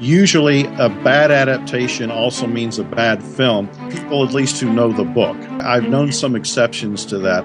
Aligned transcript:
usually 0.00 0.64
a 0.78 0.88
bad 0.88 1.30
adaptation 1.30 2.10
also 2.10 2.46
means 2.46 2.78
a 2.78 2.84
bad 2.84 3.22
film. 3.22 3.68
People, 3.90 4.24
at 4.24 4.32
least 4.32 4.60
who 4.60 4.72
know 4.72 4.92
the 4.92 5.04
book. 5.04 5.36
I've 5.60 5.88
known 5.88 6.10
some 6.10 6.34
exceptions 6.34 7.04
to 7.06 7.18
that. 7.18 7.44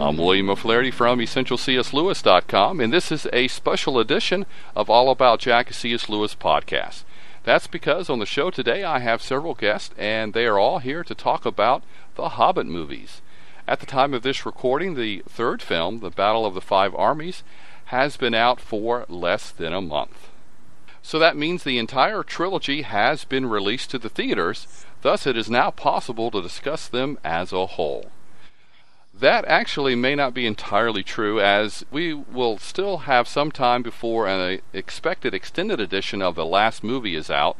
I'm 0.00 0.18
William 0.18 0.50
O'Flaherty 0.50 0.90
from 0.90 1.20
EssentialCSLewis.com, 1.20 2.80
and 2.80 2.92
this 2.92 3.12
is 3.12 3.28
a 3.32 3.46
special 3.46 4.00
edition 4.00 4.44
of 4.74 4.90
All 4.90 5.08
About 5.10 5.38
Jack 5.38 5.72
C.S. 5.72 6.08
Lewis 6.08 6.34
podcast. 6.34 7.04
That's 7.44 7.68
because 7.68 8.10
on 8.10 8.18
the 8.18 8.26
show 8.26 8.50
today 8.50 8.82
I 8.82 8.98
have 8.98 9.22
several 9.22 9.54
guests, 9.54 9.94
and 9.96 10.34
they 10.34 10.46
are 10.46 10.58
all 10.58 10.80
here 10.80 11.04
to 11.04 11.14
talk 11.14 11.46
about 11.46 11.84
the 12.16 12.30
Hobbit 12.30 12.66
movies. 12.66 13.22
At 13.68 13.78
the 13.78 13.86
time 13.86 14.12
of 14.12 14.22
this 14.22 14.44
recording, 14.44 14.94
the 14.94 15.22
third 15.28 15.62
film, 15.62 16.00
The 16.00 16.10
Battle 16.10 16.44
of 16.44 16.54
the 16.54 16.60
Five 16.60 16.94
Armies, 16.96 17.44
has 17.86 18.16
been 18.16 18.34
out 18.34 18.60
for 18.60 19.06
less 19.08 19.52
than 19.52 19.72
a 19.72 19.80
month. 19.80 20.30
So 21.06 21.18
that 21.18 21.36
means 21.36 21.62
the 21.62 21.78
entire 21.78 22.22
trilogy 22.22 22.80
has 22.80 23.26
been 23.26 23.44
released 23.44 23.90
to 23.90 23.98
the 23.98 24.08
theaters, 24.08 24.86
thus, 25.02 25.26
it 25.26 25.36
is 25.36 25.50
now 25.50 25.70
possible 25.70 26.30
to 26.30 26.40
discuss 26.40 26.88
them 26.88 27.18
as 27.22 27.52
a 27.52 27.66
whole. 27.66 28.10
That 29.12 29.44
actually 29.44 29.94
may 29.96 30.14
not 30.14 30.32
be 30.32 30.46
entirely 30.46 31.02
true, 31.02 31.42
as 31.42 31.84
we 31.90 32.14
will 32.14 32.56
still 32.56 33.04
have 33.04 33.28
some 33.28 33.52
time 33.52 33.82
before 33.82 34.26
an 34.26 34.62
expected 34.72 35.34
extended 35.34 35.78
edition 35.78 36.22
of 36.22 36.36
the 36.36 36.46
last 36.46 36.82
movie 36.82 37.16
is 37.16 37.28
out. 37.28 37.58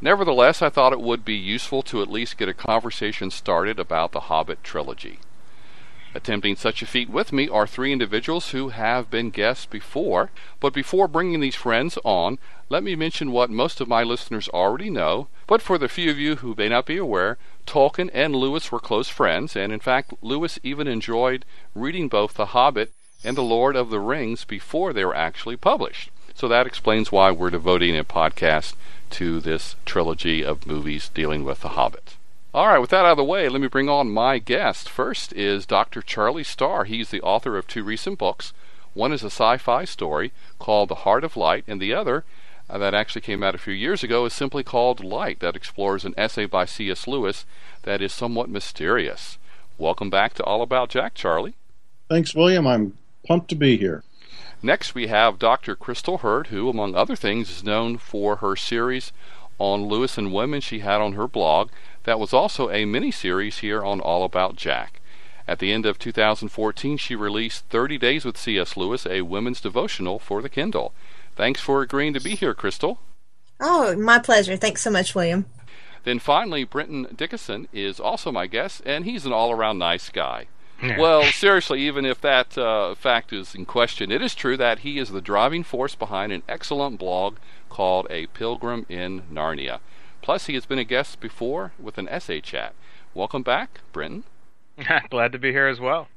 Nevertheless, 0.00 0.62
I 0.62 0.68
thought 0.68 0.92
it 0.92 1.00
would 1.00 1.24
be 1.24 1.34
useful 1.34 1.82
to 1.82 2.00
at 2.00 2.08
least 2.08 2.38
get 2.38 2.48
a 2.48 2.54
conversation 2.54 3.32
started 3.32 3.80
about 3.80 4.12
the 4.12 4.30
Hobbit 4.30 4.62
trilogy. 4.62 5.18
Attempting 6.16 6.54
such 6.54 6.80
a 6.80 6.86
feat 6.86 7.10
with 7.10 7.32
me 7.32 7.48
are 7.48 7.66
three 7.66 7.92
individuals 7.92 8.50
who 8.50 8.68
have 8.68 9.10
been 9.10 9.30
guests 9.30 9.66
before. 9.66 10.30
But 10.60 10.72
before 10.72 11.08
bringing 11.08 11.40
these 11.40 11.56
friends 11.56 11.98
on, 12.04 12.38
let 12.68 12.84
me 12.84 12.94
mention 12.94 13.32
what 13.32 13.50
most 13.50 13.80
of 13.80 13.88
my 13.88 14.04
listeners 14.04 14.48
already 14.50 14.90
know. 14.90 15.26
But 15.48 15.60
for 15.60 15.76
the 15.76 15.88
few 15.88 16.12
of 16.12 16.18
you 16.18 16.36
who 16.36 16.54
may 16.56 16.68
not 16.68 16.86
be 16.86 16.98
aware, 16.98 17.36
Tolkien 17.66 18.10
and 18.14 18.36
Lewis 18.36 18.70
were 18.70 18.78
close 18.78 19.08
friends, 19.08 19.56
and 19.56 19.72
in 19.72 19.80
fact, 19.80 20.14
Lewis 20.22 20.60
even 20.62 20.86
enjoyed 20.86 21.44
reading 21.74 22.06
both 22.06 22.34
The 22.34 22.46
Hobbit 22.46 22.92
and 23.24 23.36
The 23.36 23.42
Lord 23.42 23.74
of 23.74 23.90
the 23.90 24.00
Rings 24.00 24.44
before 24.44 24.92
they 24.92 25.04
were 25.04 25.16
actually 25.16 25.56
published. 25.56 26.10
So 26.36 26.46
that 26.46 26.66
explains 26.66 27.10
why 27.10 27.32
we're 27.32 27.50
devoting 27.50 27.98
a 27.98 28.04
podcast 28.04 28.74
to 29.10 29.40
this 29.40 29.74
trilogy 29.84 30.44
of 30.44 30.66
movies 30.66 31.10
dealing 31.12 31.44
with 31.44 31.60
The 31.60 31.70
Hobbit. 31.70 32.14
All 32.54 32.68
right, 32.68 32.78
with 32.78 32.90
that 32.90 33.04
out 33.04 33.10
of 33.10 33.16
the 33.16 33.24
way, 33.24 33.48
let 33.48 33.60
me 33.60 33.66
bring 33.66 33.88
on 33.88 34.12
my 34.12 34.38
guest. 34.38 34.88
First 34.88 35.32
is 35.32 35.66
Dr. 35.66 36.00
Charlie 36.00 36.44
Starr. 36.44 36.84
He's 36.84 37.10
the 37.10 37.20
author 37.20 37.58
of 37.58 37.66
two 37.66 37.82
recent 37.82 38.16
books. 38.16 38.52
One 38.92 39.12
is 39.12 39.24
a 39.24 39.26
sci 39.26 39.56
fi 39.56 39.84
story 39.84 40.30
called 40.60 40.88
The 40.88 41.02
Heart 41.02 41.24
of 41.24 41.36
Light, 41.36 41.64
and 41.66 41.80
the 41.80 41.92
other, 41.92 42.22
uh, 42.70 42.78
that 42.78 42.94
actually 42.94 43.22
came 43.22 43.42
out 43.42 43.56
a 43.56 43.58
few 43.58 43.74
years 43.74 44.04
ago, 44.04 44.24
is 44.24 44.32
simply 44.32 44.62
called 44.62 45.02
Light, 45.02 45.40
that 45.40 45.56
explores 45.56 46.04
an 46.04 46.14
essay 46.16 46.46
by 46.46 46.64
C.S. 46.64 47.08
Lewis 47.08 47.44
that 47.82 48.00
is 48.00 48.12
somewhat 48.12 48.48
mysterious. 48.48 49.36
Welcome 49.76 50.08
back 50.08 50.34
to 50.34 50.44
All 50.44 50.62
About 50.62 50.90
Jack, 50.90 51.14
Charlie. 51.14 51.56
Thanks, 52.08 52.36
William. 52.36 52.68
I'm 52.68 52.96
pumped 53.26 53.48
to 53.48 53.56
be 53.56 53.76
here. 53.76 54.04
Next, 54.62 54.94
we 54.94 55.08
have 55.08 55.40
Dr. 55.40 55.74
Crystal 55.74 56.18
Hurd, 56.18 56.46
who, 56.46 56.68
among 56.68 56.94
other 56.94 57.16
things, 57.16 57.50
is 57.50 57.64
known 57.64 57.98
for 57.98 58.36
her 58.36 58.54
series 58.54 59.10
on 59.58 59.86
Lewis 59.86 60.18
and 60.18 60.32
women 60.32 60.60
she 60.60 60.80
had 60.80 61.00
on 61.00 61.12
her 61.12 61.28
blog 61.28 61.70
that 62.04 62.20
was 62.20 62.32
also 62.32 62.70
a 62.70 62.84
mini 62.84 63.10
series 63.10 63.58
here 63.58 63.82
on 63.82 64.00
All 64.00 64.24
About 64.24 64.56
Jack. 64.56 65.00
At 65.46 65.58
the 65.58 65.72
end 65.72 65.84
of 65.84 65.98
2014, 65.98 66.96
she 66.96 67.14
released 67.14 67.64
30 67.66 67.98
Days 67.98 68.24
with 68.24 68.38
C.S. 68.38 68.76
Lewis, 68.76 69.06
a 69.06 69.22
women's 69.22 69.60
devotional 69.60 70.18
for 70.18 70.40
the 70.40 70.48
Kindle. 70.48 70.92
Thanks 71.36 71.60
for 71.60 71.82
agreeing 71.82 72.14
to 72.14 72.20
be 72.20 72.34
here, 72.34 72.54
Crystal. 72.54 72.98
Oh, 73.60 73.94
my 73.96 74.18
pleasure. 74.18 74.56
Thanks 74.56 74.82
so 74.82 74.90
much, 74.90 75.14
William. 75.14 75.46
Then 76.04 76.18
finally, 76.18 76.64
Brenton 76.64 77.06
Dickieson 77.06 77.66
is 77.72 77.98
also 77.98 78.30
my 78.30 78.46
guest, 78.46 78.82
and 78.84 79.04
he's 79.04 79.26
an 79.26 79.32
all 79.32 79.50
around 79.50 79.78
nice 79.78 80.08
guy. 80.10 80.46
Yeah. 80.84 80.98
Well, 81.00 81.22
seriously, 81.24 81.80
even 81.80 82.04
if 82.04 82.20
that 82.20 82.58
uh, 82.58 82.94
fact 82.94 83.32
is 83.32 83.54
in 83.54 83.64
question, 83.64 84.12
it 84.12 84.20
is 84.20 84.34
true 84.34 84.56
that 84.58 84.80
he 84.80 84.98
is 84.98 85.08
the 85.10 85.22
driving 85.22 85.64
force 85.64 85.94
behind 85.94 86.30
an 86.30 86.42
excellent 86.46 86.98
blog 86.98 87.36
called 87.70 88.06
A 88.10 88.26
Pilgrim 88.26 88.84
in 88.88 89.22
Narnia. 89.32 89.80
Plus, 90.20 90.46
he 90.46 90.54
has 90.54 90.66
been 90.66 90.78
a 90.78 90.84
guest 90.84 91.20
before 91.20 91.72
with 91.78 91.96
an 91.96 92.08
essay 92.08 92.40
chat. 92.40 92.74
Welcome 93.14 93.42
back, 93.42 93.80
Brenton. 93.92 94.24
Glad 95.10 95.32
to 95.32 95.38
be 95.38 95.52
here 95.52 95.68
as 95.68 95.80
well. 95.80 96.08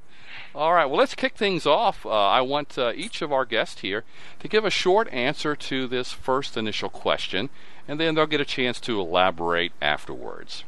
All 0.54 0.74
right, 0.74 0.84
well, 0.84 0.98
let's 0.98 1.14
kick 1.14 1.36
things 1.36 1.66
off. 1.66 2.04
Uh, 2.04 2.10
I 2.10 2.42
want 2.42 2.76
uh, 2.76 2.92
each 2.94 3.22
of 3.22 3.32
our 3.32 3.44
guests 3.44 3.80
here 3.80 4.04
to 4.40 4.48
give 4.48 4.64
a 4.64 4.70
short 4.70 5.08
answer 5.12 5.56
to 5.56 5.86
this 5.86 6.12
first 6.12 6.56
initial 6.56 6.90
question, 6.90 7.48
and 7.86 7.98
then 7.98 8.14
they'll 8.14 8.26
get 8.26 8.40
a 8.40 8.44
chance 8.44 8.80
to 8.80 9.00
elaborate 9.00 9.72
afterwards. 9.80 10.64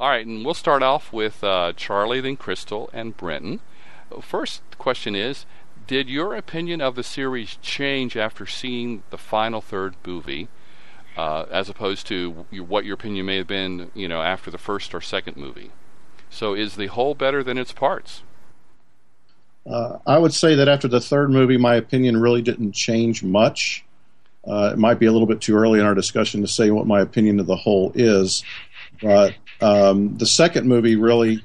All 0.00 0.08
right, 0.08 0.26
and 0.26 0.44
we'll 0.44 0.54
start 0.54 0.82
off 0.82 1.12
with 1.12 1.44
uh, 1.44 1.74
Charlie, 1.76 2.20
then 2.20 2.36
Crystal, 2.36 2.90
and 2.92 3.16
Brenton. 3.16 3.60
First 4.20 4.62
question 4.78 5.14
is 5.14 5.46
Did 5.86 6.08
your 6.08 6.34
opinion 6.34 6.80
of 6.80 6.96
the 6.96 7.04
series 7.04 7.58
change 7.62 8.16
after 8.16 8.46
seeing 8.46 9.04
the 9.10 9.18
final 9.18 9.60
third 9.60 9.94
movie? 10.04 10.48
uh, 11.16 11.44
as 11.50 11.68
opposed 11.68 12.06
to 12.06 12.46
what 12.50 12.84
your 12.84 12.94
opinion 12.94 13.26
may 13.26 13.36
have 13.36 13.46
been, 13.46 13.90
you 13.94 14.08
know, 14.08 14.22
after 14.22 14.50
the 14.50 14.58
first 14.58 14.94
or 14.94 15.00
second 15.00 15.36
movie. 15.36 15.70
So, 16.30 16.54
is 16.54 16.76
the 16.76 16.86
whole 16.86 17.14
better 17.14 17.42
than 17.42 17.58
its 17.58 17.72
parts? 17.72 18.22
Uh, 19.68 19.98
I 20.06 20.18
would 20.18 20.32
say 20.32 20.54
that 20.54 20.68
after 20.68 20.88
the 20.88 21.00
third 21.00 21.30
movie, 21.30 21.56
my 21.56 21.74
opinion 21.74 22.20
really 22.20 22.40
didn't 22.40 22.72
change 22.72 23.22
much. 23.22 23.84
Uh, 24.48 24.70
it 24.72 24.78
might 24.78 24.98
be 24.98 25.06
a 25.06 25.12
little 25.12 25.26
bit 25.26 25.40
too 25.40 25.54
early 25.54 25.80
in 25.80 25.84
our 25.84 25.94
discussion 25.94 26.40
to 26.40 26.48
say 26.48 26.70
what 26.70 26.86
my 26.86 27.00
opinion 27.00 27.38
of 27.40 27.46
the 27.46 27.56
whole 27.56 27.92
is, 27.94 28.42
but 29.02 29.34
um, 29.60 30.16
the 30.16 30.26
second 30.26 30.66
movie 30.66 30.96
really 30.96 31.44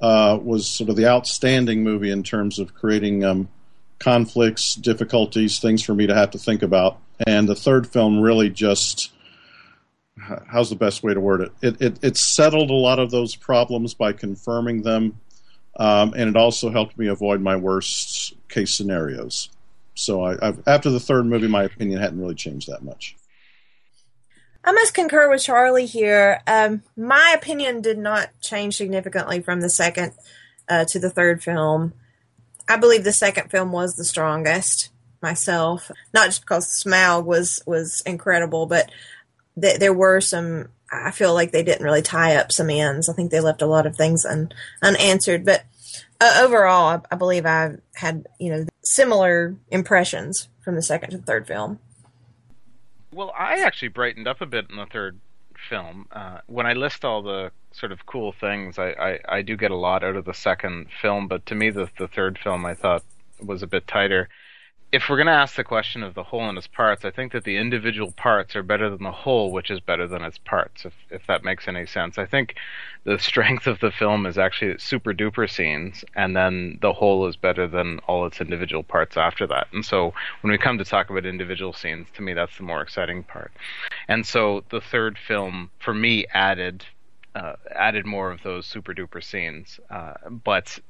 uh, 0.00 0.38
was 0.42 0.68
sort 0.68 0.90
of 0.90 0.96
the 0.96 1.06
outstanding 1.06 1.84
movie 1.84 2.10
in 2.10 2.22
terms 2.22 2.58
of 2.58 2.74
creating 2.74 3.24
um, 3.24 3.48
conflicts, 3.98 4.74
difficulties, 4.74 5.58
things 5.58 5.82
for 5.82 5.94
me 5.94 6.06
to 6.06 6.14
have 6.14 6.30
to 6.30 6.38
think 6.38 6.62
about. 6.62 6.98
And 7.26 7.48
the 7.48 7.54
third 7.54 7.86
film 7.86 8.20
really 8.20 8.50
just 8.50 9.12
how's 10.46 10.70
the 10.70 10.76
best 10.76 11.02
way 11.02 11.14
to 11.14 11.20
word 11.20 11.40
it? 11.40 11.52
It, 11.62 11.82
it, 11.82 11.98
it 12.02 12.16
settled 12.16 12.70
a 12.70 12.74
lot 12.74 12.98
of 12.98 13.10
those 13.10 13.34
problems 13.36 13.94
by 13.94 14.12
confirming 14.12 14.82
them, 14.82 15.18
um, 15.76 16.14
and 16.16 16.28
it 16.28 16.36
also 16.36 16.70
helped 16.70 16.98
me 16.98 17.06
avoid 17.06 17.40
my 17.40 17.56
worst 17.56 18.34
case 18.48 18.74
scenarios. 18.74 19.50
So 19.94 20.24
I, 20.24 20.54
after 20.66 20.90
the 20.90 21.00
third 21.00 21.26
movie, 21.26 21.48
my 21.48 21.64
opinion 21.64 22.00
hadn't 22.00 22.20
really 22.20 22.34
changed 22.34 22.68
that 22.68 22.82
much. 22.82 23.16
I 24.62 24.72
must 24.72 24.94
concur 24.94 25.30
with 25.30 25.42
Charlie 25.42 25.86
here. 25.86 26.42
Um, 26.46 26.82
my 26.96 27.34
opinion 27.36 27.80
did 27.80 27.98
not 27.98 28.28
change 28.40 28.76
significantly 28.76 29.40
from 29.40 29.60
the 29.60 29.70
second 29.70 30.12
uh, 30.68 30.84
to 30.88 30.98
the 30.98 31.10
third 31.10 31.42
film. 31.42 31.94
I 32.68 32.76
believe 32.76 33.04
the 33.04 33.12
second 33.12 33.50
film 33.50 33.72
was 33.72 33.96
the 33.96 34.04
strongest 34.04 34.90
myself, 35.22 35.90
not 36.14 36.26
just 36.26 36.42
because 36.42 36.82
Smaug 36.82 37.24
was 37.24 37.62
was 37.66 38.02
incredible, 38.06 38.66
but 38.66 38.90
th- 39.60 39.78
there 39.78 39.94
were 39.94 40.20
some. 40.20 40.68
I 40.92 41.10
feel 41.10 41.34
like 41.34 41.52
they 41.52 41.62
didn't 41.62 41.84
really 41.84 42.02
tie 42.02 42.36
up 42.36 42.52
some 42.52 42.68
ends. 42.68 43.08
I 43.08 43.12
think 43.12 43.30
they 43.30 43.40
left 43.40 43.62
a 43.62 43.66
lot 43.66 43.86
of 43.86 43.96
things 43.96 44.24
un- 44.24 44.52
unanswered. 44.82 45.44
But 45.44 45.64
uh, 46.20 46.40
overall, 46.42 46.86
I, 46.86 47.00
I 47.14 47.16
believe 47.16 47.46
I 47.46 47.76
had 47.94 48.26
you 48.38 48.52
know 48.52 48.66
similar 48.82 49.56
impressions 49.70 50.48
from 50.60 50.74
the 50.74 50.82
second 50.82 51.10
to 51.10 51.18
the 51.18 51.24
third 51.24 51.46
film. 51.46 51.78
Well, 53.12 53.32
I 53.36 53.60
actually 53.60 53.88
brightened 53.88 54.28
up 54.28 54.40
a 54.40 54.46
bit 54.46 54.66
in 54.70 54.76
the 54.76 54.86
third 54.86 55.18
film. 55.68 56.06
Uh, 56.12 56.38
when 56.46 56.66
I 56.66 56.74
list 56.74 57.04
all 57.04 57.22
the 57.22 57.50
sort 57.72 57.92
of 57.92 58.06
cool 58.06 58.32
things, 58.32 58.78
I, 58.78 58.90
I, 58.90 59.18
I, 59.36 59.42
do 59.42 59.56
get 59.56 59.70
a 59.70 59.76
lot 59.76 60.02
out 60.02 60.16
of 60.16 60.24
the 60.24 60.34
second 60.34 60.86
film, 61.00 61.28
but 61.28 61.46
to 61.46 61.54
me, 61.54 61.70
the, 61.70 61.88
the 61.98 62.08
third 62.08 62.38
film 62.38 62.64
I 62.64 62.74
thought 62.74 63.04
was 63.40 63.62
a 63.62 63.66
bit 63.66 63.86
tighter. 63.86 64.28
If 64.92 65.08
we're 65.08 65.18
going 65.18 65.28
to 65.28 65.32
ask 65.32 65.54
the 65.54 65.62
question 65.62 66.02
of 66.02 66.14
the 66.14 66.24
whole 66.24 66.48
and 66.48 66.58
its 66.58 66.66
parts, 66.66 67.04
I 67.04 67.12
think 67.12 67.30
that 67.30 67.44
the 67.44 67.56
individual 67.56 68.10
parts 68.10 68.56
are 68.56 68.62
better 68.64 68.90
than 68.90 69.04
the 69.04 69.12
whole, 69.12 69.52
which 69.52 69.70
is 69.70 69.78
better 69.78 70.08
than 70.08 70.22
its 70.22 70.38
parts, 70.38 70.84
if, 70.84 70.92
if 71.10 71.24
that 71.28 71.44
makes 71.44 71.68
any 71.68 71.86
sense. 71.86 72.18
I 72.18 72.26
think 72.26 72.56
the 73.04 73.16
strength 73.18 73.68
of 73.68 73.78
the 73.78 73.92
film 73.92 74.26
is 74.26 74.36
actually 74.36 74.78
super 74.78 75.14
duper 75.14 75.48
scenes, 75.48 76.04
and 76.16 76.34
then 76.34 76.78
the 76.82 76.92
whole 76.92 77.28
is 77.28 77.36
better 77.36 77.68
than 77.68 78.00
all 78.08 78.26
its 78.26 78.40
individual 78.40 78.82
parts 78.82 79.16
after 79.16 79.46
that. 79.46 79.68
And 79.72 79.84
so 79.84 80.12
when 80.40 80.50
we 80.50 80.58
come 80.58 80.78
to 80.78 80.84
talk 80.84 81.08
about 81.08 81.24
individual 81.24 81.72
scenes, 81.72 82.08
to 82.14 82.22
me, 82.22 82.34
that's 82.34 82.56
the 82.56 82.64
more 82.64 82.82
exciting 82.82 83.22
part. 83.22 83.52
And 84.08 84.26
so 84.26 84.64
the 84.70 84.80
third 84.80 85.18
film, 85.18 85.70
for 85.78 85.94
me, 85.94 86.26
added 86.34 86.84
uh, 87.36 87.54
added 87.76 88.06
more 88.06 88.32
of 88.32 88.42
those 88.42 88.66
super 88.66 88.92
duper 88.92 89.22
scenes. 89.22 89.78
Uh, 89.88 90.14
but 90.28 90.80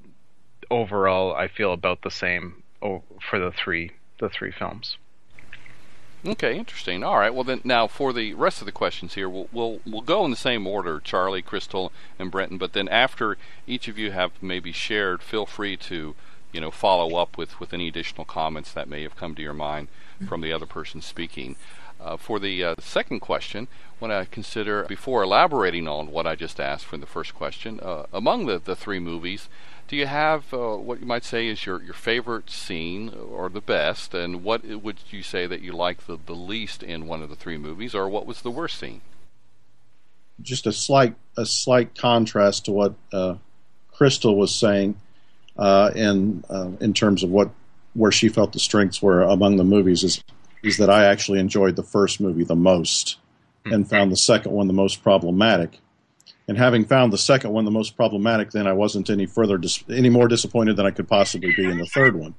overall, 0.71 1.35
I 1.35 1.49
feel 1.49 1.75
about 1.75 2.01
the 2.01 2.11
same 2.11 2.63
for 2.81 3.39
the 3.39 3.53
three 3.53 3.91
the 4.21 4.29
three 4.29 4.53
films. 4.53 4.97
Okay, 6.25 6.59
interesting. 6.59 7.03
All 7.03 7.19
right. 7.19 7.35
Well, 7.35 7.45
then 7.45 7.63
now 7.65 7.87
for 7.87 8.13
the 8.13 8.35
rest 8.35 8.61
of 8.61 8.67
the 8.67 8.73
questions 8.73 9.15
here, 9.15 9.29
we'll 9.29 9.49
we'll 9.53 9.81
we'll 9.87 10.03
go 10.03 10.25
in 10.25 10.31
the 10.31 10.37
same 10.37 10.67
order: 10.67 11.01
Charlie, 11.01 11.43
Crystal, 11.43 11.93
and 12.19 12.31
Brenton. 12.31 12.59
But 12.59 12.75
then 12.75 12.89
after 12.89 13.39
each 13.67 13.89
of 13.89 13.99
you 13.99 14.11
have 14.13 14.33
maybe 14.43 14.71
shared, 14.71 15.23
feel 15.23 15.47
free 15.47 15.77
to 15.79 16.15
you 16.53 16.61
know 16.61 16.71
follow 16.71 17.17
up 17.17 17.39
with 17.39 17.59
with 17.59 17.73
any 17.73 17.89
additional 17.89 18.27
comments 18.27 18.73
that 18.73 18.89
may 18.89 19.03
have 19.03 19.17
come 19.17 19.35
to 19.35 19.43
your 19.43 19.55
mind 19.55 19.89
from 20.29 20.43
the 20.43 20.53
other 20.53 20.67
person 20.67 21.01
speaking. 21.01 21.57
Uh, 21.99 22.17
for 22.17 22.39
the 22.39 22.65
uh, 22.65 22.75
second 22.79 23.21
question, 23.21 23.69
when 23.99 24.11
I 24.11 24.25
consider, 24.25 24.85
before 24.85 25.23
elaborating 25.23 25.87
on 25.87 26.11
what 26.11 26.27
I 26.27 26.35
just 26.35 26.59
asked 26.59 26.87
for 26.87 26.97
the 26.97 27.07
first 27.07 27.35
question, 27.35 27.79
uh, 27.81 28.07
among 28.13 28.47
the, 28.47 28.59
the 28.59 28.75
three 28.75 28.99
movies, 28.99 29.49
do 29.91 29.97
you 29.97 30.07
have 30.07 30.55
uh, 30.55 30.77
what 30.77 31.01
you 31.01 31.07
might 31.07 31.25
say 31.25 31.49
is 31.49 31.67
your, 31.67 31.83
your 31.83 31.95
favorite 31.95 32.49
scene 32.49 33.09
or 33.09 33.49
the 33.49 33.61
best, 33.61 34.15
and 34.15 34.45
what 34.45 34.65
would 34.65 34.99
you 35.11 35.21
say 35.21 35.49
that 35.49 35.63
you 35.63 35.73
like 35.73 36.07
the, 36.07 36.17
the 36.27 36.33
least 36.33 36.85
in 36.85 37.09
one 37.09 37.23
of 37.23 37.29
the 37.29 37.35
three 37.35 37.59
movies, 37.59 37.93
or 37.93 38.09
what 38.09 38.25
was 38.25 38.43
the 38.43 38.53
worst 38.53 38.79
scene? 38.79 39.01
Just 40.41 40.65
a 40.69 40.73
slight 40.73 41.17
a 41.37 41.45
slight 41.45 41.99
contrast 41.99 42.67
to 42.67 42.71
what 42.71 42.95
uh, 43.13 43.35
Crystal 43.93 44.37
was 44.37 44.55
saying, 44.55 44.95
uh, 45.59 45.91
in 45.97 46.45
in 46.81 46.95
terms 46.95 47.25
of 47.25 47.31
what 47.31 47.51
where 47.95 48.13
she 48.13 48.29
felt 48.29 48.53
the 48.53 48.61
strengths 48.61 49.03
were 49.03 49.23
among 49.23 49.57
the 49.57 49.65
movies 49.65 50.05
is 50.05 50.23
is 50.63 50.77
that 50.77 50.89
I 50.89 51.07
actually 51.07 51.41
enjoyed 51.41 51.75
the 51.75 51.83
first 51.83 52.21
movie 52.21 52.45
the 52.45 52.55
most 52.55 53.17
and 53.65 53.91
found 53.91 54.13
the 54.13 54.17
second 54.17 54.53
one 54.53 54.69
the 54.69 54.73
most 54.73 55.03
problematic. 55.03 55.81
And 56.50 56.58
having 56.58 56.85
found 56.85 57.12
the 57.12 57.17
second 57.17 57.52
one 57.52 57.64
the 57.64 57.70
most 57.70 57.97
problematic, 57.97 58.50
then 58.50 58.67
I 58.67 58.73
wasn't 58.73 59.08
any 59.08 59.26
further 59.26 59.56
dis- 59.56 59.85
any 59.88 60.08
more 60.11 60.26
disappointed 60.26 60.75
than 60.75 60.85
I 60.85 60.91
could 60.91 61.06
possibly 61.06 61.55
be 61.55 61.64
in 61.64 61.79
the 61.79 61.87
third 61.87 62.17
one. 62.17 62.35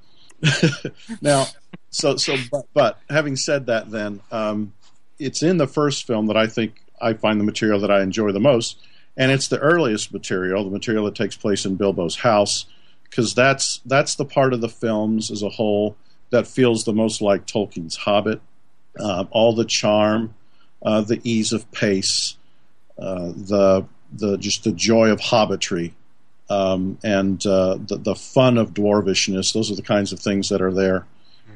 now, 1.22 1.46
so 1.92 2.18
so 2.18 2.36
but, 2.52 2.66
but, 2.74 3.00
having 3.10 3.38
said 3.38 3.68
that, 3.68 3.90
then 3.90 4.20
um, 4.30 4.74
it's 5.18 5.42
in 5.42 5.56
the 5.56 5.66
first 5.66 6.06
film 6.06 6.28
that 6.28 6.36
I 6.36 6.48
think 6.48 6.84
I 7.02 7.14
find 7.14 7.40
the 7.40 7.46
material 7.46 7.80
that 7.80 7.90
I 7.90 8.02
enjoy 8.02 8.34
the 8.34 8.42
most, 8.42 8.80
and 9.16 9.32
it's 9.32 9.48
the 9.48 9.60
earliest 9.60 10.12
material, 10.12 10.66
the 10.66 10.72
material 10.72 11.06
that 11.06 11.16
takes 11.16 11.38
place 11.38 11.64
in 11.64 11.78
Bilbo's 11.78 12.18
house, 12.18 12.66
because 13.04 13.34
that's 13.34 13.80
that's 13.86 14.16
the 14.16 14.26
part 14.26 14.52
of 14.52 14.60
the 14.60 14.68
films 14.68 15.32
as 15.32 15.42
a 15.42 15.50
whole 15.50 15.96
that 16.32 16.48
feels 16.48 16.84
the 16.84 16.92
most 16.92 17.22
like 17.22 17.48
Tolkien's 17.48 17.96
Hobbit. 17.96 18.42
Uh, 19.00 19.24
all 19.32 19.56
the 19.56 19.64
charm, 19.64 20.36
uh, 20.82 21.00
the 21.00 21.22
ease 21.24 21.54
of 21.54 21.72
pace, 21.72 22.36
uh, 23.00 23.32
the 23.34 23.88
the 24.12 24.38
just 24.38 24.64
the 24.64 24.72
joy 24.72 25.10
of 25.10 25.20
hobbitry, 25.20 25.94
um, 26.50 26.98
and 27.04 27.46
uh, 27.46 27.78
the 27.88 27.98
the 27.98 28.16
fun 28.16 28.58
of 28.58 28.74
dwarvishness. 28.74 29.54
Those 29.54 29.72
are 29.72 29.76
the 29.76 29.82
kinds 29.82 30.12
of 30.12 30.20
things 30.20 30.50
that 30.50 30.62
are 30.62 30.74
there 30.74 31.06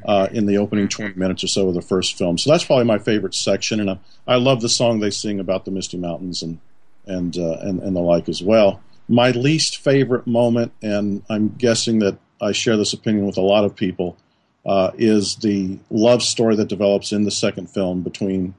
uh, 0.05 0.27
in 0.31 0.45
the 0.45 0.57
opening 0.57 0.87
twenty 0.87 1.17
minutes 1.17 1.43
or 1.43 1.47
so 1.47 1.67
of 1.67 1.73
the 1.73 1.81
first 1.81 2.17
film. 2.17 2.37
So 2.37 2.51
that's 2.51 2.65
probably 2.65 2.85
my 2.85 2.99
favorite 2.99 3.35
section, 3.35 3.79
and 3.79 3.99
I 4.27 4.35
love 4.35 4.61
the 4.61 4.69
song 4.69 4.99
they 4.99 5.11
sing 5.11 5.39
about 5.39 5.65
the 5.65 5.71
Misty 5.71 5.97
Mountains 5.97 6.41
and 6.41 6.59
and 7.05 7.35
and, 7.35 7.81
and 7.81 7.95
the 7.95 8.01
like 8.01 8.29
as 8.29 8.41
well. 8.41 8.81
My 9.07 9.31
least 9.31 9.77
favorite 9.77 10.25
moment, 10.25 10.71
and 10.81 11.23
I'm 11.29 11.49
guessing 11.49 11.99
that 11.99 12.17
I 12.41 12.51
share 12.51 12.75
this 12.75 12.93
opinion 12.93 13.25
with 13.25 13.37
a 13.37 13.41
lot 13.41 13.63
of 13.63 13.75
people, 13.75 14.17
uh, 14.65 14.91
is 14.97 15.35
the 15.35 15.77
love 15.91 16.23
story 16.23 16.55
that 16.55 16.69
develops 16.69 17.11
in 17.11 17.23
the 17.23 17.31
second 17.31 17.69
film 17.69 18.01
between 18.01 18.55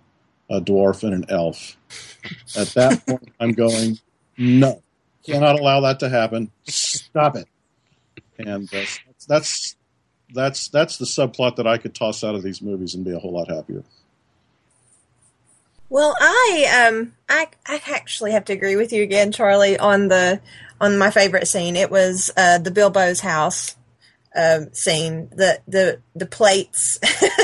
a 0.48 0.60
dwarf 0.60 1.02
and 1.02 1.14
an 1.14 1.24
elf. 1.28 1.76
At 2.56 2.68
that 2.68 3.06
point, 3.06 3.32
I'm 3.40 3.52
going, 3.52 3.98
no, 4.36 4.82
cannot 5.24 5.58
allow 5.58 5.80
that 5.80 6.00
to 6.00 6.08
happen. 6.08 6.50
Stop 6.64 7.36
it. 7.36 7.48
And 8.38 8.72
uh, 8.72 8.84
that's 9.28 9.76
that's 10.32 10.68
that's 10.68 10.98
the 10.98 11.04
subplot 11.04 11.56
that 11.56 11.66
I 11.66 11.78
could 11.78 11.94
toss 11.94 12.22
out 12.24 12.34
of 12.34 12.42
these 12.42 12.60
movies 12.60 12.94
and 12.94 13.04
be 13.04 13.12
a 13.12 13.18
whole 13.18 13.32
lot 13.32 13.48
happier. 13.48 13.82
Well, 15.88 16.16
I 16.20 16.88
um 16.88 17.12
I 17.28 17.48
I 17.66 17.80
actually 17.86 18.32
have 18.32 18.44
to 18.46 18.52
agree 18.52 18.76
with 18.76 18.92
you 18.92 19.02
again, 19.02 19.32
Charlie, 19.32 19.78
on 19.78 20.08
the 20.08 20.40
on 20.80 20.98
my 20.98 21.10
favorite 21.10 21.48
scene. 21.48 21.76
It 21.76 21.90
was 21.90 22.30
uh, 22.36 22.58
the 22.58 22.70
Bilbo's 22.70 23.20
house 23.20 23.76
um, 24.34 24.72
scene. 24.72 25.28
The 25.30 25.60
the 25.66 26.00
the 26.14 26.26
plates. 26.26 26.98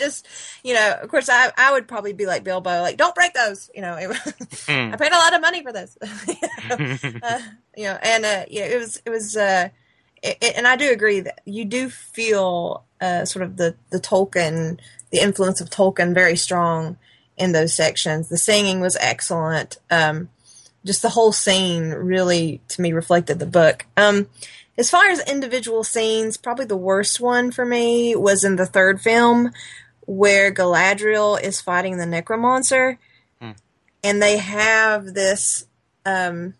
it's 0.00 0.22
just 0.22 0.28
you 0.62 0.74
know. 0.74 0.98
Of 1.00 1.08
course, 1.08 1.28
I 1.28 1.50
I 1.56 1.72
would 1.72 1.88
probably 1.88 2.12
be 2.12 2.26
like 2.26 2.44
Bilbo, 2.44 2.80
like 2.80 2.96
don't 2.96 3.14
break 3.14 3.34
those. 3.34 3.70
You 3.74 3.82
know, 3.82 3.96
mm. 3.96 4.92
I 4.92 4.96
paid 4.96 5.12
a 5.12 5.16
lot 5.16 5.34
of 5.34 5.40
money 5.40 5.62
for 5.62 5.72
this. 5.72 5.96
uh, 7.22 7.40
you 7.76 7.84
know, 7.84 7.98
and 8.02 8.24
uh, 8.24 8.44
yeah, 8.48 8.66
it 8.66 8.78
was 8.78 9.02
it 9.04 9.10
was. 9.10 9.36
Uh, 9.36 9.68
it, 10.22 10.38
it, 10.40 10.56
and 10.56 10.66
I 10.66 10.76
do 10.76 10.90
agree 10.90 11.20
that 11.20 11.40
you 11.44 11.64
do 11.64 11.90
feel 11.90 12.84
uh, 13.00 13.24
sort 13.24 13.44
of 13.44 13.56
the 13.56 13.74
the 13.90 14.00
Tolkien, 14.00 14.78
the 15.10 15.20
influence 15.20 15.60
of 15.60 15.70
Tolkien, 15.70 16.14
very 16.14 16.36
strong 16.36 16.96
in 17.36 17.52
those 17.52 17.74
sections. 17.74 18.28
The 18.28 18.38
singing 18.38 18.80
was 18.80 18.96
excellent. 19.00 19.78
Um, 19.90 20.30
just 20.84 21.02
the 21.02 21.08
whole 21.10 21.32
scene 21.32 21.90
really, 21.90 22.60
to 22.68 22.80
me, 22.80 22.92
reflected 22.92 23.38
the 23.38 23.46
book. 23.46 23.84
Um, 23.96 24.28
as 24.78 24.90
far 24.90 25.06
as 25.06 25.20
individual 25.28 25.84
scenes, 25.84 26.36
probably 26.36 26.66
the 26.66 26.76
worst 26.76 27.18
one 27.18 27.50
for 27.50 27.64
me 27.64 28.14
was 28.14 28.44
in 28.44 28.56
the 28.56 28.66
third 28.66 29.00
film 29.00 29.52
where 30.06 30.52
Galadriel 30.52 31.40
is 31.40 31.60
fighting 31.60 31.98
the 31.98 32.06
Necromancer. 32.06 32.98
Hmm. 33.40 33.52
And 34.02 34.22
they 34.22 34.38
have 34.38 35.14
this 35.14 35.66
um, 36.04 36.54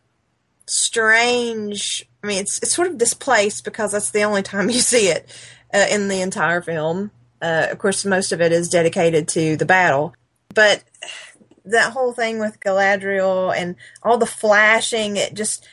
strange. 0.66 2.06
I 2.22 2.26
mean, 2.26 2.40
it's 2.40 2.58
it's 2.58 2.74
sort 2.74 2.88
of 2.88 2.98
displaced 2.98 3.64
because 3.64 3.92
that's 3.92 4.10
the 4.10 4.24
only 4.24 4.42
time 4.42 4.68
you 4.70 4.80
see 4.80 5.08
it 5.08 5.28
uh, 5.72 5.86
in 5.90 6.08
the 6.08 6.20
entire 6.20 6.60
film. 6.60 7.10
Uh, 7.40 7.68
of 7.70 7.78
course, 7.78 8.04
most 8.04 8.32
of 8.32 8.40
it 8.40 8.52
is 8.52 8.68
dedicated 8.68 9.28
to 9.28 9.56
the 9.56 9.66
battle, 9.66 10.14
but 10.54 10.82
that 11.64 11.92
whole 11.92 12.12
thing 12.12 12.38
with 12.38 12.60
Galadriel 12.60 13.52
and 13.54 13.74
all 14.00 14.18
the 14.18 14.26
flashing, 14.26 15.16
it 15.16 15.34
just 15.34 15.66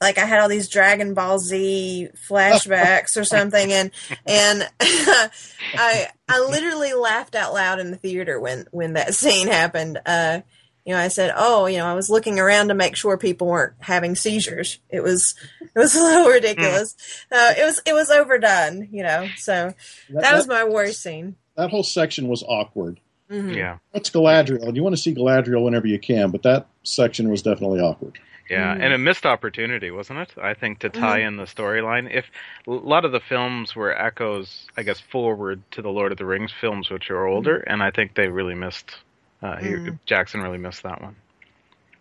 like 0.00 0.18
I 0.18 0.24
had 0.24 0.40
all 0.40 0.48
these 0.48 0.68
Dragon 0.68 1.14
Ball 1.14 1.38
Z 1.38 2.08
flashbacks 2.28 3.16
or 3.16 3.24
something, 3.24 3.72
and 3.72 3.90
and 4.26 4.68
I 4.80 6.08
I 6.28 6.40
literally 6.40 6.92
laughed 6.92 7.34
out 7.34 7.54
loud 7.54 7.78
in 7.78 7.90
the 7.90 7.96
theater 7.96 8.38
when 8.38 8.66
when 8.70 8.94
that 8.94 9.14
scene 9.14 9.48
happened. 9.48 9.98
Uh, 10.04 10.40
you 10.84 10.92
know, 10.92 11.00
I 11.00 11.08
said, 11.08 11.32
"Oh, 11.36 11.66
you 11.66 11.78
know, 11.78 11.86
I 11.86 11.94
was 11.94 12.10
looking 12.10 12.38
around 12.38 12.68
to 12.68 12.74
make 12.74 12.94
sure 12.94 13.16
people 13.16 13.48
weren't 13.48 13.74
having 13.80 14.14
seizures." 14.14 14.78
It 14.90 15.02
was 15.02 15.34
it 15.60 15.78
was 15.78 15.94
a 15.96 16.02
little 16.02 16.28
ridiculous. 16.28 16.94
Uh, 17.32 17.54
it 17.58 17.64
was 17.64 17.82
it 17.86 17.92
was 17.94 18.10
overdone, 18.10 18.88
you 18.92 19.02
know. 19.02 19.28
So 19.36 19.74
that, 20.10 20.22
that 20.22 20.34
was 20.34 20.46
my 20.46 20.64
worst 20.64 21.02
scene. 21.02 21.36
That 21.56 21.70
whole 21.70 21.82
section 21.82 22.28
was 22.28 22.44
awkward. 22.46 23.00
Mm-hmm. 23.30 23.54
Yeah, 23.54 23.78
that's 23.92 24.10
Galadriel. 24.10 24.76
You 24.76 24.82
want 24.82 24.94
to 24.94 25.00
see 25.00 25.14
Galadriel 25.14 25.64
whenever 25.64 25.86
you 25.86 25.98
can, 25.98 26.30
but 26.30 26.42
that 26.44 26.68
section 26.84 27.30
was 27.30 27.42
definitely 27.42 27.80
awkward. 27.80 28.18
Yeah, 28.48 28.76
mm. 28.76 28.80
and 28.80 28.92
a 28.92 28.98
missed 28.98 29.26
opportunity, 29.26 29.90
wasn't 29.90 30.20
it? 30.20 30.30
I 30.40 30.54
think 30.54 30.80
to 30.80 30.88
tie 30.88 31.20
mm. 31.20 31.28
in 31.28 31.36
the 31.36 31.44
storyline. 31.44 32.12
If 32.12 32.26
a 32.66 32.70
lot 32.70 33.04
of 33.04 33.12
the 33.12 33.20
films 33.20 33.74
were 33.74 33.96
echoes, 33.96 34.66
I 34.76 34.82
guess, 34.82 35.00
forward 35.00 35.62
to 35.72 35.82
the 35.82 35.90
Lord 35.90 36.12
of 36.12 36.18
the 36.18 36.26
Rings 36.26 36.52
films, 36.60 36.88
which 36.88 37.10
are 37.10 37.26
older, 37.26 37.58
mm. 37.58 37.72
and 37.72 37.82
I 37.82 37.90
think 37.90 38.14
they 38.14 38.28
really 38.28 38.54
missed. 38.54 38.96
Uh, 39.42 39.56
he, 39.56 39.68
mm. 39.68 39.98
Jackson 40.06 40.40
really 40.40 40.58
missed 40.58 40.84
that 40.84 41.02
one. 41.02 41.16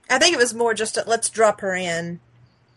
I 0.09 0.19
think 0.19 0.33
it 0.33 0.39
was 0.39 0.53
more 0.53 0.73
just 0.73 0.97
a, 0.97 1.03
let's 1.07 1.29
drop 1.29 1.61
her 1.61 1.75
in. 1.75 2.19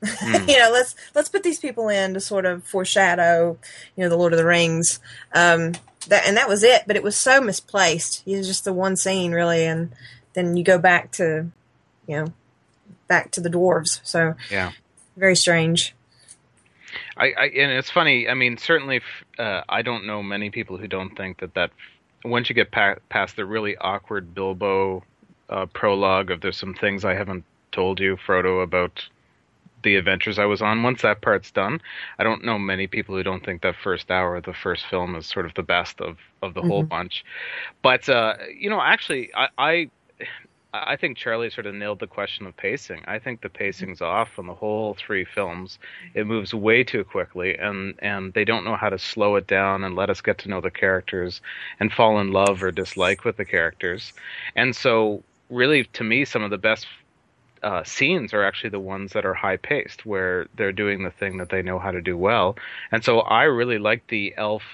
Mm. 0.02 0.48
you 0.48 0.58
know, 0.58 0.70
let's 0.72 0.94
let's 1.14 1.28
put 1.28 1.42
these 1.42 1.58
people 1.58 1.88
in 1.88 2.14
to 2.14 2.20
sort 2.20 2.46
of 2.46 2.64
foreshadow, 2.64 3.58
you 3.96 4.02
know, 4.02 4.08
the 4.08 4.16
Lord 4.16 4.32
of 4.32 4.38
the 4.38 4.46
Rings. 4.46 4.98
Um, 5.34 5.72
that 6.06 6.26
and 6.26 6.38
that 6.38 6.48
was 6.48 6.62
it. 6.62 6.84
But 6.86 6.96
it 6.96 7.02
was 7.02 7.16
so 7.16 7.40
misplaced. 7.42 8.22
It 8.24 8.36
was 8.36 8.46
just 8.46 8.64
the 8.64 8.72
one 8.72 8.96
scene, 8.96 9.32
really, 9.32 9.66
and 9.66 9.92
then 10.32 10.56
you 10.56 10.64
go 10.64 10.78
back 10.78 11.12
to, 11.12 11.50
you 12.06 12.16
know, 12.16 12.32
back 13.08 13.30
to 13.32 13.40
the 13.40 13.50
dwarves. 13.50 14.00
So 14.04 14.34
yeah, 14.50 14.72
very 15.16 15.36
strange. 15.36 15.94
I, 17.16 17.32
I 17.36 17.44
and 17.46 17.72
it's 17.72 17.90
funny. 17.90 18.28
I 18.28 18.34
mean, 18.34 18.56
certainly, 18.56 19.00
uh, 19.38 19.62
I 19.68 19.82
don't 19.82 20.06
know 20.06 20.22
many 20.22 20.50
people 20.50 20.76
who 20.76 20.86
don't 20.86 21.16
think 21.16 21.40
that 21.40 21.54
that 21.54 21.70
once 22.24 22.48
you 22.48 22.54
get 22.54 22.70
pa- 22.70 22.96
past 23.08 23.36
the 23.36 23.44
really 23.44 23.76
awkward 23.76 24.34
Bilbo 24.34 25.02
uh, 25.48 25.66
prologue 25.66 26.30
of 26.30 26.40
there's 26.40 26.56
some 26.56 26.74
things 26.74 27.04
I 27.04 27.14
haven't 27.14 27.44
told 27.72 28.00
you, 28.00 28.16
Frodo, 28.16 28.62
about 28.62 29.02
the 29.82 29.96
adventures 29.96 30.38
I 30.38 30.44
was 30.44 30.60
on. 30.60 30.82
Once 30.82 31.02
that 31.02 31.20
part's 31.20 31.50
done, 31.50 31.80
I 32.18 32.24
don't 32.24 32.44
know 32.44 32.58
many 32.58 32.86
people 32.86 33.14
who 33.14 33.22
don't 33.22 33.44
think 33.44 33.62
that 33.62 33.76
first 33.82 34.10
hour 34.10 34.36
of 34.36 34.44
the 34.44 34.52
first 34.52 34.86
film 34.86 35.14
is 35.14 35.26
sort 35.26 35.46
of 35.46 35.54
the 35.54 35.62
best 35.62 36.00
of 36.00 36.18
of 36.42 36.54
the 36.54 36.60
mm-hmm. 36.60 36.70
whole 36.70 36.82
bunch. 36.82 37.24
But 37.82 38.08
uh, 38.08 38.34
you 38.56 38.70
know, 38.70 38.80
actually, 38.80 39.30
I, 39.34 39.48
I 39.58 39.90
I 40.72 40.96
think 40.96 41.16
Charlie 41.16 41.48
sort 41.48 41.66
of 41.66 41.74
nailed 41.74 41.98
the 41.98 42.06
question 42.06 42.46
of 42.46 42.54
pacing. 42.56 43.02
I 43.06 43.18
think 43.18 43.40
the 43.40 43.48
pacing's 43.48 44.02
off 44.02 44.38
on 44.38 44.46
the 44.46 44.54
whole 44.54 44.94
three 44.94 45.24
films. 45.24 45.78
It 46.12 46.26
moves 46.26 46.52
way 46.52 46.84
too 46.84 47.04
quickly, 47.04 47.56
and 47.56 47.94
and 48.00 48.34
they 48.34 48.44
don't 48.44 48.64
know 48.64 48.76
how 48.76 48.90
to 48.90 48.98
slow 48.98 49.36
it 49.36 49.46
down 49.46 49.82
and 49.82 49.96
let 49.96 50.10
us 50.10 50.20
get 50.20 50.38
to 50.38 50.48
know 50.50 50.60
the 50.60 50.70
characters 50.70 51.40
and 51.80 51.90
fall 51.90 52.20
in 52.20 52.32
love 52.32 52.62
or 52.62 52.70
dislike 52.70 53.24
with 53.24 53.38
the 53.38 53.46
characters. 53.46 54.12
And 54.56 54.76
so, 54.76 55.22
really, 55.48 55.84
to 55.84 56.04
me, 56.04 56.26
some 56.26 56.42
of 56.42 56.50
the 56.50 56.58
best 56.58 56.86
uh, 57.62 57.82
scenes 57.84 58.34
are 58.34 58.44
actually 58.44 58.70
the 58.70 58.78
ones 58.78 59.14
that 59.14 59.24
are 59.24 59.34
high 59.34 59.56
paced, 59.56 60.04
where 60.04 60.48
they're 60.54 60.72
doing 60.72 61.02
the 61.02 61.10
thing 61.10 61.38
that 61.38 61.48
they 61.48 61.62
know 61.62 61.78
how 61.78 61.92
to 61.92 62.02
do 62.02 62.16
well. 62.16 62.56
And 62.92 63.02
so, 63.02 63.20
I 63.20 63.44
really 63.44 63.78
like 63.78 64.06
the 64.08 64.34
elf 64.36 64.64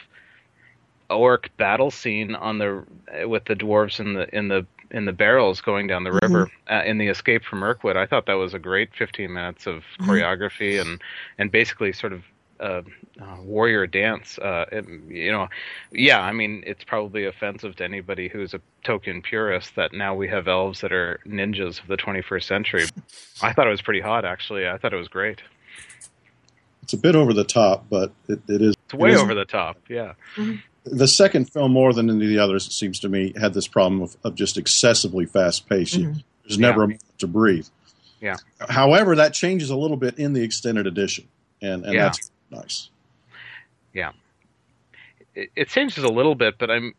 orc 1.08 1.56
battle 1.56 1.92
scene 1.92 2.34
on 2.34 2.58
the 2.58 2.82
with 3.28 3.44
the 3.44 3.54
dwarves 3.54 4.00
in 4.00 4.14
the 4.14 4.34
in 4.34 4.48
the 4.48 4.66
in 4.90 5.04
the 5.04 5.12
barrels 5.12 5.60
going 5.60 5.86
down 5.86 6.04
the 6.04 6.10
mm-hmm. 6.10 6.34
river 6.34 6.50
uh, 6.70 6.82
in 6.84 6.98
the 6.98 7.08
escape 7.08 7.44
from 7.44 7.60
Mirkwood. 7.60 7.96
I 7.96 8.06
thought 8.06 8.26
that 8.26 8.34
was 8.34 8.54
a 8.54 8.58
great 8.58 8.94
15 8.94 9.32
minutes 9.32 9.66
of 9.66 9.76
mm-hmm. 9.76 10.10
choreography 10.10 10.80
and 10.80 11.00
and 11.38 11.50
basically 11.50 11.92
sort 11.92 12.12
of 12.12 12.22
a, 12.60 12.84
a 13.20 13.42
warrior 13.42 13.86
dance. 13.86 14.38
Uh, 14.38 14.66
it, 14.72 14.86
you 15.08 15.32
know, 15.32 15.48
yeah, 15.92 16.20
I 16.20 16.32
mean, 16.32 16.62
it's 16.66 16.84
probably 16.84 17.24
offensive 17.24 17.76
to 17.76 17.84
anybody 17.84 18.28
who's 18.28 18.54
a 18.54 18.60
Tolkien 18.84 19.22
purist 19.22 19.74
that 19.76 19.92
now 19.92 20.14
we 20.14 20.28
have 20.28 20.48
elves 20.48 20.80
that 20.80 20.92
are 20.92 21.20
ninjas 21.26 21.80
of 21.80 21.88
the 21.88 21.96
21st 21.96 22.44
century. 22.44 22.84
I 23.42 23.52
thought 23.52 23.66
it 23.66 23.70
was 23.70 23.82
pretty 23.82 24.00
hot, 24.00 24.24
actually. 24.24 24.68
I 24.68 24.78
thought 24.78 24.92
it 24.92 24.98
was 24.98 25.08
great. 25.08 25.42
It's 26.82 26.92
a 26.92 26.98
bit 26.98 27.16
over 27.16 27.32
the 27.32 27.44
top, 27.44 27.86
but 27.88 28.12
it, 28.28 28.40
it 28.48 28.60
is. 28.60 28.74
It's 28.84 28.94
way 28.94 29.10
it 29.10 29.14
is, 29.14 29.20
over 29.20 29.34
the 29.34 29.46
top, 29.46 29.78
yeah. 29.88 30.14
Mm-hmm. 30.36 30.56
The 30.84 31.08
second 31.08 31.46
film, 31.50 31.72
more 31.72 31.92
than 31.94 32.10
any 32.10 32.24
of 32.24 32.28
the 32.30 32.38
others, 32.38 32.66
it 32.66 32.72
seems 32.72 33.00
to 33.00 33.08
me, 33.08 33.32
had 33.40 33.54
this 33.54 33.66
problem 33.66 34.02
of, 34.02 34.16
of 34.22 34.34
just 34.34 34.58
excessively 34.58 35.24
fast 35.26 35.68
pace. 35.68 35.96
Mhm. 35.96 36.22
There's 36.46 36.58
never 36.58 36.80
Yeah. 36.80 36.84
a 36.84 36.88
moment 36.88 37.18
to 37.18 37.26
breathe. 37.26 37.66
Yeah. 38.20 38.36
However, 38.68 39.16
that 39.16 39.32
changes 39.34 39.70
a 39.70 39.76
little 39.76 39.96
bit 39.96 40.18
in 40.18 40.32
the 40.34 40.42
extended 40.42 40.86
edition, 40.86 41.26
and, 41.62 41.84
and 41.84 41.94
Yeah. 41.94 42.02
that's 42.04 42.30
nice. 42.50 42.90
Yeah. 43.94 44.12
It, 45.34 45.50
it 45.56 45.68
changes 45.68 46.04
a 46.04 46.08
little 46.08 46.34
bit, 46.34 46.58
but 46.58 46.70
I'm 46.70 46.94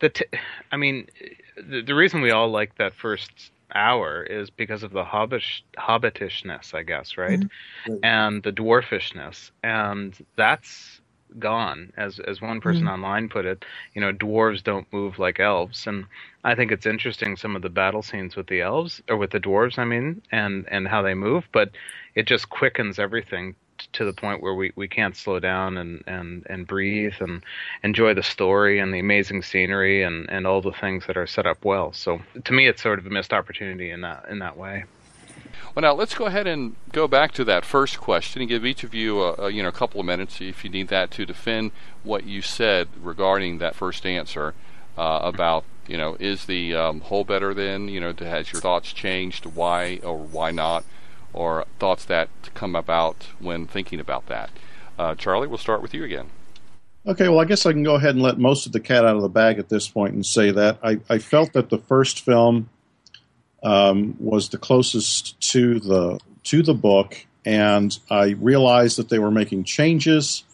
the. 0.00 0.08
T- 0.10 0.24
I 0.72 0.76
mean, 0.76 1.08
the, 1.56 1.82
the 1.82 1.94
reason 1.94 2.20
we 2.20 2.30
all 2.30 2.50
like 2.50 2.76
that 2.76 2.94
first 2.94 3.30
hour 3.74 4.22
is 4.22 4.50
because 4.50 4.82
of 4.82 4.92
the 4.92 5.04
hobbish, 5.04 5.64
hobbitishness, 5.78 6.74
I 6.74 6.82
guess, 6.82 7.16
right? 7.16 7.40
Right. 7.88 7.98
And 8.02 8.42
the 8.42 8.52
dwarfishness, 8.52 9.50
and 9.62 10.14
that's 10.36 11.00
gone. 11.38 11.92
As 11.96 12.18
as 12.18 12.40
one 12.40 12.58
mm-hmm. 12.58 12.60
person 12.60 12.88
online 12.88 13.28
put 13.28 13.44
it, 13.44 13.64
you 13.94 14.00
know, 14.00 14.12
dwarves 14.12 14.62
don't 14.62 14.90
move 14.92 15.18
like 15.18 15.40
elves, 15.40 15.86
and 15.86 16.06
I 16.44 16.54
think 16.54 16.72
it's 16.72 16.86
interesting 16.86 17.36
some 17.36 17.56
of 17.56 17.62
the 17.62 17.68
battle 17.68 18.02
scenes 18.02 18.36
with 18.36 18.46
the 18.46 18.60
elves 18.60 19.02
or 19.08 19.16
with 19.16 19.30
the 19.30 19.40
dwarves. 19.40 19.78
I 19.78 19.84
mean, 19.84 20.22
and 20.32 20.66
and 20.70 20.88
how 20.88 21.02
they 21.02 21.14
move, 21.14 21.48
but 21.52 21.70
it 22.14 22.26
just 22.26 22.48
quickens 22.48 22.98
everything 22.98 23.54
t- 23.78 23.86
to 23.92 24.04
the 24.04 24.12
point 24.12 24.42
where 24.42 24.54
we, 24.54 24.72
we 24.76 24.88
can't 24.88 25.16
slow 25.16 25.38
down 25.38 25.76
and, 25.76 26.02
and, 26.06 26.46
and 26.48 26.66
breathe 26.66 27.14
and 27.20 27.42
enjoy 27.82 28.14
the 28.14 28.22
story 28.22 28.78
and 28.78 28.92
the 28.92 28.98
amazing 28.98 29.42
scenery 29.42 30.02
and, 30.02 30.28
and 30.30 30.46
all 30.46 30.62
the 30.62 30.72
things 30.72 31.06
that 31.06 31.16
are 31.16 31.26
set 31.26 31.46
up 31.46 31.64
well. 31.64 31.92
So 31.92 32.20
to 32.44 32.52
me, 32.52 32.66
it's 32.66 32.82
sort 32.82 32.98
of 32.98 33.06
a 33.06 33.10
missed 33.10 33.32
opportunity 33.32 33.90
in 33.90 34.00
that 34.00 34.26
in 34.30 34.38
that 34.40 34.56
way. 34.56 34.84
Well, 35.74 35.82
now 35.82 35.92
let's 35.92 36.14
go 36.14 36.24
ahead 36.24 36.46
and 36.46 36.76
go 36.92 37.06
back 37.06 37.32
to 37.32 37.44
that 37.44 37.64
first 37.64 37.98
question 37.98 38.40
and 38.40 38.48
give 38.48 38.64
each 38.64 38.82
of 38.82 38.94
you 38.94 39.22
a, 39.22 39.34
a 39.34 39.50
you 39.50 39.62
know 39.62 39.68
a 39.68 39.72
couple 39.72 40.00
of 40.00 40.06
minutes 40.06 40.40
if 40.40 40.64
you 40.64 40.70
need 40.70 40.88
that 40.88 41.10
to 41.12 41.26
defend 41.26 41.70
what 42.02 42.24
you 42.24 42.40
said 42.40 42.88
regarding 43.00 43.58
that 43.58 43.74
first 43.74 44.06
answer 44.06 44.54
uh, 44.96 45.20
about 45.22 45.64
you 45.86 45.98
know 45.98 46.16
is 46.18 46.46
the 46.46 46.74
um, 46.74 47.00
whole 47.02 47.24
better 47.24 47.52
than 47.52 47.88
you 47.88 48.00
know 48.00 48.14
has 48.18 48.52
your 48.52 48.62
thoughts 48.62 48.92
changed 48.92 49.44
why 49.44 50.00
or 50.02 50.16
why 50.16 50.50
not 50.50 50.84
or 51.36 51.66
thoughts 51.78 52.06
that 52.06 52.30
come 52.54 52.74
about 52.74 53.28
when 53.38 53.66
thinking 53.66 54.00
about 54.00 54.26
that. 54.26 54.50
Uh, 54.98 55.14
Charlie, 55.14 55.46
we'll 55.46 55.58
start 55.58 55.82
with 55.82 55.92
you 55.92 56.02
again. 56.02 56.30
Okay, 57.06 57.28
well, 57.28 57.38
I 57.38 57.44
guess 57.44 57.66
I 57.66 57.72
can 57.72 57.84
go 57.84 57.94
ahead 57.94 58.14
and 58.14 58.22
let 58.22 58.38
most 58.38 58.66
of 58.66 58.72
the 58.72 58.80
cat 58.80 59.04
out 59.04 59.14
of 59.14 59.22
the 59.22 59.28
bag 59.28 59.58
at 59.58 59.68
this 59.68 59.86
point 59.86 60.14
and 60.14 60.26
say 60.26 60.50
that 60.50 60.78
I, 60.82 60.98
I 61.08 61.18
felt 61.18 61.52
that 61.52 61.68
the 61.68 61.78
first 61.78 62.22
film 62.22 62.68
um, 63.66 64.14
was 64.20 64.48
the 64.48 64.58
closest 64.58 65.38
to 65.40 65.80
the 65.80 66.20
to 66.44 66.62
the 66.62 66.72
book, 66.72 67.26
and 67.44 67.98
I 68.08 68.30
realized 68.40 68.96
that 68.98 69.08
they 69.08 69.18
were 69.18 69.32
making 69.32 69.64
changes 69.64 70.44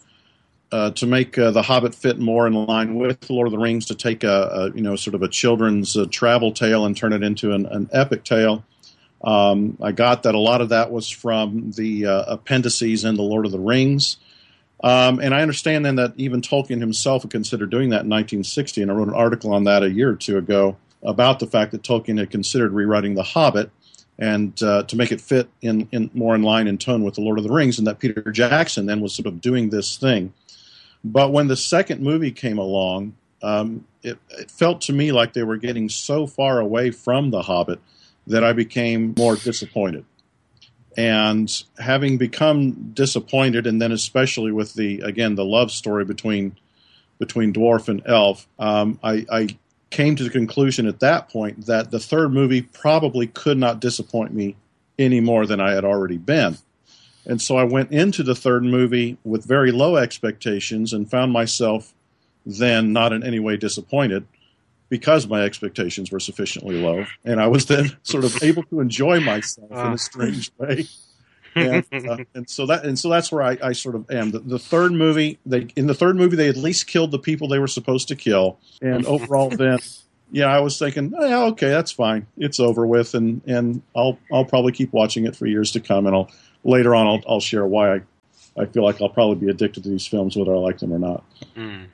uh, 0.71 0.89
to 0.91 1.05
make 1.05 1.37
uh, 1.37 1.51
the 1.51 1.61
Hobbit 1.61 1.93
fit 1.93 2.17
more 2.17 2.47
in 2.47 2.53
line 2.53 2.95
with 2.95 3.29
Lord 3.29 3.47
of 3.47 3.51
the 3.51 3.59
Rings, 3.59 3.85
to 3.85 3.95
take 3.95 4.23
a, 4.23 4.49
a 4.51 4.71
you 4.71 4.81
know 4.81 4.95
sort 4.95 5.13
of 5.13 5.21
a 5.21 5.27
children's 5.27 5.95
uh, 5.95 6.07
travel 6.09 6.51
tale 6.51 6.85
and 6.87 6.97
turn 6.97 7.13
it 7.13 7.21
into 7.21 7.51
an, 7.51 7.67
an 7.67 7.87
epic 7.93 8.23
tale. 8.23 8.65
Um, 9.23 9.77
I 9.79 9.91
got 9.91 10.23
that 10.23 10.33
a 10.33 10.39
lot 10.39 10.61
of 10.61 10.69
that 10.69 10.91
was 10.91 11.07
from 11.07 11.71
the 11.71 12.07
uh, 12.07 12.23
appendices 12.33 13.05
in 13.05 13.15
the 13.15 13.21
Lord 13.21 13.45
of 13.45 13.51
the 13.51 13.59
Rings. 13.59 14.17
Um, 14.83 15.19
and 15.19 15.33
I 15.33 15.41
understand 15.43 15.85
then 15.85 15.95
that 15.95 16.13
even 16.17 16.41
Tolkien 16.41 16.81
himself 16.81 17.29
considered 17.29 17.69
doing 17.69 17.89
that 17.89 18.03
in 18.03 18.09
1960, 18.09 18.81
and 18.81 18.91
I 18.91 18.95
wrote 18.95 19.07
an 19.07 19.13
article 19.13 19.53
on 19.53 19.65
that 19.65 19.83
a 19.83 19.89
year 19.89 20.09
or 20.09 20.15
two 20.15 20.37
ago 20.37 20.75
about 21.03 21.39
the 21.39 21.47
fact 21.47 21.71
that 21.71 21.83
Tolkien 21.83 22.17
had 22.17 22.31
considered 22.31 22.71
rewriting 22.71 23.15
The 23.15 23.23
Hobbit 23.23 23.69
and 24.19 24.61
uh, 24.61 24.83
to 24.83 24.95
make 24.95 25.11
it 25.11 25.19
fit 25.19 25.49
in, 25.61 25.87
in 25.91 26.09
more 26.13 26.35
in 26.35 26.43
line 26.43 26.67
in 26.67 26.77
tone 26.77 27.03
with 27.03 27.15
The 27.15 27.21
Lord 27.21 27.39
of 27.39 27.43
the 27.43 27.51
Rings, 27.51 27.77
and 27.77 27.87
that 27.87 27.99
Peter 27.99 28.31
Jackson 28.31 28.85
then 28.85 29.01
was 29.01 29.15
sort 29.15 29.25
of 29.25 29.41
doing 29.41 29.69
this 29.69 29.97
thing. 29.97 30.33
But 31.03 31.31
when 31.31 31.47
the 31.47 31.57
second 31.57 32.01
movie 32.01 32.31
came 32.31 32.57
along, 32.57 33.15
um, 33.41 33.85
it, 34.03 34.17
it 34.29 34.49
felt 34.49 34.81
to 34.81 34.93
me 34.93 35.11
like 35.11 35.33
they 35.33 35.43
were 35.43 35.57
getting 35.57 35.89
so 35.89 36.27
far 36.27 36.59
away 36.59 36.91
from 36.91 37.31
The 37.31 37.41
Hobbit 37.41 37.79
that 38.27 38.43
I 38.43 38.53
became 38.53 39.13
more 39.17 39.35
disappointed 39.35 40.05
and 40.97 41.63
having 41.79 42.17
become 42.17 42.91
disappointed, 42.93 43.67
and 43.67 43.81
then 43.81 43.91
especially 43.91 44.51
with 44.51 44.73
the 44.73 45.01
again 45.01 45.35
the 45.35 45.45
love 45.45 45.71
story 45.71 46.05
between 46.05 46.55
between 47.19 47.53
dwarf 47.53 47.87
and 47.87 48.01
elf, 48.05 48.47
um, 48.59 48.99
I, 49.03 49.25
I 49.31 49.47
came 49.93 50.15
to 50.15 50.23
the 50.23 50.29
conclusion 50.29 50.87
at 50.87 50.99
that 51.01 51.29
point 51.29 51.67
that 51.67 51.91
the 51.91 51.99
third 51.99 52.33
movie 52.33 52.63
probably 52.63 53.27
could 53.27 53.59
not 53.59 53.79
disappoint 53.79 54.33
me 54.33 54.55
any 54.97 55.19
more 55.19 55.45
than 55.45 55.61
I 55.61 55.73
had 55.73 55.85
already 55.85 56.17
been. 56.17 56.57
And 57.27 57.39
so 57.39 57.57
I 57.57 57.63
went 57.63 57.91
into 57.91 58.23
the 58.23 58.33
third 58.33 58.63
movie 58.63 59.17
with 59.23 59.45
very 59.45 59.71
low 59.71 59.95
expectations 59.95 60.93
and 60.93 61.09
found 61.09 61.31
myself 61.31 61.93
then 62.43 62.91
not 62.91 63.13
in 63.13 63.23
any 63.23 63.39
way 63.39 63.55
disappointed 63.55 64.25
because 64.89 65.27
my 65.27 65.43
expectations 65.43 66.11
were 66.11 66.19
sufficiently 66.19 66.81
low. 66.81 67.05
And 67.23 67.39
I 67.39 67.45
was 67.45 67.67
then 67.67 67.95
sort 68.03 68.25
of 68.25 68.41
able 68.41 68.63
to 68.63 68.79
enjoy 68.79 69.19
myself 69.19 69.69
in 69.69 69.77
a 69.77 69.91
ah. 69.91 69.95
strange 69.95 70.51
way. 70.57 70.87
And, 71.55 71.85
uh, 72.09 72.17
and 72.33 72.49
so 72.49 72.65
that 72.65 72.85
and 72.85 72.97
so 72.97 73.09
that's 73.09 73.31
where 73.31 73.43
I, 73.43 73.57
I 73.61 73.73
sort 73.73 73.95
of 73.95 74.09
am. 74.11 74.31
The, 74.31 74.39
the 74.39 74.59
third 74.59 74.91
movie, 74.91 75.39
they 75.45 75.67
in 75.75 75.87
the 75.87 75.93
third 75.93 76.15
movie 76.15 76.35
they 76.35 76.49
at 76.49 76.57
least 76.57 76.87
killed 76.87 77.11
the 77.11 77.19
people 77.19 77.47
they 77.47 77.59
were 77.59 77.67
supposed 77.67 78.07
to 78.09 78.15
kill, 78.15 78.59
and 78.81 79.05
overall 79.07 79.49
then, 79.49 79.79
yeah, 80.31 80.47
I 80.47 80.59
was 80.59 80.79
thinking, 80.79 81.13
oh, 81.17 81.25
yeah, 81.25 81.43
okay, 81.45 81.69
that's 81.69 81.91
fine, 81.91 82.27
it's 82.37 82.59
over 82.59 82.85
with, 82.85 83.13
and 83.13 83.41
and 83.45 83.81
I'll 83.95 84.17
I'll 84.31 84.45
probably 84.45 84.71
keep 84.71 84.93
watching 84.93 85.25
it 85.25 85.35
for 85.35 85.45
years 85.45 85.71
to 85.71 85.79
come, 85.79 86.07
and 86.07 86.15
I'll 86.15 86.31
later 86.63 86.95
on 86.95 87.07
I'll 87.07 87.21
I'll 87.27 87.39
share 87.39 87.65
why 87.65 87.95
I 87.95 88.01
I 88.57 88.65
feel 88.65 88.83
like 88.83 89.01
I'll 89.01 89.09
probably 89.09 89.35
be 89.35 89.49
addicted 89.49 89.83
to 89.83 89.89
these 89.89 90.07
films 90.07 90.35
whether 90.35 90.53
I 90.53 90.57
like 90.57 90.79
them 90.79 90.93
or 90.93 90.99
not. 90.99 91.23
Mm. 91.55 91.87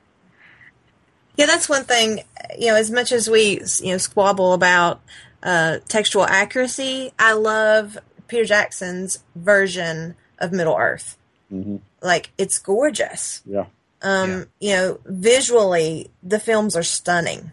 Yeah, 1.38 1.46
that's 1.46 1.70
one 1.70 1.86
thing. 1.86 2.22
You 2.58 2.68
know, 2.68 2.76
as 2.76 2.92
much 2.92 3.14
as 3.14 3.30
we 3.30 3.62
you 3.82 3.94
know 3.94 3.98
squabble 3.98 4.54
about 4.54 5.02
uh, 5.42 5.78
textual 5.88 6.26
accuracy, 6.26 7.14
I 7.18 7.34
love 7.34 7.98
Peter 8.30 8.46
Jackson's 8.46 9.24
version 9.36 10.16
of 10.40 10.52
Middle 10.54 10.78
Earth. 10.78 11.18
hmm 11.50 11.78
Like 12.02 12.32
it's 12.38 12.58
gorgeous. 12.60 13.42
Yeah. 13.46 13.66
Um, 14.02 14.30
Yeah. 14.30 14.46
You 14.60 14.76
know, 14.76 15.00
visually 15.06 16.12
the 16.24 16.40
films 16.40 16.76
are 16.76 16.84
stunning. 16.84 17.52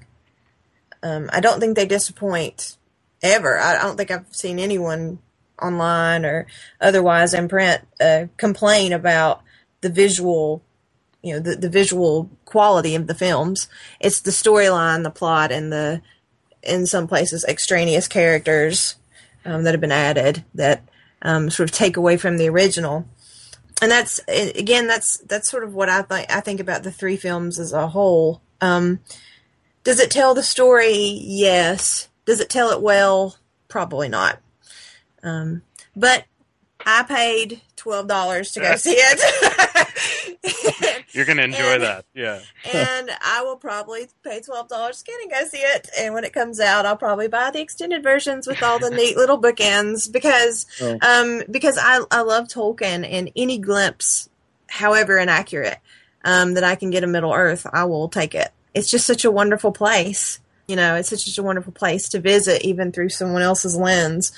Um, 1.03 1.29
I 1.33 1.41
don't 1.41 1.61
think 1.61 1.77
they 1.77 1.87
disappoint 1.87 2.77
ever. 3.23 3.59
I, 3.59 3.77
I 3.77 3.83
don't 3.83 3.97
think 3.97 4.11
I've 4.11 4.27
seen 4.31 4.59
anyone 4.59 5.19
online 5.61 6.25
or 6.27 6.47
otherwise 6.81 7.33
in 7.35 7.49
print 7.49 7.83
uh, 8.01 8.27
complain 8.37 8.93
about 8.93 9.43
the 9.81 9.89
visual 9.89 10.63
you 11.23 11.33
know 11.33 11.41
the, 11.41 11.57
the 11.57 11.69
visual 11.71 12.31
quality 12.45 12.95
of 12.95 13.07
the 13.07 13.15
films 13.15 13.69
it's 14.01 14.21
the 14.21 14.31
storyline 14.31 15.03
the 15.03 15.11
plot 15.11 15.51
and 15.51 15.73
the 15.73 16.03
in 16.63 16.87
some 16.87 17.09
places 17.09 17.45
extraneous 17.47 18.07
characters 18.07 18.97
um, 19.47 19.63
that 19.63 19.73
have 19.73 19.81
been 19.81 19.93
added 19.93 20.45
that 20.55 20.83
um, 21.23 21.51
sort 21.51 21.69
of 21.69 21.75
take 21.75 21.97
away 21.97 22.17
from 22.17 22.37
the 22.37 22.49
original. 22.49 23.07
And 23.81 23.91
that's 23.91 24.21
again 24.29 24.87
that's 24.87 25.19
that's 25.19 25.51
sort 25.51 25.63
of 25.63 25.75
what 25.75 25.91
i 25.91 26.01
think 26.01 26.33
i 26.33 26.41
think 26.41 26.61
about 26.61 26.83
the 26.83 26.91
three 26.91 27.17
films 27.17 27.59
as 27.59 27.73
a 27.73 27.89
whole. 27.89 28.41
Um, 28.61 29.01
does 29.85 30.01
it 30.01 30.11
tell 30.11 30.35
the 30.35 30.43
story? 30.43 30.97
Yes. 30.97 32.09
Does 32.25 32.41
it 32.41 32.49
tell 32.49 32.71
it 32.71 32.83
well? 32.83 33.37
Probably 33.69 34.09
not. 34.09 34.41
Um, 35.23 35.63
but 35.95 36.25
i 36.85 37.03
paid 37.03 37.61
$12 37.77 38.53
to 38.55 38.61
go 38.61 38.77
see 38.77 38.95
it 38.97 39.75
You're 41.13 41.25
gonna 41.25 41.43
enjoy 41.43 41.75
And- 41.75 41.83
that, 41.83 42.05
yeah. 42.15 42.41
and 42.73 43.11
I 43.23 43.43
will 43.43 43.57
probably 43.57 44.09
pay 44.23 44.41
twelve 44.41 44.69
dollars 44.69 44.99
to 45.03 45.05
get 45.05 45.21
and 45.23 45.31
go 45.31 45.45
see 45.49 45.59
it. 45.59 45.89
And 45.99 46.13
when 46.15 46.25
it 46.25 46.33
comes 46.33 46.61
out, 46.61 46.85
I'll 46.87 46.97
probably 46.97 47.29
buy 47.29 47.51
the 47.51 47.61
extended 47.61 48.03
versions 48.03 48.47
with 48.47 48.63
all 48.63 48.79
the 48.79 48.91
neat 48.91 49.17
little 49.17 49.41
bookends 49.41 50.11
because 50.13 50.67
Oh. 50.81 50.99
um, 51.01 51.43
because 51.51 51.79
I 51.81 52.05
I 52.11 52.21
love 52.23 52.49
Tolkien 52.49 53.07
and 53.11 53.31
any 53.37 53.59
glimpse, 53.59 54.29
however 54.69 55.19
inaccurate, 55.19 55.79
um, 56.25 56.55
that 56.55 56.65
I 56.65 56.75
can 56.75 56.91
get 56.91 57.05
of 57.05 57.11
Middle 57.11 57.33
Earth, 57.33 57.67
I 57.73 57.85
will 57.85 58.09
take 58.09 58.35
it. 58.35 58.49
It's 58.75 58.91
just 58.91 59.07
such 59.07 59.25
a 59.25 59.31
wonderful 59.31 59.73
place. 59.73 60.39
You 60.69 60.77
know, 60.77 60.97
it's 60.97 61.09
such 61.09 61.39
a 61.39 61.43
wonderful 61.43 61.73
place 61.73 62.09
to 62.11 62.21
visit, 62.21 62.63
even 62.63 62.93
through 62.93 63.09
someone 63.11 63.41
else's 63.43 63.77
lens. 63.77 64.33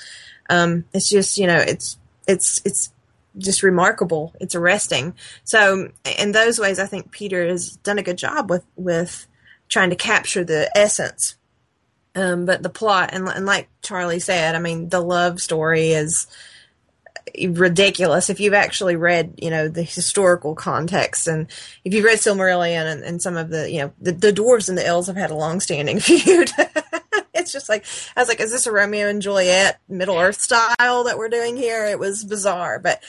Um, 0.49 0.85
it's 0.93 1.09
just 1.09 1.37
you 1.37 1.47
know, 1.47 1.57
it's 1.57 1.97
it's 2.27 2.61
it's 2.63 2.91
just 3.39 3.63
remarkable. 3.63 4.33
It's 4.39 4.55
arresting. 4.55 5.15
So 5.43 5.91
in 6.17 6.31
those 6.31 6.59
ways, 6.59 6.79
I 6.79 6.85
think 6.85 7.11
Peter 7.11 7.47
has 7.47 7.77
done 7.77 7.99
a 7.99 8.03
good 8.03 8.17
job 8.17 8.49
with 8.49 8.65
with 8.75 9.27
trying 9.67 9.89
to 9.91 9.95
capture 9.95 10.43
the 10.43 10.69
essence. 10.75 11.35
Um, 12.15 12.45
but 12.45 12.63
the 12.63 12.69
plot 12.69 13.11
and, 13.13 13.27
and 13.27 13.45
like 13.45 13.69
Charlie 13.81 14.19
said, 14.19 14.55
I 14.55 14.59
mean, 14.59 14.89
the 14.89 14.99
love 14.99 15.39
story 15.39 15.89
is 15.91 16.27
ridiculous 17.47 18.29
if 18.29 18.39
you've 18.39 18.53
actually 18.53 18.95
read, 18.95 19.35
you 19.37 19.49
know, 19.49 19.67
the 19.67 19.83
historical 19.83 20.55
context 20.55 21.27
and 21.27 21.47
if 21.85 21.93
you've 21.93 22.03
read 22.03 22.17
Silmarillion 22.17 22.91
and, 22.91 23.03
and 23.03 23.21
some 23.21 23.37
of 23.37 23.49
the, 23.49 23.69
you 23.71 23.79
know, 23.79 23.93
the, 24.01 24.11
the 24.11 24.33
dwarves 24.33 24.69
and 24.69 24.77
the 24.77 24.85
elves 24.85 25.07
have 25.07 25.15
had 25.15 25.31
a 25.31 25.35
long-standing 25.35 25.99
feud. 25.99 26.51
It's 27.39 27.51
just 27.51 27.69
like 27.69 27.85
I 28.15 28.21
was 28.21 28.29
like, 28.29 28.39
is 28.39 28.51
this 28.51 28.67
a 28.67 28.71
Romeo 28.71 29.07
and 29.07 29.21
Juliet 29.21 29.79
Middle 29.87 30.17
Earth 30.17 30.39
style 30.39 31.03
that 31.05 31.17
we're 31.17 31.29
doing 31.29 31.57
here? 31.57 31.85
It 31.85 31.99
was 31.99 32.23
bizarre, 32.23 32.79
but 32.79 33.01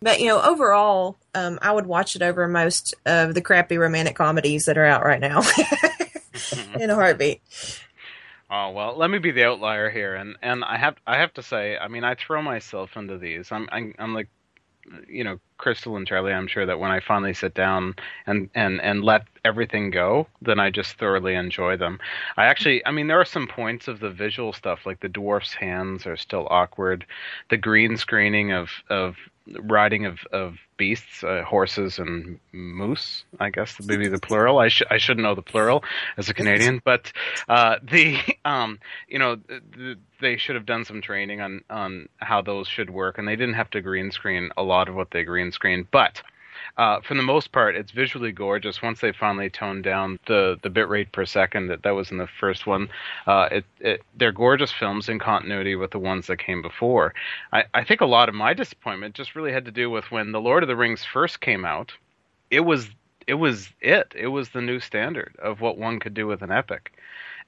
but 0.00 0.20
you 0.20 0.26
know, 0.26 0.40
overall, 0.40 1.16
um, 1.34 1.58
I 1.60 1.72
would 1.72 1.86
watch 1.86 2.14
it 2.14 2.22
over 2.22 2.46
most 2.46 2.94
of 3.04 3.34
the 3.34 3.40
crappy 3.40 3.78
romantic 3.78 4.14
comedies 4.14 4.66
that 4.66 4.78
are 4.78 4.84
out 4.84 5.04
right 5.04 5.20
now 5.20 5.42
in 6.80 6.90
a 6.90 6.94
heartbeat. 6.94 7.42
Oh 8.50 8.70
well, 8.70 8.96
let 8.96 9.10
me 9.10 9.18
be 9.18 9.30
the 9.30 9.44
outlier 9.44 9.90
here, 9.90 10.14
and 10.14 10.36
and 10.40 10.64
I 10.64 10.78
have 10.78 10.96
I 11.06 11.18
have 11.18 11.34
to 11.34 11.42
say, 11.42 11.76
I 11.76 11.88
mean, 11.88 12.04
I 12.04 12.14
throw 12.14 12.40
myself 12.40 12.96
into 12.96 13.18
these. 13.18 13.52
I'm 13.52 13.68
I'm, 13.70 13.94
I'm 13.98 14.14
like, 14.14 14.28
you 15.08 15.24
know, 15.24 15.38
Crystal 15.58 15.96
and 15.96 16.06
Charlie. 16.06 16.32
I'm 16.32 16.46
sure 16.46 16.66
that 16.66 16.78
when 16.78 16.90
I 16.90 17.00
finally 17.00 17.34
sit 17.34 17.54
down 17.54 17.94
and 18.26 18.48
and 18.54 18.80
and 18.80 19.02
let 19.04 19.26
everything 19.44 19.90
go, 19.90 20.26
then 20.42 20.60
I 20.60 20.70
just 20.70 20.98
thoroughly 20.98 21.34
enjoy 21.34 21.76
them. 21.76 21.98
I 22.36 22.46
actually, 22.46 22.84
I 22.86 22.90
mean, 22.90 23.06
there 23.06 23.20
are 23.20 23.24
some 23.24 23.46
points 23.46 23.88
of 23.88 24.00
the 24.00 24.10
visual 24.10 24.52
stuff, 24.52 24.86
like 24.86 25.00
the 25.00 25.08
dwarf's 25.08 25.54
hands 25.54 26.06
are 26.06 26.16
still 26.16 26.46
awkward. 26.50 27.06
The 27.50 27.56
green 27.56 27.96
screening 27.96 28.52
of 28.52 28.70
of 28.88 29.16
riding 29.46 30.06
of, 30.06 30.18
of 30.32 30.58
beasts, 30.78 31.22
uh, 31.22 31.42
horses 31.42 31.98
and 31.98 32.40
moose. 32.52 33.24
I 33.38 33.50
guess 33.50 33.76
maybe 33.84 34.08
the 34.08 34.18
plural. 34.18 34.58
I 34.58 34.68
should 34.68 34.86
I 34.90 34.96
should 34.96 35.18
know 35.18 35.34
the 35.34 35.42
plural 35.42 35.84
as 36.16 36.30
a 36.30 36.34
Canadian, 36.34 36.80
but 36.84 37.12
uh, 37.48 37.76
the 37.82 38.18
um, 38.46 38.78
you 39.08 39.18
know 39.18 39.36
the, 39.36 39.96
they 40.22 40.38
should 40.38 40.54
have 40.54 40.64
done 40.64 40.86
some 40.86 41.02
training 41.02 41.42
on 41.42 41.62
on 41.68 42.08
how 42.16 42.40
those 42.40 42.66
should 42.66 42.88
work, 42.88 43.18
and 43.18 43.28
they 43.28 43.36
didn't 43.36 43.54
have 43.54 43.68
to 43.70 43.82
green 43.82 44.10
screen 44.10 44.50
a 44.56 44.62
lot 44.62 44.88
of 44.88 44.94
what 44.94 45.10
they 45.10 45.24
green 45.24 45.52
screen, 45.52 45.86
but 45.90 46.22
uh, 46.78 47.00
for 47.00 47.14
the 47.14 47.22
most 47.22 47.50
part, 47.50 47.74
it's 47.74 47.90
visually 47.90 48.30
gorgeous. 48.30 48.80
Once 48.80 49.00
they 49.00 49.12
finally 49.12 49.50
toned 49.50 49.82
down 49.82 50.18
the 50.26 50.58
the 50.62 50.70
bit 50.70 50.88
rate 50.88 51.10
per 51.10 51.26
second 51.26 51.66
that 51.66 51.82
that 51.82 51.90
was 51.90 52.12
in 52.12 52.18
the 52.18 52.28
first 52.38 52.66
one, 52.66 52.88
uh, 53.26 53.48
it, 53.50 53.64
it 53.80 54.02
they're 54.16 54.32
gorgeous 54.32 54.70
films 54.70 55.08
in 55.08 55.18
continuity 55.18 55.74
with 55.74 55.90
the 55.90 55.98
ones 55.98 56.28
that 56.28 56.38
came 56.38 56.62
before. 56.62 57.12
I, 57.52 57.64
I 57.74 57.84
think 57.84 58.00
a 58.00 58.06
lot 58.06 58.28
of 58.28 58.34
my 58.36 58.54
disappointment 58.54 59.16
just 59.16 59.34
really 59.34 59.52
had 59.52 59.64
to 59.64 59.72
do 59.72 59.90
with 59.90 60.10
when 60.12 60.30
the 60.30 60.40
Lord 60.40 60.62
of 60.62 60.68
the 60.68 60.76
Rings 60.76 61.04
first 61.04 61.40
came 61.40 61.64
out. 61.64 61.92
It 62.50 62.60
was 62.60 62.88
it 63.26 63.34
was 63.34 63.68
it. 63.80 64.14
It 64.16 64.28
was 64.28 64.50
the 64.50 64.62
new 64.62 64.78
standard 64.78 65.34
of 65.42 65.60
what 65.60 65.78
one 65.78 65.98
could 65.98 66.14
do 66.14 66.28
with 66.28 66.42
an 66.42 66.52
epic, 66.52 66.92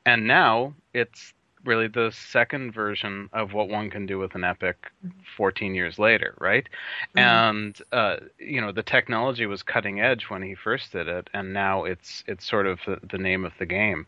and 0.04 0.26
now 0.26 0.74
it's 0.92 1.32
really 1.64 1.88
the 1.88 2.10
second 2.10 2.72
version 2.72 3.28
of 3.32 3.52
what 3.52 3.68
one 3.68 3.90
can 3.90 4.06
do 4.06 4.18
with 4.18 4.34
an 4.34 4.44
epic 4.44 4.90
14 5.36 5.74
years 5.74 5.98
later 5.98 6.34
right 6.38 6.68
mm-hmm. 7.16 7.18
and 7.18 7.82
uh, 7.92 8.16
you 8.38 8.60
know 8.60 8.72
the 8.72 8.82
technology 8.82 9.46
was 9.46 9.62
cutting 9.62 10.00
edge 10.00 10.24
when 10.28 10.42
he 10.42 10.54
first 10.54 10.92
did 10.92 11.08
it 11.08 11.28
and 11.34 11.52
now 11.52 11.84
it's 11.84 12.24
it's 12.26 12.48
sort 12.48 12.66
of 12.66 12.78
the, 12.86 12.98
the 13.10 13.18
name 13.18 13.44
of 13.44 13.52
the 13.58 13.66
game 13.66 14.06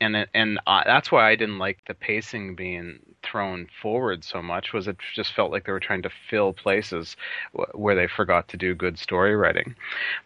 and 0.00 0.16
it, 0.16 0.28
and 0.34 0.58
uh, 0.66 0.82
that's 0.84 1.12
why 1.12 1.30
I 1.30 1.36
didn't 1.36 1.58
like 1.58 1.78
the 1.86 1.94
pacing 1.94 2.54
being 2.54 2.98
thrown 3.22 3.68
forward 3.82 4.24
so 4.24 4.40
much 4.40 4.72
was 4.72 4.88
it 4.88 4.96
just 5.14 5.34
felt 5.34 5.52
like 5.52 5.66
they 5.66 5.72
were 5.72 5.80
trying 5.80 6.02
to 6.02 6.10
fill 6.28 6.52
places 6.52 7.16
w- 7.52 7.70
where 7.74 7.94
they 7.94 8.06
forgot 8.06 8.48
to 8.48 8.56
do 8.56 8.74
good 8.74 8.98
story 8.98 9.36
writing. 9.36 9.74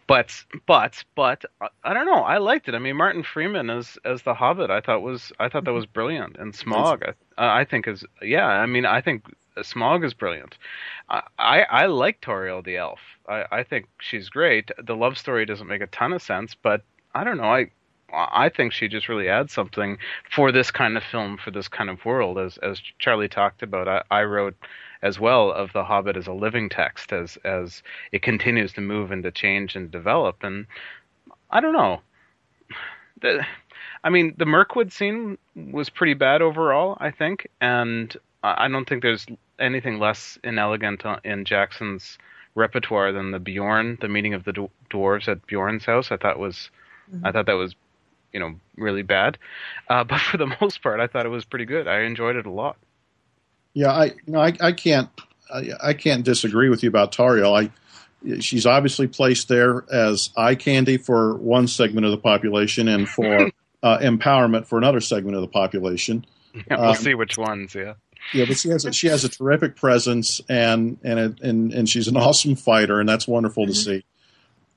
But 0.07 0.33
but 0.65 1.03
but 1.15 1.45
I 1.83 1.93
don't 1.93 2.05
know. 2.05 2.23
I 2.23 2.37
liked 2.37 2.67
it. 2.69 2.75
I 2.75 2.79
mean, 2.79 2.95
Martin 2.95 3.23
Freeman 3.23 3.69
as 3.69 3.97
as 4.05 4.21
the 4.21 4.33
Hobbit, 4.33 4.69
I 4.69 4.81
thought 4.81 5.01
was 5.01 5.31
I 5.39 5.49
thought 5.49 5.65
that 5.65 5.73
was 5.73 5.85
brilliant. 5.85 6.37
And 6.37 6.53
Smaug, 6.53 7.13
I, 7.37 7.61
I 7.61 7.65
think 7.65 7.87
is 7.87 8.05
yeah. 8.21 8.47
I 8.47 8.65
mean, 8.65 8.85
I 8.85 9.01
think 9.01 9.25
Smaug 9.57 10.05
is 10.05 10.13
brilliant. 10.13 10.57
I 11.09 11.21
I, 11.37 11.61
I 11.63 11.85
like 11.87 12.21
Tauriel 12.21 12.63
the 12.63 12.77
elf. 12.77 12.99
I 13.27 13.45
I 13.51 13.63
think 13.63 13.87
she's 13.99 14.29
great. 14.29 14.71
The 14.81 14.95
love 14.95 15.17
story 15.17 15.45
doesn't 15.45 15.67
make 15.67 15.81
a 15.81 15.87
ton 15.87 16.13
of 16.13 16.21
sense, 16.21 16.55
but 16.55 16.81
I 17.13 17.23
don't 17.23 17.37
know. 17.37 17.43
I 17.51 17.71
I 18.13 18.49
think 18.49 18.71
she 18.71 18.87
just 18.87 19.09
really 19.09 19.27
adds 19.27 19.51
something 19.51 19.97
for 20.29 20.51
this 20.51 20.71
kind 20.71 20.95
of 20.95 21.03
film, 21.03 21.37
for 21.37 21.51
this 21.51 21.67
kind 21.67 21.89
of 21.89 22.05
world. 22.05 22.37
As 22.37 22.57
as 22.59 22.79
Charlie 22.99 23.27
talked 23.27 23.63
about, 23.63 23.87
I, 23.87 24.03
I 24.11 24.23
wrote 24.23 24.55
as 25.01 25.19
well 25.19 25.51
of 25.51 25.73
the 25.73 25.83
Hobbit 25.83 26.17
as 26.17 26.27
a 26.27 26.33
living 26.33 26.69
text, 26.69 27.11
as 27.11 27.37
as 27.43 27.83
it 28.11 28.21
continues 28.21 28.73
to 28.73 28.81
move 28.81 29.11
and 29.11 29.23
to 29.23 29.31
change 29.31 29.75
and 29.75 29.91
develop. 29.91 30.43
And 30.43 30.67
I 31.51 31.61
don't 31.61 31.73
know. 31.73 32.01
The, 33.21 33.45
I 34.03 34.09
mean, 34.09 34.35
the 34.37 34.45
Mirkwood 34.45 34.91
scene 34.91 35.37
was 35.55 35.89
pretty 35.89 36.13
bad 36.13 36.41
overall, 36.41 36.97
I 36.99 37.11
think, 37.11 37.47
and 37.59 38.15
I 38.43 38.67
don't 38.67 38.87
think 38.87 39.01
there's 39.01 39.25
anything 39.57 39.99
less 39.99 40.37
inelegant 40.43 41.03
in 41.23 41.45
Jackson's 41.45 42.17
repertoire 42.53 43.11
than 43.11 43.31
the 43.31 43.39
Beorn, 43.39 43.97
the 44.01 44.07
meeting 44.07 44.33
of 44.33 44.43
the 44.43 44.69
dwarves 44.91 45.27
at 45.27 45.45
Beorn's 45.47 45.85
house. 45.85 46.11
I 46.11 46.17
thought 46.17 46.37
was, 46.37 46.69
mm-hmm. 47.11 47.25
I 47.25 47.31
thought 47.31 47.47
that 47.47 47.53
was 47.53 47.75
you 48.35 48.41
know 48.41 48.53
really 48.75 49.01
bad. 49.01 49.39
Uh, 49.89 50.03
but 50.03 50.19
for 50.19 50.35
the 50.37 50.53
most 50.61 50.83
part, 50.83 50.99
I 50.99 51.07
thought 51.07 51.25
it 51.25 51.29
was 51.29 51.45
pretty 51.45 51.65
good. 51.65 51.87
I 51.87 52.01
enjoyed 52.01 52.35
it 52.35 52.45
a 52.45 52.51
lot. 52.51 52.75
Yeah, 53.73 53.91
I 53.91 54.05
you 54.05 54.13
know 54.27 54.41
I, 54.41 54.53
I 54.59 54.71
can't 54.73 55.09
I, 55.51 55.69
I 55.81 55.93
can't 55.93 56.23
disagree 56.23 56.69
with 56.69 56.83
you 56.83 56.89
about 56.89 57.13
Tauriel. 57.13 57.57
I 57.57 58.39
she's 58.41 58.65
obviously 58.65 59.07
placed 59.07 59.47
there 59.47 59.85
as 59.91 60.31
eye 60.35 60.55
candy 60.55 60.97
for 60.97 61.35
one 61.37 61.67
segment 61.67 62.05
of 62.05 62.11
the 62.11 62.17
population 62.17 62.87
and 62.89 63.07
for 63.07 63.51
uh, 63.83 63.97
empowerment 63.99 64.67
for 64.67 64.77
another 64.77 64.99
segment 64.99 65.35
of 65.35 65.41
the 65.41 65.47
population. 65.47 66.25
Yeah, 66.71 66.79
we'll 66.79 66.91
um, 66.91 66.95
see 66.95 67.13
which 67.15 67.37
ones. 67.37 67.75
Yeah. 67.75 67.95
Yeah, 68.33 68.45
but 68.45 68.57
she 68.57 68.69
has 68.69 68.85
a, 68.85 68.93
she 68.93 69.07
has 69.07 69.25
a 69.25 69.29
terrific 69.29 69.75
presence 69.75 70.39
and 70.47 70.97
and 71.03 71.19
it, 71.19 71.41
and 71.41 71.73
and 71.73 71.89
she's 71.89 72.07
an 72.07 72.15
awesome 72.15 72.55
fighter, 72.55 73.01
and 73.01 73.09
that's 73.09 73.27
wonderful 73.27 73.63
mm-hmm. 73.63 73.73
to 73.73 73.77
see 73.77 74.05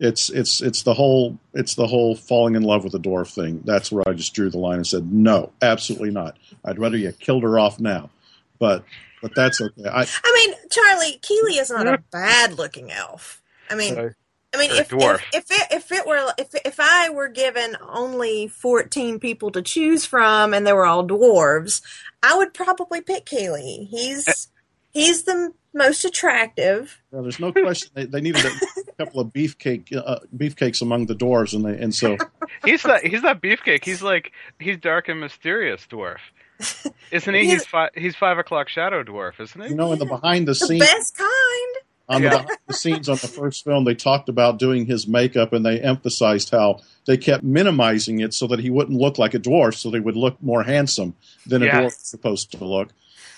it's 0.01 0.31
it's 0.31 0.61
it's 0.61 0.83
the 0.83 0.95
whole 0.95 1.39
it's 1.55 1.75
the 1.75 1.87
whole 1.87 2.15
falling 2.15 2.55
in 2.55 2.63
love 2.63 2.85
with 2.85 2.93
the 2.93 3.01
dwarf 3.01 3.35
thing. 3.35 3.63
That's 3.65 3.91
where 3.91 4.09
I 4.09 4.13
just 4.13 4.35
drew 4.35 4.51
the 4.51 4.59
line 4.59 4.77
and 4.77 4.87
said 4.87 5.13
no, 5.13 5.53
absolutely 5.61 6.11
not. 6.11 6.37
I'd 6.65 6.79
rather 6.79 6.97
you 6.97 7.13
killed 7.13 7.43
her 7.43 7.59
off 7.59 7.81
now, 7.81 8.11
but 8.59 8.85
but 9.21 9.35
that's 9.35 9.61
okay. 9.61 9.89
I, 9.89 10.07
I 10.25 10.33
mean, 10.35 10.55
Charlie 10.71 11.19
Kili 11.21 11.61
is 11.61 11.71
not 11.71 11.87
a 11.87 11.93
mm-hmm. 11.93 12.03
bad 12.11 12.55
looking 12.55 12.91
elf. 12.91 13.43
I 13.71 13.75
mean. 13.75 14.15
I 14.55 14.57
mean, 14.57 14.71
if, 14.71 14.91
if, 14.91 15.23
if 15.35 15.51
it 15.51 15.67
if 15.71 15.93
it 15.93 16.07
were 16.07 16.33
if 16.39 16.55
if 16.65 16.81
I 16.81 17.11
were 17.11 17.29
given 17.29 17.77
only 17.87 18.49
fourteen 18.49 19.21
people 19.21 19.51
to 19.51 19.61
choose 19.61 20.07
from 20.07 20.55
and 20.55 20.67
they 20.67 20.73
were 20.73 20.87
all 20.87 21.07
dwarves, 21.07 21.83
I 22.23 22.35
would 22.35 22.55
probably 22.55 23.03
pick 23.03 23.27
Kili. 23.27 23.87
He's 23.89 24.49
he's 24.91 25.25
the 25.25 25.53
most 25.75 26.07
attractive. 26.07 26.99
Well, 27.11 27.23
there's 27.23 27.39
no 27.39 27.53
question 27.53 27.91
they, 27.93 28.07
they 28.07 28.23
needed 28.23 28.47
a 28.47 28.51
couple 28.99 29.21
of 29.21 29.29
beefcake 29.29 29.95
uh, 29.97 30.19
beefcakes 30.37 30.83
among 30.83 31.07
the 31.07 31.15
dwarves, 31.15 31.55
and 31.55 31.65
they 31.65 31.81
and 31.83 31.95
so 31.95 32.17
he's 32.65 32.83
that 32.83 33.05
he's 33.05 33.23
that 33.23 33.41
beefcake. 33.41 33.85
He's 33.85 34.03
like 34.03 34.33
he's 34.59 34.77
dark 34.77 35.09
and 35.09 35.21
mysterious 35.21 35.87
dwarf, 35.89 36.19
isn't 37.11 37.35
he? 37.35 37.41
He's 37.43 37.53
he's, 37.53 37.67
fi- 37.67 37.91
he's 37.95 38.17
five 38.17 38.39
o'clock 38.39 38.69
shadow 38.69 39.03
dwarf, 39.03 39.41
isn't 39.41 39.61
he? 39.61 39.69
You 39.69 39.75
know, 39.75 39.93
in 39.93 39.99
the 39.99 40.07
behind 40.07 40.47
the, 40.47 40.53
the 40.53 40.57
scenes, 40.57 40.81
best 40.81 41.17
kind. 41.17 41.29
On 42.11 42.23
yeah. 42.23 42.31
the 42.31 42.39
behind 42.39 42.59
the 42.67 42.75
scenes 42.75 43.09
on 43.09 43.17
the 43.17 43.29
first 43.29 43.65
film, 43.65 43.85
they 43.85 43.95
talked 43.95 44.29
about 44.29 44.59
doing 44.59 44.87
his 44.87 45.07
makeup, 45.07 45.53
and 45.53 45.65
they 45.65 45.81
emphasized 45.81 46.51
how 46.51 46.81
they 47.07 47.17
kept 47.17 47.45
minimizing 47.45 48.21
it 48.21 48.35
so 48.35 48.47
that 48.49 48.59
he 48.59 48.71
wouldn't 48.71 48.99
look 48.99 49.19
like 49.19 49.35
a 49.35 49.39
dwarf, 49.39 49.75
so 49.75 49.91
they 49.91 50.01
would 50.01 50.17
look 50.17 50.43
more 50.43 50.65
handsome 50.65 51.15
than 51.47 51.63
a 51.63 51.67
yes. 51.67 51.77
dwarf 51.77 51.87
is 51.87 51.97
supposed 52.09 52.53
to 52.53 52.65
look. 52.65 52.89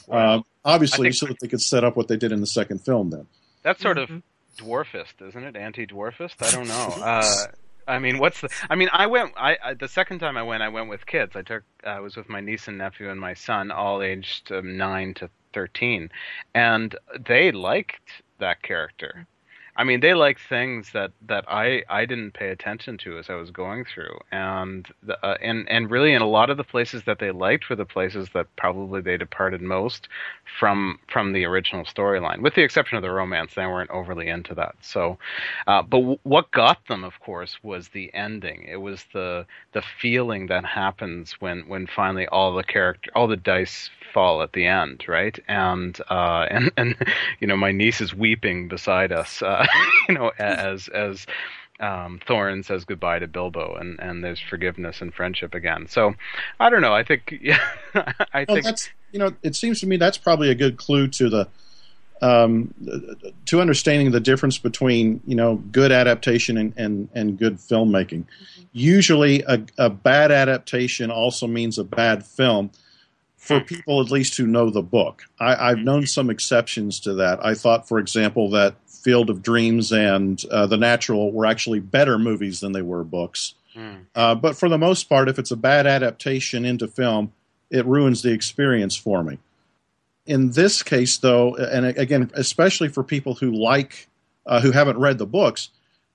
Wow. 0.06 0.36
Um, 0.36 0.44
obviously, 0.64 1.12
so 1.12 1.26
that 1.26 1.38
they 1.40 1.48
could 1.48 1.60
set 1.60 1.84
up 1.84 1.96
what 1.96 2.08
they 2.08 2.16
did 2.16 2.32
in 2.32 2.40
the 2.40 2.46
second 2.46 2.78
film. 2.78 3.10
Then 3.10 3.26
that's 3.62 3.82
sort 3.82 3.98
mm-hmm. 3.98 4.14
of 4.14 4.22
dwarfist, 4.58 5.26
isn't 5.26 5.42
it? 5.42 5.56
Anti-dwarfist? 5.56 6.34
I 6.40 6.50
don't 6.50 6.68
know. 6.68 6.94
Uh, 7.00 7.46
I 7.88 7.98
mean, 7.98 8.18
what's 8.18 8.40
the? 8.40 8.48
I 8.68 8.76
mean, 8.76 8.88
I 8.92 9.06
went. 9.06 9.32
I, 9.36 9.56
I, 9.64 9.74
the 9.74 9.88
second 9.88 10.20
time 10.20 10.36
I 10.36 10.42
went, 10.42 10.62
I 10.62 10.68
went 10.68 10.88
with 10.88 11.06
kids. 11.06 11.34
I 11.34 11.42
took. 11.42 11.64
I 11.84 11.98
was 11.98 12.16
with 12.16 12.28
my 12.28 12.40
niece 12.40 12.68
and 12.68 12.78
nephew 12.78 13.10
and 13.10 13.18
my 13.18 13.34
son, 13.34 13.70
all 13.72 14.00
aged 14.00 14.52
um, 14.52 14.76
nine 14.76 15.14
to 15.14 15.28
thirteen, 15.52 16.10
and 16.54 16.94
they 17.26 17.50
liked 17.50 18.22
that 18.38 18.62
character. 18.62 19.26
I 19.76 19.84
mean, 19.84 20.00
they 20.00 20.14
like 20.14 20.38
things 20.40 20.90
that, 20.92 21.12
that 21.26 21.44
I, 21.48 21.82
I 21.88 22.04
didn't 22.06 22.32
pay 22.32 22.48
attention 22.50 22.98
to 22.98 23.18
as 23.18 23.30
I 23.30 23.34
was 23.34 23.50
going 23.50 23.84
through, 23.84 24.18
and 24.32 24.86
the, 25.02 25.18
uh, 25.24 25.36
and 25.40 25.68
and 25.68 25.90
really, 25.90 26.12
in 26.12 26.22
a 26.22 26.28
lot 26.28 26.50
of 26.50 26.56
the 26.56 26.64
places 26.64 27.04
that 27.04 27.18
they 27.18 27.30
liked 27.30 27.70
were 27.70 27.76
the 27.76 27.84
places 27.84 28.28
that 28.34 28.46
probably 28.56 29.00
they 29.00 29.16
departed 29.16 29.62
most 29.62 30.08
from 30.58 30.98
from 31.08 31.32
the 31.32 31.44
original 31.44 31.84
storyline, 31.84 32.42
with 32.42 32.54
the 32.54 32.62
exception 32.62 32.96
of 32.96 33.02
the 33.02 33.10
romance. 33.10 33.54
They 33.54 33.66
weren't 33.66 33.90
overly 33.90 34.28
into 34.28 34.54
that. 34.54 34.74
So, 34.82 35.18
uh, 35.66 35.82
but 35.82 35.98
w- 35.98 36.18
what 36.24 36.50
got 36.50 36.86
them, 36.86 37.04
of 37.04 37.18
course, 37.20 37.58
was 37.62 37.88
the 37.88 38.12
ending. 38.14 38.64
It 38.68 38.76
was 38.76 39.04
the 39.12 39.46
the 39.72 39.82
feeling 39.82 40.46
that 40.48 40.64
happens 40.64 41.32
when 41.40 41.68
when 41.68 41.86
finally 41.86 42.26
all 42.28 42.54
the 42.54 42.64
character, 42.64 43.10
all 43.14 43.28
the 43.28 43.36
dice 43.36 43.90
fall 44.12 44.42
at 44.42 44.52
the 44.52 44.66
end, 44.66 45.04
right? 45.08 45.38
And 45.48 45.98
uh, 46.10 46.46
and 46.50 46.70
and 46.76 46.96
you 47.40 47.46
know, 47.46 47.56
my 47.56 47.72
niece 47.72 48.00
is 48.00 48.14
weeping 48.14 48.68
beside 48.68 49.12
us, 49.12 49.42
uh, 49.42 49.59
you 50.08 50.14
know, 50.14 50.32
as 50.38 50.88
as 50.88 51.26
um, 51.80 52.20
Thorin 52.26 52.64
says 52.64 52.84
goodbye 52.84 53.18
to 53.20 53.26
Bilbo, 53.26 53.74
and, 53.74 53.98
and 54.00 54.22
there's 54.22 54.40
forgiveness 54.40 55.00
and 55.00 55.12
friendship 55.12 55.54
again. 55.54 55.86
So, 55.88 56.14
I 56.58 56.68
don't 56.68 56.82
know. 56.82 56.92
I 56.92 57.02
think, 57.02 57.38
yeah, 57.42 57.58
I 57.94 58.44
well, 58.46 58.56
think 58.56 58.64
that's 58.64 58.90
you 59.12 59.18
know, 59.18 59.32
it 59.42 59.56
seems 59.56 59.80
to 59.80 59.86
me 59.86 59.96
that's 59.96 60.18
probably 60.18 60.50
a 60.50 60.54
good 60.54 60.76
clue 60.76 61.08
to 61.08 61.28
the 61.28 61.48
um, 62.22 62.74
to 63.46 63.60
understanding 63.60 64.10
the 64.10 64.20
difference 64.20 64.58
between 64.58 65.22
you 65.26 65.34
know 65.34 65.56
good 65.56 65.90
adaptation 65.90 66.58
and 66.58 66.74
and, 66.76 67.08
and 67.14 67.38
good 67.38 67.56
filmmaking. 67.56 68.24
Mm-hmm. 68.24 68.62
Usually, 68.72 69.42
a, 69.42 69.62
a 69.78 69.90
bad 69.90 70.30
adaptation 70.30 71.10
also 71.10 71.46
means 71.46 71.78
a 71.78 71.84
bad 71.84 72.24
film 72.24 72.70
for 73.36 73.58
hmm. 73.58 73.64
people 73.64 74.00
at 74.02 74.10
least 74.10 74.36
who 74.36 74.46
know 74.46 74.70
the 74.70 74.82
book. 74.82 75.24
I, 75.40 75.70
have 75.70 75.78
known 75.78 76.06
some 76.06 76.28
exceptions 76.28 77.00
to 77.00 77.14
that. 77.14 77.44
I 77.44 77.54
thought, 77.54 77.88
for 77.88 77.98
example, 77.98 78.50
that 78.50 78.74
Field 79.02 79.30
of 79.30 79.42
Dreams 79.42 79.92
and 79.92 80.42
uh, 80.50 80.66
The 80.66 80.76
Natural 80.76 81.32
were 81.32 81.46
actually 81.46 81.80
better 81.80 82.18
movies 82.18 82.60
than 82.60 82.72
they 82.72 82.82
were 82.82 83.04
books. 83.04 83.54
Mm. 83.74 84.06
Uh, 84.14 84.34
but 84.34 84.56
for 84.56 84.68
the 84.68 84.78
most 84.78 85.08
part, 85.08 85.28
if 85.28 85.38
it's 85.38 85.50
a 85.50 85.56
bad 85.56 85.86
adaptation 85.86 86.64
into 86.64 86.88
film, 86.88 87.32
it 87.70 87.86
ruins 87.86 88.22
the 88.22 88.32
experience 88.32 88.96
for 88.96 89.22
me. 89.22 89.38
In 90.26 90.50
this 90.52 90.82
case, 90.82 91.16
though, 91.16 91.56
and 91.56 91.86
again, 91.86 92.30
especially 92.34 92.88
for 92.88 93.02
people 93.02 93.34
who 93.34 93.50
like, 93.50 94.08
uh, 94.46 94.60
who 94.60 94.72
haven't 94.72 94.98
read 94.98 95.18
the 95.18 95.26
books, 95.26 95.70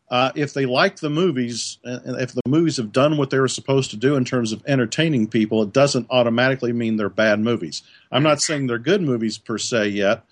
uh, 0.10 0.32
if 0.36 0.54
they 0.54 0.66
like 0.66 0.98
the 0.98 1.10
movies, 1.10 1.80
and 1.84 2.22
if 2.22 2.32
the 2.32 2.42
movies 2.48 2.78
have 2.78 2.92
done 2.92 3.18
what 3.18 3.32
they 3.32 3.40
were 3.40 3.48
supposed 3.48 3.90
to 3.90 3.98
do 3.98 4.16
in 4.16 4.24
terms 4.24 4.52
of 4.52 4.64
entertaining 4.68 5.28
people, 5.28 5.64
it 5.64 5.74
doesn't 5.74 6.08
automatically 6.12 6.72
mean 6.72 6.98
they're 6.98 7.10
bad 7.10 7.40
movies. 7.40 7.82
I'm 8.12 8.22
not 8.22 8.42
saying 8.42 8.68
they're 8.68 8.78
good 8.78 9.02
movies 9.02 9.40
per 9.40 9.58
se 9.58 9.88
yet, 9.90 10.24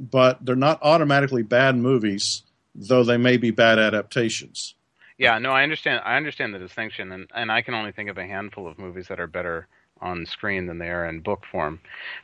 but 0.00 0.44
they're 0.44 0.56
not 0.56 0.80
automatically 0.82 1.42
bad 1.42 1.76
movies, 1.76 2.42
though 2.74 3.04
they 3.04 3.18
may 3.18 3.36
be 3.36 3.50
bad 3.50 3.78
adaptations. 3.78 4.74
Yeah, 5.18 5.38
no, 5.38 5.52
I 5.52 5.62
understand. 5.62 6.00
I 6.04 6.16
understand 6.16 6.54
the 6.54 6.58
distinction, 6.58 7.12
and 7.12 7.30
and 7.34 7.52
I 7.52 7.60
can 7.60 7.74
only 7.74 7.92
think 7.92 8.08
of 8.08 8.16
a 8.16 8.26
handful 8.26 8.66
of 8.66 8.78
movies 8.78 9.08
that 9.08 9.20
are 9.20 9.26
better 9.26 9.68
on 10.00 10.24
screen 10.24 10.66
than 10.66 10.78
they 10.78 10.88
are 10.88 11.06
in 11.06 11.20
book 11.20 11.44
form. 11.52 11.80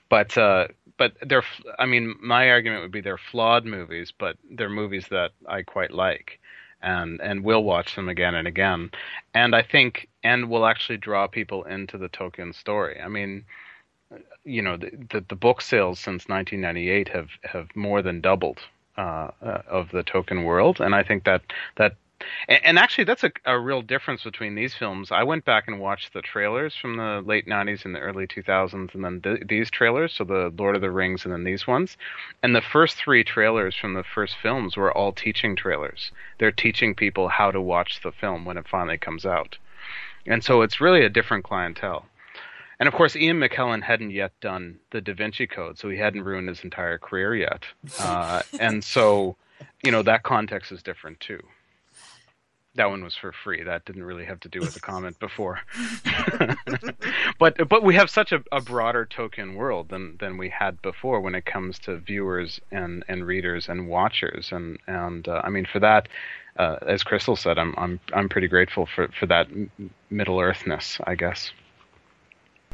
But 0.09 0.37
uh, 0.39 0.69
but 0.97 1.13
they're. 1.21 1.45
I 1.79 1.85
mean, 1.85 2.17
my 2.23 2.49
argument 2.49 2.81
would 2.81 2.93
be 2.93 3.03
they're 3.03 3.19
flawed 3.19 3.67
movies, 3.67 4.15
but 4.19 4.39
they're 4.51 4.71
movies 4.71 5.09
that 5.11 5.33
I 5.47 5.61
quite 5.61 5.91
like, 5.91 6.41
and 6.81 7.21
and 7.21 7.45
will 7.45 7.65
watch 7.65 7.95
them 7.95 8.09
again 8.09 8.35
and 8.35 8.49
again. 8.49 8.91
And 9.35 9.55
I 9.55 9.61
think 9.61 10.09
and 10.25 10.49
will 10.49 10.65
actually 10.65 10.97
draw 10.97 11.27
people 11.27 11.65
into 11.65 11.99
the 11.99 12.09
Tolkien 12.09 12.55
story. 12.55 12.99
I 12.99 13.09
mean, 13.09 13.45
you 14.45 14.63
know, 14.63 14.77
the, 14.77 14.91
the, 15.11 15.25
the 15.29 15.35
book 15.35 15.61
sales 15.61 15.99
since 15.99 16.29
1998 16.29 17.09
have 17.09 17.29
have 17.43 17.75
more 17.75 18.03
than 18.03 18.21
doubled 18.21 18.61
uh, 18.97 19.31
uh, 19.43 19.63
of 19.69 19.91
the 19.91 20.03
Tolkien 20.03 20.45
world, 20.45 20.81
and 20.81 20.95
I 20.95 21.03
think 21.03 21.25
that 21.25 21.43
that 21.77 21.97
and, 22.49 22.79
actually, 22.79 23.05
that's 23.05 23.25
a, 23.25 23.33
a 23.45 23.59
real 23.59 23.83
difference 23.83 24.25
between 24.25 24.55
these 24.55 24.75
films. 24.75 25.13
I 25.13 25.23
went 25.23 25.45
back 25.45 25.69
and 25.69 25.79
watched 25.79 26.15
the 26.15 26.23
trailers 26.23 26.75
from 26.75 26.97
the 26.97 27.23
late 27.25 27.47
90s 27.47 27.85
and 27.85 27.95
the 27.95 28.01
early 28.01 28.27
2000s, 28.27 28.95
and 28.95 29.05
then 29.05 29.21
th- 29.21 29.47
these 29.47 29.71
trailers, 29.71 30.15
so 30.15 30.25
the 30.25 30.53
Lord 30.57 30.77
of 30.77 30.81
the 30.81 30.91
Rings 30.91 31.25
and 31.25 31.33
then 31.33 31.45
these 31.45 31.67
ones. 31.67 31.99
And 32.43 32.57
the 32.57 32.63
first 32.63 32.97
three 32.97 33.23
trailers 33.23 33.77
from 33.77 33.93
the 33.93 34.03
first 34.03 34.37
films 34.39 34.77
were 34.77 34.97
all 34.97 35.13
teaching 35.13 35.57
trailers. 35.57 36.11
They're 36.39 36.53
teaching 36.53 36.95
people 36.95 37.29
how 37.29 37.51
to 37.51 37.61
watch 37.61 38.01
the 38.01 38.13
film 38.13 38.47
when 38.47 38.57
it 38.57 38.69
finally 38.69 38.99
comes 38.99 39.27
out. 39.27 39.59
And 40.27 40.43
so 40.43 40.63
it's 40.63 40.81
really 40.81 41.05
a 41.05 41.11
different 41.11 41.45
clientele. 41.45 42.07
And 42.79 42.89
of 42.89 42.95
course, 42.95 43.17
Ian 43.17 43.41
McKellen 43.41 43.83
hadn't 43.83 44.11
yet 44.11 44.33
done 44.41 44.79
the 44.91 45.01
Da 45.01 45.15
Vinci 45.15 45.47
Code, 45.47 45.79
so 45.79 45.89
he 45.89 45.97
hadn't 45.97 46.25
ruined 46.25 46.49
his 46.49 46.63
entire 46.63 46.99
career 46.99 47.35
yet. 47.35 47.65
Uh, 47.99 48.43
and 48.61 48.85
so, 48.85 49.37
you 49.83 49.91
know, 49.91 50.03
that 50.03 50.23
context 50.23 50.73
is 50.73 50.83
different 50.83 51.21
too 51.21 51.43
that 52.77 52.91
one 52.91 53.03
was 53.03 53.17
for 53.17 53.33
free. 53.33 53.63
That 53.63 53.85
didn't 53.85 54.05
really 54.05 54.25
have 54.25 54.41
to 54.41 54.49
do 54.49 54.61
with 54.61 54.75
the 54.75 54.81
comment 54.81 55.19
before. 55.19 55.61
but 57.39 57.69
but 57.69 57.83
we 57.83 57.95
have 57.95 58.09
such 58.09 58.33
a, 58.33 58.43
a, 58.53 58.61
broader 58.61 59.07
Tolkien 59.07 59.57
world 59.57 59.89
than 59.89 60.17
than 60.19 60.37
we 60.39 60.49
had 60.49 60.81
before 60.83 61.21
when 61.21 61.35
it 61.35 61.45
comes 61.45 61.79
to 61.81 61.97
viewers 61.97 62.61
and, 62.71 63.05
and 63.09 63.27
readers 63.27 63.69
and 63.69 63.89
watchers 63.89 64.53
and 64.53 64.79
and 64.87 65.27
uh, 65.27 65.41
I 65.43 65.51
mean 65.51 65.67
for 65.71 65.81
that, 65.81 66.09
uh, 66.59 66.77
as 66.87 67.03
Crystal 67.03 67.37
said, 67.37 67.59
I'm 67.59 67.75
I'm 67.77 68.01
I'm 68.13 68.29
pretty 68.29 68.49
grateful 68.49 68.87
for 68.87 69.09
for 69.19 69.27
that 69.27 69.49
Middle 70.11 70.41
Earthness, 70.41 71.01
I 71.05 71.15
guess. 71.15 71.51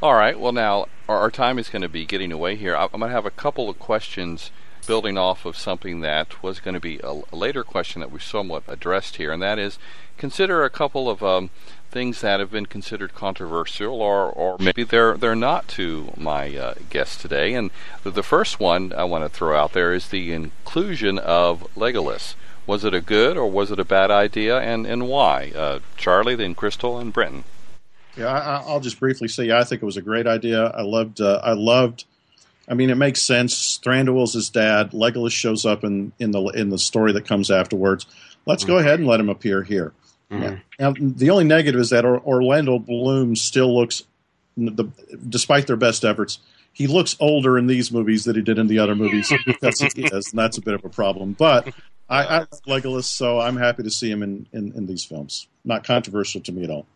All 0.03 0.15
right. 0.15 0.37
Well, 0.39 0.51
now 0.51 0.87
our, 1.09 1.31
time 1.31 1.61
is 1.61 1.69
going 1.69 1.83
to 1.83 1.89
be 1.89 2.05
getting 2.05 2.33
away 2.33 2.57
here. 2.57 2.75
I'm 2.75 2.89
going 2.89 3.03
to 3.03 3.09
have 3.11 3.25
a 3.25 3.31
couple 3.31 3.71
of 3.71 3.79
questions 3.79 4.51
building 4.85 5.17
off 5.17 5.45
of 5.45 5.57
something 5.57 6.01
that 6.01 6.43
was 6.43 6.59
going 6.59 6.75
to 6.75 6.81
be 6.81 6.99
a, 7.05 7.21
a 7.33 7.37
later 7.37 7.63
question 7.63 8.01
that 8.01 8.11
we 8.11 8.19
somewhat 8.19 8.65
addressed 8.67 9.15
here, 9.15 9.31
and 9.31 9.41
that 9.41 9.61
is 9.61 9.79
consider 10.19 10.65
a 10.65 10.71
couple 10.71 11.09
of 11.09 11.23
um, 11.23 11.51
things 11.93 12.21
that 12.21 12.41
have 12.41 12.51
been 12.51 12.67
considered 12.67 13.15
controversial, 13.15 14.03
or, 14.03 14.29
or 14.29 14.57
maybe 14.59 14.83
they're 14.83 15.17
they're 15.17 15.37
not 15.37 15.69
to 15.69 16.13
my 16.17 16.57
uh, 16.57 16.75
guest 16.91 17.21
today. 17.21 17.55
And 17.55 17.71
the, 18.03 18.11
the 18.11 18.25
first 18.25 18.59
one 18.59 18.93
I 18.93 19.05
want 19.05 19.23
to 19.23 19.29
throw 19.29 19.57
out 19.57 19.73
there 19.73 19.95
is 19.95 20.09
the 20.09 20.33
inclusion 20.33 21.17
of 21.17 21.63
Legolas. 21.77 22.35
Was 22.67 22.85
it 22.85 22.93
a 22.93 23.01
good 23.01 23.37
or 23.37 23.49
was 23.49 23.71
it 23.71 23.79
a 23.79 23.85
bad 23.85 24.11
idea, 24.11 24.59
and 24.59 24.85
and 24.85 25.07
why? 25.07 25.53
Uh, 25.55 25.79
Charlie, 25.97 26.35
then 26.35 26.57
Crystal, 26.57 26.99
and 26.99 27.13
Brenton. 27.13 27.45
Yeah, 28.17 28.29
I, 28.29 28.73
will 28.73 28.81
just 28.81 29.01
briefly 29.01 29.29
say 29.29 29.51
I 29.51 29.65
think 29.65 29.83
it 29.83 29.87
was 29.87 29.97
a 29.97 30.03
great 30.03 30.27
idea. 30.27 30.67
I 30.67 30.83
loved 30.83 31.21
uh, 31.21 31.41
I 31.43 31.53
loved 31.53 32.05
I 32.69 32.75
mean, 32.75 32.91
it 32.91 32.97
makes 32.97 33.21
sense. 33.21 33.79
Thranduil's 33.83 34.35
his 34.35 34.49
dad. 34.49 34.93
Legolas 34.93 35.33
shows 35.33 35.67
up 35.67 35.85
in, 35.85 36.13
in 36.19 36.31
the 36.31 36.41
in 36.49 36.71
the 36.71 36.79
story 36.79 37.13
that 37.13 37.27
comes 37.27 37.51
afterwards. 37.51 38.07
Let's 38.47 38.63
mm-hmm. 38.63 38.73
go 38.73 38.79
ahead 38.79 38.99
and 38.99 39.09
let 39.09 39.21
him 39.21 39.29
appear 39.29 39.63
here. 39.63 39.93
Mm-hmm. 40.31 40.55
Now, 40.79 40.95
the 40.99 41.31
only 41.31 41.45
negative 41.45 41.81
is 41.81 41.91
that 41.91 42.05
Orlando 42.05 42.79
Bloom 42.79 43.37
still 43.37 43.75
looks, 43.75 44.05
the, 44.57 44.91
despite 45.29 45.67
their 45.67 45.77
best 45.77 46.05
efforts, 46.05 46.39
he 46.73 46.87
looks 46.87 47.17
older 47.21 47.59
in 47.59 47.67
these 47.67 47.93
movies 47.93 48.25
than 48.25 48.37
he 48.37 48.43
did 48.43 48.59
in 48.59 48.67
the 48.67 48.79
other 48.79 48.95
movies 48.95 49.31
because 49.47 49.79
he 49.81 49.89
is, 50.03 50.31
and 50.31 50.39
that's 50.39 50.57
a 50.57 50.63
bit 50.63 50.73
of 50.73 50.85
a 50.87 50.89
problem. 50.89 51.35
But 51.35 51.69
I, 52.09 52.25
I 52.25 52.39
like 52.67 52.85
Legolas, 52.85 53.05
so 53.05 53.41
I'm 53.41 53.57
happy 53.57 53.83
to 53.83 53.91
see 53.91 54.11
him 54.11 54.23
in, 54.23 54.47
in, 54.53 54.73
in 54.73 54.87
these 54.87 55.05
films. 55.05 55.49
Not 55.65 55.85
controversial 55.85 56.41
to 56.43 56.53
me 56.53 56.65
at 56.65 56.71
all. 56.71 56.87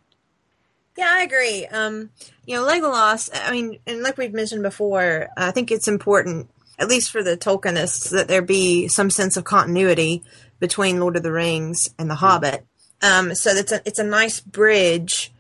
Yeah, 0.96 1.10
I 1.10 1.22
agree. 1.22 1.66
Um, 1.66 2.10
you 2.46 2.56
know, 2.56 2.66
Legolas. 2.66 3.28
I 3.34 3.52
mean, 3.52 3.78
and 3.86 4.02
like 4.02 4.16
we've 4.16 4.32
mentioned 4.32 4.62
before, 4.62 5.28
I 5.36 5.50
think 5.50 5.70
it's 5.70 5.88
important, 5.88 6.48
at 6.78 6.88
least 6.88 7.10
for 7.10 7.22
the 7.22 7.36
Tolkienists, 7.36 8.10
that 8.10 8.28
there 8.28 8.42
be 8.42 8.88
some 8.88 9.10
sense 9.10 9.36
of 9.36 9.44
continuity 9.44 10.22
between 10.58 11.00
Lord 11.00 11.16
of 11.16 11.22
the 11.22 11.32
Rings 11.32 11.88
and 11.98 12.10
The. 12.10 12.14
Hobbit. 12.14 12.64
Um, 13.02 13.34
so 13.34 13.50
it's 13.50 13.72
a 13.72 13.82
it's 13.84 13.98
a 13.98 14.04
nice 14.04 14.40
bridge 14.40 15.32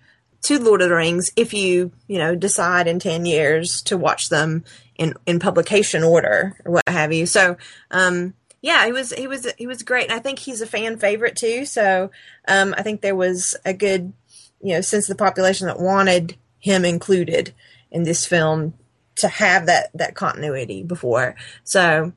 to 0.42 0.58
Lord 0.58 0.82
of 0.82 0.90
the 0.90 0.94
Rings 0.94 1.30
if 1.36 1.54
you 1.54 1.90
you 2.06 2.18
know 2.18 2.34
decide 2.34 2.86
in 2.86 2.98
ten 2.98 3.24
years 3.24 3.80
to 3.82 3.96
watch 3.96 4.28
them 4.28 4.64
in 4.96 5.14
in 5.24 5.38
publication 5.38 6.04
order 6.04 6.54
or 6.64 6.72
what 6.72 6.88
have 6.88 7.12
you. 7.12 7.26
So. 7.26 7.56
Um, 7.90 8.34
yeah, 8.62 8.84
he 8.84 8.90
was 8.90 9.12
he 9.12 9.28
was 9.28 9.46
he 9.58 9.68
was 9.68 9.84
great, 9.84 10.10
and 10.10 10.12
I 10.12 10.18
think 10.18 10.40
he's 10.40 10.60
a 10.60 10.66
fan 10.66 10.96
favorite 10.98 11.36
too. 11.36 11.66
So 11.66 12.10
um, 12.48 12.74
I 12.76 12.82
think 12.82 13.00
there 13.00 13.14
was 13.14 13.54
a 13.64 13.72
good 13.72 14.12
you 14.60 14.74
know, 14.74 14.80
since 14.80 15.06
the 15.06 15.14
population 15.14 15.66
that 15.66 15.80
wanted 15.80 16.36
him 16.58 16.84
included 16.84 17.54
in 17.90 18.02
this 18.02 18.26
film 18.26 18.74
to 19.16 19.28
have 19.28 19.66
that 19.66 19.90
that 19.94 20.14
continuity 20.14 20.82
before. 20.82 21.34
So, 21.64 22.12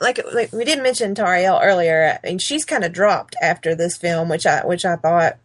like 0.00 0.20
like 0.32 0.52
we 0.52 0.64
did 0.64 0.82
mention 0.82 1.14
Tauriel 1.14 1.60
earlier. 1.62 2.18
I 2.22 2.26
mean, 2.26 2.38
she's 2.38 2.64
kind 2.64 2.84
of 2.84 2.92
dropped 2.92 3.34
after 3.40 3.74
this 3.74 3.96
film, 3.96 4.28
which 4.28 4.46
I 4.46 4.64
which 4.64 4.84
I 4.84 4.96
thought 4.96 5.38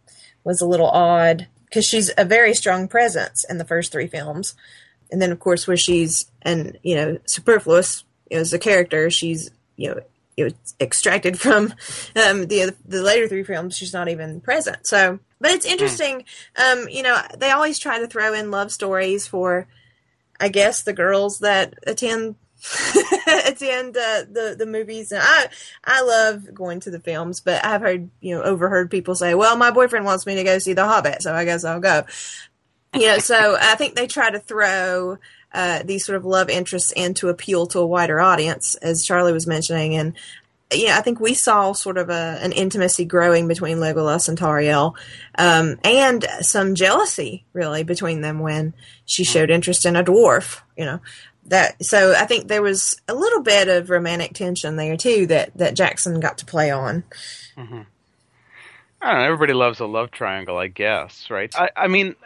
was 0.44 0.60
a 0.60 0.66
little 0.66 0.88
odd 0.88 1.46
because 1.64 1.84
she's 1.84 2.10
a 2.18 2.24
very 2.24 2.54
strong 2.54 2.88
presence 2.88 3.44
in 3.48 3.58
the 3.58 3.64
first 3.64 3.92
three 3.92 4.08
films, 4.08 4.54
and 5.10 5.22
then 5.22 5.32
of 5.32 5.40
course 5.40 5.66
where 5.66 5.76
she's 5.76 6.26
and 6.42 6.78
you 6.82 6.94
know 6.94 7.18
superfluous 7.26 8.04
you 8.30 8.36
know, 8.36 8.42
as 8.42 8.52
a 8.52 8.58
character, 8.58 9.10
she's 9.10 9.50
you 9.76 9.88
know 9.88 10.00
it 10.36 10.44
was 10.44 10.74
extracted 10.80 11.38
from 11.40 11.74
um, 12.16 12.46
the 12.46 12.74
the 12.84 13.02
later 13.02 13.28
three 13.28 13.44
films. 13.44 13.76
She's 13.76 13.94
not 13.94 14.08
even 14.08 14.40
present. 14.40 14.86
So, 14.86 15.18
but 15.40 15.50
it's 15.52 15.66
hmm. 15.66 15.72
interesting. 15.72 16.24
Mm. 16.56 16.82
Um, 16.82 16.88
you 16.88 17.02
know, 17.02 17.18
they 17.38 17.50
always 17.50 17.78
try 17.78 17.98
to 17.98 18.06
throw 18.06 18.34
in 18.34 18.50
love 18.50 18.72
stories 18.72 19.26
for, 19.26 19.66
I 20.38 20.48
guess, 20.48 20.82
the 20.82 20.92
girls 20.92 21.40
that 21.40 21.74
attend 21.86 22.36
attend 23.46 23.96
uh, 23.96 24.24
the 24.30 24.54
the 24.58 24.66
movies. 24.66 25.12
And 25.12 25.22
I 25.24 25.48
I 25.84 26.02
love 26.02 26.52
going 26.52 26.80
to 26.80 26.90
the 26.90 27.00
films, 27.00 27.40
but 27.40 27.64
I've 27.64 27.80
heard 27.80 28.10
you 28.20 28.34
know 28.34 28.42
overheard 28.42 28.90
people 28.90 29.14
say, 29.14 29.34
"Well, 29.34 29.56
my 29.56 29.70
boyfriend 29.70 30.04
wants 30.04 30.26
me 30.26 30.34
to 30.36 30.44
go 30.44 30.58
see 30.58 30.74
The 30.74 30.86
Hobbit, 30.86 31.22
so 31.22 31.34
I 31.34 31.44
guess 31.44 31.64
I'll 31.64 31.80
go." 31.80 32.04
You 32.94 33.06
know, 33.06 33.18
so 33.18 33.56
I 33.60 33.76
think 33.76 33.94
they 33.94 34.06
try 34.06 34.30
to 34.30 34.38
throw 34.38 35.18
uh, 35.52 35.82
these 35.84 36.04
sort 36.04 36.16
of 36.16 36.24
love 36.24 36.48
interests 36.48 36.92
and 36.96 37.16
to 37.16 37.28
appeal 37.28 37.66
to 37.68 37.80
a 37.80 37.86
wider 37.86 38.20
audience, 38.20 38.74
as 38.76 39.04
Charlie 39.04 39.32
was 39.32 39.46
mentioning. 39.46 39.94
And 39.94 40.14
yeah, 40.72 40.96
I 40.96 41.00
think 41.00 41.20
we 41.20 41.34
saw 41.34 41.72
sort 41.72 41.98
of 41.98 42.10
a, 42.10 42.38
an 42.40 42.52
intimacy 42.52 43.04
growing 43.04 43.48
between 43.48 43.78
Legolas 43.78 44.28
and 44.28 44.38
Tauriel, 44.38 44.94
um, 45.36 45.78
and 45.84 46.24
some 46.40 46.74
jealousy 46.74 47.44
really 47.52 47.82
between 47.82 48.20
them 48.20 48.38
when 48.38 48.74
she 49.04 49.24
showed 49.24 49.50
interest 49.50 49.84
in 49.84 49.96
a 49.96 50.04
dwarf. 50.04 50.60
You 50.76 50.84
know 50.84 51.00
that. 51.46 51.84
So 51.84 52.14
I 52.14 52.24
think 52.26 52.48
there 52.48 52.62
was 52.62 53.00
a 53.08 53.14
little 53.14 53.42
bit 53.42 53.68
of 53.68 53.90
romantic 53.90 54.34
tension 54.34 54.76
there 54.76 54.96
too 54.96 55.26
that 55.26 55.56
that 55.56 55.74
Jackson 55.74 56.20
got 56.20 56.38
to 56.38 56.46
play 56.46 56.70
on. 56.70 57.04
Mm-hmm. 57.56 57.82
I 59.02 59.12
don't 59.12 59.20
know. 59.20 59.24
Everybody 59.24 59.54
loves 59.54 59.80
a 59.80 59.86
love 59.86 60.10
triangle, 60.10 60.58
I 60.58 60.66
guess, 60.66 61.30
right? 61.30 61.52
I, 61.58 61.70
I 61.74 61.88
mean, 61.88 62.16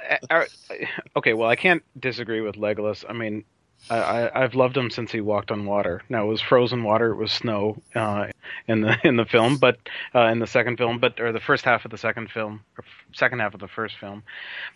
okay. 1.17 1.33
Well, 1.33 1.49
I 1.49 1.57
can't 1.57 1.85
disagree 1.99 2.41
with 2.41 2.57
Legolas. 2.57 3.05
I 3.09 3.13
mean, 3.13 3.45
I, 3.91 4.31
I, 4.35 4.41
have 4.41 4.55
loved 4.55 4.77
him 4.77 4.91
since 4.91 5.13
he 5.13 5.21
walked 5.21 5.51
on 5.51 5.67
water. 5.67 6.03
Now 6.09 6.25
it 6.25 6.29
was 6.29 6.41
frozen 6.41 6.85
water, 6.85 7.13
it 7.13 7.17
was 7.17 7.33
snow 7.33 7.77
uh, 7.95 8.29
in 8.67 8.81
the 8.81 8.99
in 9.05 9.17
the 9.17 9.25
film, 9.25 9.57
but 9.57 9.79
uh, 10.15 10.27
in 10.27 10.39
the 10.39 10.47
second 10.47 10.79
film, 10.79 10.99
but 10.99 11.21
or 11.21 11.33
the 11.33 11.41
first 11.41 11.65
half 11.65 11.85
of 11.85 11.91
the 11.91 11.99
second 11.99 12.31
film, 12.31 12.63
or 12.79 12.85
second 13.13 13.41
half 13.41 13.55
of 13.55 13.61
the 13.61 13.69
first 13.69 13.97
film. 13.99 14.23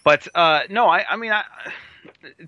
But 0.05 0.29
uh, 0.35 0.63
no, 0.69 0.89
I, 0.89 1.05
I 1.09 1.17
mean, 1.17 1.33
I, 1.33 1.45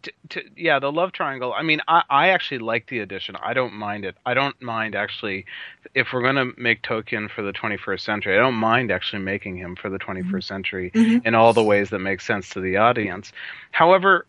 to, 0.02 0.12
to, 0.30 0.42
yeah, 0.56 0.78
the 0.78 0.92
love 0.92 1.12
triangle. 1.12 1.52
I 1.52 1.62
mean, 1.62 1.80
I, 1.88 2.02
I 2.10 2.28
actually 2.28 2.58
like 2.58 2.88
the 2.88 3.00
addition. 3.00 3.36
I 3.36 3.54
don't 3.54 3.74
mind 3.74 4.04
it. 4.04 4.16
I 4.26 4.34
don't 4.34 4.60
mind 4.60 4.94
actually 4.94 5.46
if 5.94 6.12
we're 6.12 6.22
going 6.22 6.36
to 6.36 6.60
make 6.60 6.82
Tolkien 6.82 7.30
for 7.30 7.42
the 7.42 7.52
21st 7.52 8.00
century. 8.00 8.36
I 8.36 8.40
don't 8.40 8.54
mind 8.54 8.90
actually 8.90 9.22
making 9.22 9.56
him 9.56 9.76
for 9.76 9.90
the 9.90 9.98
21st 9.98 10.24
mm-hmm. 10.24 10.40
century 10.40 10.90
mm-hmm. 10.94 11.26
in 11.26 11.34
all 11.34 11.52
the 11.52 11.64
ways 11.64 11.90
that 11.90 11.98
make 12.00 12.20
sense 12.20 12.50
to 12.50 12.60
the 12.60 12.76
audience. 12.76 13.32
However 13.72 14.26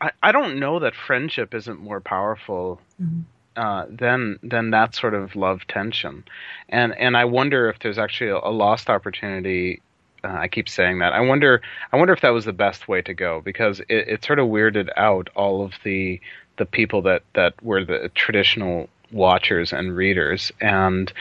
I, 0.00 0.10
I 0.22 0.32
don't 0.32 0.58
know 0.58 0.80
that 0.80 0.94
friendship 0.94 1.54
isn't 1.54 1.80
more 1.80 2.00
powerful 2.00 2.80
mm-hmm. 3.00 3.20
uh, 3.56 3.86
than 3.88 4.38
than 4.42 4.70
that 4.70 4.94
sort 4.94 5.14
of 5.14 5.36
love 5.36 5.66
tension, 5.66 6.24
and 6.68 6.94
and 6.96 7.16
I 7.16 7.24
wonder 7.24 7.68
if 7.68 7.78
there's 7.80 7.98
actually 7.98 8.30
a, 8.30 8.38
a 8.38 8.50
lost 8.50 8.90
opportunity. 8.90 9.80
Uh, 10.22 10.28
I 10.28 10.48
keep 10.48 10.68
saying 10.68 11.00
that. 11.00 11.12
I 11.12 11.20
wonder. 11.20 11.60
I 11.92 11.96
wonder 11.96 12.12
if 12.12 12.20
that 12.22 12.30
was 12.30 12.44
the 12.44 12.52
best 12.52 12.88
way 12.88 13.02
to 13.02 13.14
go 13.14 13.40
because 13.40 13.80
it, 13.80 14.08
it 14.08 14.24
sort 14.24 14.38
of 14.38 14.48
weirded 14.48 14.88
out 14.96 15.28
all 15.34 15.64
of 15.64 15.72
the 15.84 16.20
the 16.56 16.66
people 16.66 17.02
that 17.02 17.22
that 17.34 17.62
were 17.62 17.84
the 17.84 18.10
traditional 18.14 18.88
watchers 19.12 19.72
and 19.72 19.94
readers 19.94 20.50
and 20.60 21.12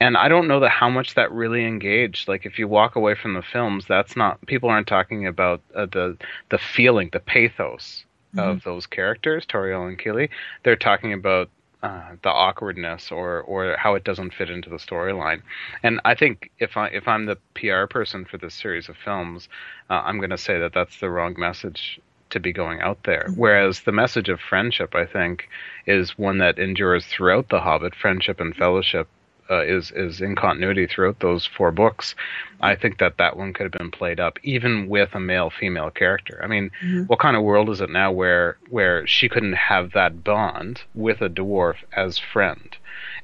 and 0.00 0.16
I 0.16 0.28
don't 0.28 0.48
know 0.48 0.60
that 0.60 0.70
how 0.70 0.90
much 0.90 1.14
that 1.14 1.32
really 1.32 1.64
engaged. 1.64 2.28
Like 2.28 2.46
if 2.46 2.58
you 2.58 2.68
walk 2.68 2.94
away 2.94 3.14
from 3.14 3.34
the 3.34 3.42
films, 3.42 3.84
that's 3.88 4.16
not 4.16 4.44
people 4.46 4.68
aren't 4.68 4.86
talking 4.86 5.26
about 5.26 5.60
uh, 5.74 5.86
the 5.86 6.16
the 6.50 6.58
feeling, 6.58 7.10
the 7.12 7.20
pathos 7.20 8.04
mm-hmm. 8.34 8.48
of 8.48 8.64
those 8.64 8.86
characters, 8.86 9.46
Tauriel 9.46 9.88
and 9.88 9.98
Kili. 9.98 10.28
They're 10.62 10.76
talking 10.76 11.12
about 11.12 11.50
uh, 11.82 12.16
the 12.22 12.30
awkwardness 12.30 13.12
or 13.12 13.40
or 13.42 13.76
how 13.78 13.94
it 13.94 14.04
doesn't 14.04 14.34
fit 14.34 14.50
into 14.50 14.68
the 14.68 14.76
storyline. 14.76 15.42
And 15.82 16.00
I 16.04 16.14
think 16.14 16.50
if 16.58 16.76
I 16.76 16.88
if 16.88 17.06
I'm 17.06 17.26
the 17.26 17.38
PR 17.54 17.86
person 17.86 18.24
for 18.24 18.38
this 18.38 18.54
series 18.54 18.88
of 18.88 18.96
films, 18.96 19.48
uh, 19.88 20.02
I'm 20.04 20.18
going 20.18 20.30
to 20.30 20.38
say 20.38 20.58
that 20.58 20.72
that's 20.72 20.98
the 21.00 21.10
wrong 21.10 21.34
message 21.38 22.00
to 22.30 22.40
be 22.40 22.52
going 22.52 22.80
out 22.80 23.04
there. 23.04 23.26
Mm-hmm. 23.28 23.40
Whereas 23.40 23.80
the 23.80 23.92
message 23.92 24.28
of 24.28 24.40
friendship, 24.40 24.94
I 24.94 25.06
think, 25.06 25.48
is 25.86 26.18
one 26.18 26.38
that 26.38 26.58
endures 26.58 27.06
throughout 27.06 27.48
The 27.48 27.60
Hobbit. 27.60 27.94
Friendship 27.94 28.40
and 28.40 28.54
fellowship 28.54 29.08
uh, 29.50 29.64
is 29.64 29.90
is 29.92 30.20
in 30.20 30.36
continuity 30.36 30.86
throughout 30.86 31.20
those 31.20 31.46
four 31.46 31.70
books. 31.70 32.14
I 32.60 32.74
think 32.74 32.98
that 32.98 33.18
that 33.18 33.36
one 33.36 33.52
could 33.52 33.64
have 33.64 33.72
been 33.72 33.90
played 33.90 34.20
up 34.20 34.38
even 34.42 34.88
with 34.88 35.14
a 35.14 35.20
male 35.20 35.50
female 35.50 35.90
character. 35.90 36.40
I 36.42 36.46
mean, 36.46 36.70
mm-hmm. 36.82 37.04
what 37.04 37.18
kind 37.18 37.36
of 37.36 37.42
world 37.42 37.70
is 37.70 37.80
it 37.80 37.90
now 37.90 38.12
where 38.12 38.56
where 38.68 39.06
she 39.06 39.28
couldn't 39.28 39.54
have 39.54 39.92
that 39.92 40.24
bond 40.24 40.82
with 40.94 41.20
a 41.20 41.28
dwarf 41.28 41.76
as 41.96 42.18
friend? 42.18 42.76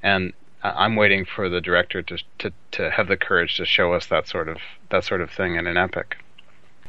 And 0.03 0.33
I'm 0.63 0.97
waiting 0.97 1.25
for 1.25 1.49
the 1.49 1.61
director 1.61 2.03
to 2.03 2.19
to 2.39 2.53
to 2.73 2.91
have 2.91 3.09
the 3.09 3.17
courage 3.17 3.57
to 3.59 3.67
show 3.67 3.93
us 3.93 4.07
that 4.07 4.29
sort 4.29 4.49
of 4.49 4.59
that 4.91 5.05
sort 5.05 5.21
of 5.21 5.31
thing 5.31 5.57
in 5.57 5.67
an 5.67 5.77
epic. 5.77 6.17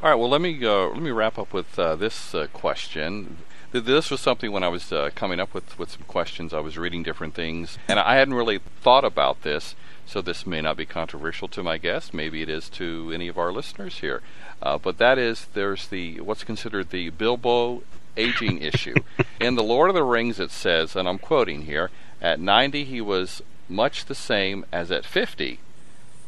All 0.02 0.10
right. 0.10 0.16
Well, 0.16 0.30
let 0.30 0.42
me 0.42 0.64
uh, 0.66 0.88
let 0.88 1.02
me 1.02 1.12
wrap 1.12 1.38
up 1.38 1.52
with 1.54 1.78
uh, 1.78 1.96
this 1.96 2.34
uh, 2.34 2.48
question 2.54 3.38
this 3.80 4.12
was 4.12 4.22
something 4.22 4.52
when 4.52 4.64
I 4.64 4.70
was 4.70 4.92
uh, 4.92 5.10
coming 5.16 5.40
up 5.40 5.54
with, 5.54 5.78
with 5.78 5.92
some 5.92 6.04
questions, 6.04 6.54
I 6.54 6.60
was 6.60 6.78
reading 6.78 7.04
different 7.04 7.34
things, 7.34 7.78
and 7.88 8.00
I 8.00 8.16
hadn't 8.16 8.34
really 8.34 8.60
thought 8.82 9.04
about 9.04 9.42
this, 9.42 9.76
so 10.06 10.22
this 10.22 10.46
may 10.46 10.62
not 10.62 10.78
be 10.78 10.86
controversial 10.86 11.48
to 11.50 11.64
my 11.64 11.78
guest. 11.78 12.14
Maybe 12.14 12.42
it 12.42 12.50
is 12.50 12.70
to 12.70 13.12
any 13.14 13.28
of 13.28 13.38
our 13.38 13.52
listeners 13.52 14.00
here. 14.00 14.22
Uh, 14.62 14.78
but 14.78 14.98
that 15.00 15.18
is, 15.18 15.48
there's 15.54 15.88
the 15.88 16.22
what's 16.22 16.44
considered 16.44 16.90
the 16.90 17.10
Bilbo 17.10 17.84
aging 18.16 18.62
issue. 18.62 18.96
In 19.40 19.56
The 19.56 19.64
Lord 19.64 19.90
of 19.90 19.96
the 19.96 20.04
Rings, 20.04 20.40
it 20.40 20.52
says, 20.52 20.96
and 20.96 21.08
I'm 21.08 21.20
quoting 21.20 21.64
here, 21.64 21.90
at 22.22 22.40
90 22.40 22.86
he 22.86 23.02
was 23.02 23.42
much 23.68 24.06
the 24.06 24.16
same 24.16 24.66
as 24.72 24.92
at 24.92 25.06
50. 25.06 25.60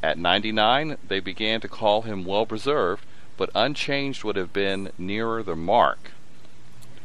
At 0.03 0.17
99, 0.17 0.97
they 1.07 1.19
began 1.19 1.61
to 1.61 1.67
call 1.67 2.03
him 2.03 2.25
well 2.25 2.45
preserved, 2.45 3.05
but 3.37 3.49
unchanged 3.55 4.23
would 4.23 4.35
have 4.35 4.53
been 4.53 4.91
nearer 4.97 5.43
the 5.43 5.55
mark. 5.55 6.11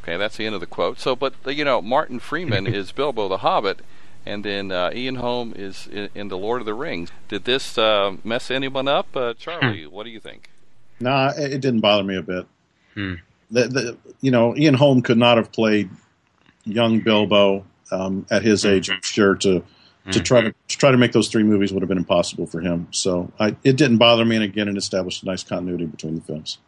Okay, 0.02 0.16
that's 0.16 0.36
the 0.36 0.46
end 0.46 0.54
of 0.54 0.60
the 0.60 0.66
quote. 0.66 0.98
So, 0.98 1.14
but 1.14 1.34
you 1.46 1.64
know, 1.64 1.80
Martin 1.80 2.18
Freeman 2.18 2.66
is 2.72 2.92
Bilbo 2.92 3.28
the 3.28 3.38
Hobbit, 3.38 3.80
and 4.26 4.44
then 4.44 4.72
uh, 4.72 4.90
Ian 4.94 5.16
Holm 5.16 5.52
is 5.56 5.86
in, 5.86 6.08
in, 6.14 6.28
the 6.28 6.38
Lord 6.38 6.60
of 6.60 6.66
the 6.66 6.74
Rings. 6.74 7.10
Did 7.28 7.44
this 7.44 7.78
uh, 7.78 8.16
mess 8.24 8.50
anyone 8.50 8.88
up, 8.88 9.16
uh, 9.16 9.34
Charlie? 9.34 9.84
Hmm. 9.84 9.94
what 9.94 10.04
do 10.04 10.10
you 10.10 10.20
think? 10.20 10.50
No, 11.00 11.10
nah, 11.10 11.32
it 11.36 11.60
didn't 11.60 11.80
bother 11.80 12.04
me 12.04 12.16
a 12.16 12.22
bit. 12.22 12.46
Hmm. 12.94 13.14
The, 13.50 13.68
the, 13.68 13.98
you 14.20 14.30
know, 14.30 14.56
Ian 14.56 14.74
Holm 14.74 15.02
could 15.02 15.18
not 15.18 15.36
have 15.36 15.52
played 15.52 15.90
young 16.64 17.00
Bilbo 17.00 17.64
um, 17.90 18.26
at 18.30 18.42
his 18.42 18.64
age. 18.64 18.90
I'm 18.90 19.02
sure 19.02 19.34
to 19.36 19.62
to 20.10 20.18
hmm. 20.18 20.24
try 20.24 20.40
to, 20.40 20.52
to, 20.52 20.78
try 20.78 20.90
to 20.90 20.96
make 20.96 21.12
those 21.12 21.28
three 21.28 21.44
movies 21.44 21.72
would 21.72 21.80
have 21.80 21.88
been 21.88 21.98
impossible 21.98 22.46
for 22.46 22.60
him. 22.60 22.88
So 22.90 23.30
I, 23.38 23.54
it 23.62 23.76
didn't 23.76 23.98
bother 23.98 24.24
me, 24.24 24.34
and 24.34 24.44
again, 24.44 24.66
it 24.66 24.76
established 24.76 25.22
a 25.22 25.26
nice 25.26 25.44
continuity 25.44 25.86
between 25.86 26.16
the 26.16 26.20
films. 26.22 26.58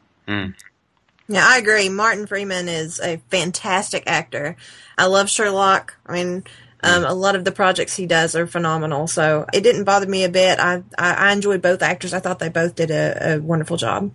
Yeah, 1.29 1.45
I 1.47 1.59
agree. 1.59 1.89
Martin 1.89 2.27
Freeman 2.27 2.69
is 2.69 3.01
a 3.01 3.17
fantastic 3.31 4.05
actor. 4.07 4.57
I 4.99 5.07
love 5.07 5.31
Sherlock. 5.31 5.97
I 6.07 6.13
mean, 6.13 6.45
um, 6.83 7.05
a 7.05 7.15
lot 7.15 7.35
of 7.35 7.45
the 7.45 7.53
projects 7.53 7.97
he 7.97 8.07
does 8.07 8.37
are 8.37 8.47
phenomenal. 8.47 9.07
So 9.07 9.47
it 9.53 9.63
didn't 9.63 9.85
bother 9.85 10.07
me 10.07 10.25
a 10.25 10.29
bit. 10.29 10.59
I 10.59 10.83
I, 10.99 11.15
I 11.15 11.33
enjoyed 11.33 11.63
both 11.63 11.83
actors. 11.83 12.13
I 12.13 12.21
thought 12.21 12.39
they 12.39 12.51
both 12.51 12.75
did 12.75 12.91
a, 12.91 13.37
a 13.37 13.41
wonderful 13.41 13.79
job. 13.79 14.11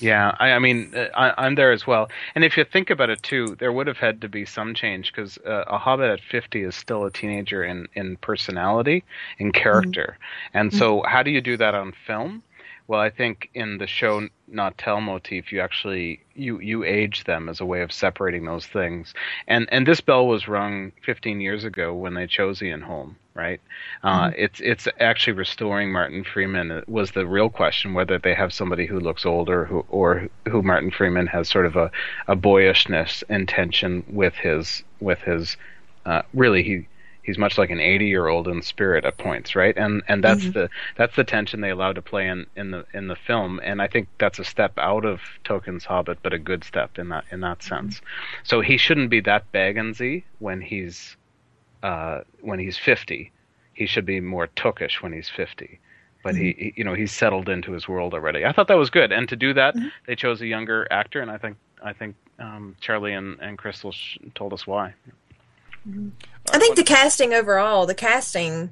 Yeah, 0.00 0.34
I, 0.38 0.52
I 0.52 0.58
mean, 0.58 0.94
uh, 0.94 1.08
I, 1.14 1.46
am 1.46 1.54
there 1.54 1.72
as 1.72 1.86
well. 1.86 2.08
And 2.34 2.42
if 2.42 2.56
you 2.56 2.64
think 2.64 2.88
about 2.88 3.10
it 3.10 3.22
too, 3.22 3.54
there 3.58 3.70
would 3.70 3.86
have 3.86 3.98
had 3.98 4.22
to 4.22 4.28
be 4.28 4.46
some 4.46 4.74
change 4.74 5.12
because 5.12 5.36
uh, 5.38 5.64
a 5.66 5.76
Hobbit 5.76 6.10
at 6.10 6.20
50 6.30 6.62
is 6.62 6.74
still 6.74 7.04
a 7.04 7.10
teenager 7.10 7.62
in 7.62 7.86
in 7.94 8.16
personality, 8.16 9.04
in 9.38 9.52
character. 9.52 10.16
Mm-hmm. 10.16 10.58
And 10.58 10.74
so, 10.74 10.98
mm-hmm. 10.98 11.08
how 11.10 11.22
do 11.22 11.30
you 11.30 11.40
do 11.40 11.56
that 11.58 11.74
on 11.74 11.92
film? 12.06 12.42
Well, 12.90 13.00
I 13.00 13.10
think 13.10 13.50
in 13.54 13.78
the 13.78 13.86
show 13.86 14.28
not 14.48 14.76
tell 14.76 15.00
motif, 15.00 15.52
you 15.52 15.60
actually 15.60 16.24
you 16.34 16.58
you 16.58 16.82
age 16.82 17.22
them 17.22 17.48
as 17.48 17.60
a 17.60 17.64
way 17.64 17.82
of 17.82 17.92
separating 17.92 18.46
those 18.46 18.66
things. 18.66 19.14
And 19.46 19.68
and 19.70 19.86
this 19.86 20.00
bell 20.00 20.26
was 20.26 20.48
rung 20.48 20.90
15 21.04 21.40
years 21.40 21.62
ago 21.62 21.94
when 21.94 22.14
they 22.14 22.26
chose 22.26 22.60
Ian 22.60 22.80
Holm, 22.80 23.14
right? 23.32 23.60
Uh, 24.02 24.22
mm-hmm. 24.22 24.34
It's 24.36 24.60
it's 24.60 24.88
actually 24.98 25.34
restoring 25.34 25.92
Martin 25.92 26.24
Freeman 26.24 26.82
was 26.88 27.12
the 27.12 27.28
real 27.28 27.48
question 27.48 27.94
whether 27.94 28.18
they 28.18 28.34
have 28.34 28.52
somebody 28.52 28.86
who 28.86 28.98
looks 28.98 29.24
older 29.24 29.66
who 29.66 29.84
or 29.88 30.28
who 30.48 30.60
Martin 30.60 30.90
Freeman 30.90 31.28
has 31.28 31.48
sort 31.48 31.66
of 31.66 31.76
a, 31.76 31.92
a 32.26 32.34
boyishness 32.34 33.22
intention 33.28 34.02
with 34.08 34.34
his 34.34 34.82
with 34.98 35.20
his 35.20 35.56
uh, 36.06 36.22
really 36.34 36.64
he 36.64 36.88
he's 37.30 37.38
much 37.38 37.56
like 37.56 37.70
an 37.70 37.78
80 37.78 38.06
year 38.06 38.26
old 38.26 38.48
in 38.48 38.60
spirit 38.60 39.04
at 39.04 39.16
points 39.16 39.54
right 39.54 39.76
and 39.76 40.02
and 40.08 40.24
that's 40.24 40.42
mm-hmm. 40.42 40.58
the 40.58 40.70
that's 40.96 41.14
the 41.14 41.22
tension 41.22 41.60
they 41.60 41.70
allowed 41.70 41.94
to 41.94 42.02
play 42.02 42.26
in 42.26 42.44
in 42.56 42.72
the 42.72 42.84
in 42.92 43.06
the 43.06 43.14
film 43.14 43.60
and 43.62 43.80
i 43.80 43.86
think 43.86 44.08
that's 44.18 44.40
a 44.40 44.44
step 44.44 44.72
out 44.78 45.04
of 45.04 45.20
tolkien's 45.44 45.84
hobbit 45.84 46.18
but 46.24 46.32
a 46.32 46.40
good 46.40 46.64
step 46.64 46.98
in 46.98 47.08
that 47.10 47.24
in 47.30 47.40
that 47.40 47.62
sense 47.62 47.96
mm-hmm. 47.98 48.40
so 48.42 48.60
he 48.60 48.76
shouldn't 48.76 49.10
be 49.10 49.20
that 49.20 49.50
bagginsy 49.52 50.24
when 50.40 50.60
he's 50.60 51.16
uh 51.84 52.22
when 52.40 52.58
he's 52.58 52.76
50 52.76 53.30
he 53.74 53.86
should 53.86 54.04
be 54.04 54.20
more 54.20 54.48
tookish 54.48 55.00
when 55.00 55.12
he's 55.12 55.28
50 55.28 55.78
but 56.24 56.34
mm-hmm. 56.34 56.42
he, 56.42 56.52
he, 56.58 56.74
you 56.78 56.82
know 56.82 56.94
he's 56.94 57.12
settled 57.12 57.48
into 57.48 57.70
his 57.70 57.86
world 57.86 58.12
already 58.12 58.44
i 58.44 58.50
thought 58.50 58.66
that 58.66 58.76
was 58.76 58.90
good 58.90 59.12
and 59.12 59.28
to 59.28 59.36
do 59.36 59.54
that 59.54 59.76
mm-hmm. 59.76 59.86
they 60.08 60.16
chose 60.16 60.40
a 60.40 60.48
younger 60.48 60.88
actor 60.90 61.20
and 61.20 61.30
i 61.30 61.38
think 61.38 61.56
i 61.80 61.92
think 61.92 62.16
um, 62.40 62.74
charlie 62.80 63.12
and, 63.12 63.38
and 63.38 63.56
crystal 63.56 63.92
sh- 63.92 64.18
told 64.34 64.52
us 64.52 64.66
why 64.66 64.92
I 66.52 66.58
think 66.58 66.76
the 66.76 66.84
casting 66.84 67.32
overall, 67.32 67.86
the 67.86 67.94
casting 67.94 68.70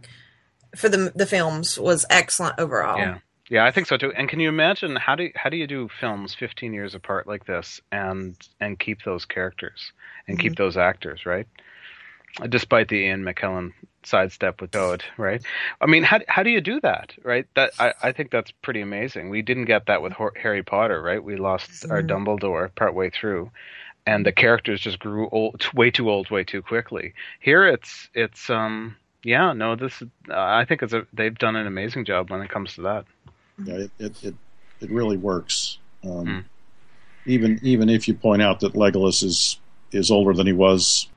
for 0.76 0.88
the 0.88 1.12
the 1.14 1.26
films 1.26 1.78
was 1.78 2.04
excellent 2.10 2.58
overall. 2.58 2.98
Yeah. 2.98 3.18
Yeah, 3.50 3.64
I 3.64 3.70
think 3.70 3.86
so 3.86 3.96
too. 3.96 4.12
And 4.12 4.28
can 4.28 4.40
you 4.40 4.48
imagine 4.50 4.96
how 4.96 5.14
do 5.14 5.30
how 5.34 5.48
do 5.48 5.56
you 5.56 5.66
do 5.66 5.88
films 6.00 6.34
15 6.34 6.74
years 6.74 6.94
apart 6.94 7.26
like 7.26 7.46
this 7.46 7.80
and 7.90 8.36
and 8.60 8.78
keep 8.78 9.04
those 9.04 9.24
characters 9.24 9.92
and 10.26 10.36
mm-hmm. 10.36 10.48
keep 10.48 10.56
those 10.56 10.76
actors, 10.76 11.24
right? 11.24 11.46
Despite 12.46 12.88
the 12.88 12.96
Ian 12.96 13.24
McKellen 13.24 13.72
sidestep 14.04 14.60
with 14.60 14.72
Toad, 14.72 15.02
right? 15.16 15.42
I 15.80 15.86
mean, 15.86 16.02
how 16.02 16.20
how 16.28 16.42
do 16.42 16.50
you 16.50 16.60
do 16.60 16.78
that, 16.82 17.14
right? 17.22 17.46
That 17.56 17.72
I, 17.78 17.94
I 18.02 18.12
think 18.12 18.30
that's 18.30 18.50
pretty 18.50 18.82
amazing. 18.82 19.30
We 19.30 19.40
didn't 19.40 19.64
get 19.64 19.86
that 19.86 20.02
with 20.02 20.12
Harry 20.36 20.62
Potter, 20.62 21.00
right? 21.00 21.22
We 21.22 21.36
lost 21.36 21.70
mm-hmm. 21.70 21.90
our 21.90 22.02
Dumbledore 22.02 22.74
partway 22.74 23.08
through, 23.08 23.50
and 24.08 24.24
the 24.24 24.32
characters 24.32 24.80
just 24.80 24.98
grew 24.98 25.28
old, 25.28 25.66
way 25.74 25.90
too 25.90 26.10
old, 26.10 26.30
way 26.30 26.42
too 26.42 26.62
quickly. 26.62 27.12
Here, 27.40 27.66
it's 27.66 28.08
it's 28.14 28.48
um 28.48 28.96
yeah 29.22 29.52
no 29.52 29.76
this 29.76 30.02
uh, 30.02 30.06
I 30.34 30.64
think 30.64 30.82
it's 30.82 30.94
a 30.94 31.06
they've 31.12 31.36
done 31.36 31.56
an 31.56 31.66
amazing 31.66 32.06
job 32.06 32.30
when 32.30 32.40
it 32.40 32.48
comes 32.48 32.74
to 32.74 32.82
that. 32.82 33.04
Yeah, 33.62 33.74
it 33.74 33.90
it 33.98 34.24
it, 34.24 34.34
it 34.80 34.90
really 34.90 35.18
works. 35.18 35.78
Um, 36.04 36.26
mm. 36.26 36.44
Even 37.26 37.60
even 37.62 37.90
if 37.90 38.08
you 38.08 38.14
point 38.14 38.40
out 38.40 38.60
that 38.60 38.72
Legolas 38.72 39.22
is 39.22 39.60
is 39.92 40.10
older 40.10 40.32
than 40.32 40.46
he 40.46 40.54
was 40.54 41.08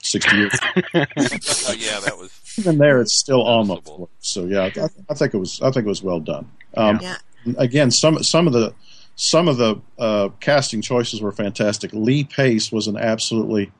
sixty 0.00 0.36
years. 0.36 0.56
uh, 0.74 0.82
yeah, 0.94 1.98
that 2.04 2.16
was 2.16 2.30
even 2.56 2.78
there. 2.78 3.00
It's 3.00 3.14
still 3.14 3.42
almost 3.42 3.90
so. 4.20 4.44
Yeah, 4.44 4.70
I, 4.76 4.88
I, 5.10 5.14
think 5.14 5.34
it 5.34 5.38
was 5.38 5.60
I 5.60 5.72
think 5.72 5.86
it 5.86 5.88
was 5.88 6.04
well 6.04 6.20
done. 6.20 6.48
Um, 6.76 7.00
yeah. 7.02 7.16
Again, 7.58 7.90
some 7.90 8.22
some 8.22 8.46
of 8.46 8.52
the 8.52 8.74
some 9.16 9.48
of 9.48 9.56
the 9.56 9.80
uh, 9.98 10.28
casting 10.40 10.82
choices 10.82 11.20
were 11.20 11.32
fantastic. 11.32 11.90
Lee 11.92 12.24
Pace 12.24 12.70
was 12.70 12.86
an 12.86 12.96
absolutely 12.96 13.72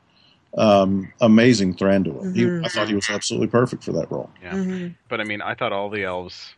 um, 0.57 1.11
amazing 1.21 1.75
Thranduil. 1.75 2.23
Mhm. 2.23 2.35
He, 2.35 2.65
I 2.65 2.69
thought 2.69 2.87
he 2.89 2.95
was 2.95 3.09
absolutely 3.09 3.47
perfect 3.47 3.83
for 3.83 3.91
that 3.93 4.09
role. 4.11 4.29
Yeah. 4.41 4.53
Mhm. 4.53 4.95
But 5.09 5.21
I 5.21 5.23
mean, 5.23 5.41
I 5.41 5.53
thought 5.53 5.71
all 5.73 5.89
the 5.89 6.03
elves. 6.03 6.53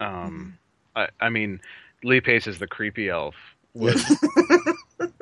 Um, 0.00 0.58
I, 0.94 1.08
I 1.20 1.28
mean, 1.30 1.60
Lee 2.02 2.20
Pace 2.20 2.46
is 2.46 2.58
the 2.58 2.66
creepy 2.66 3.08
elf. 3.08 3.34
Was, 3.74 4.02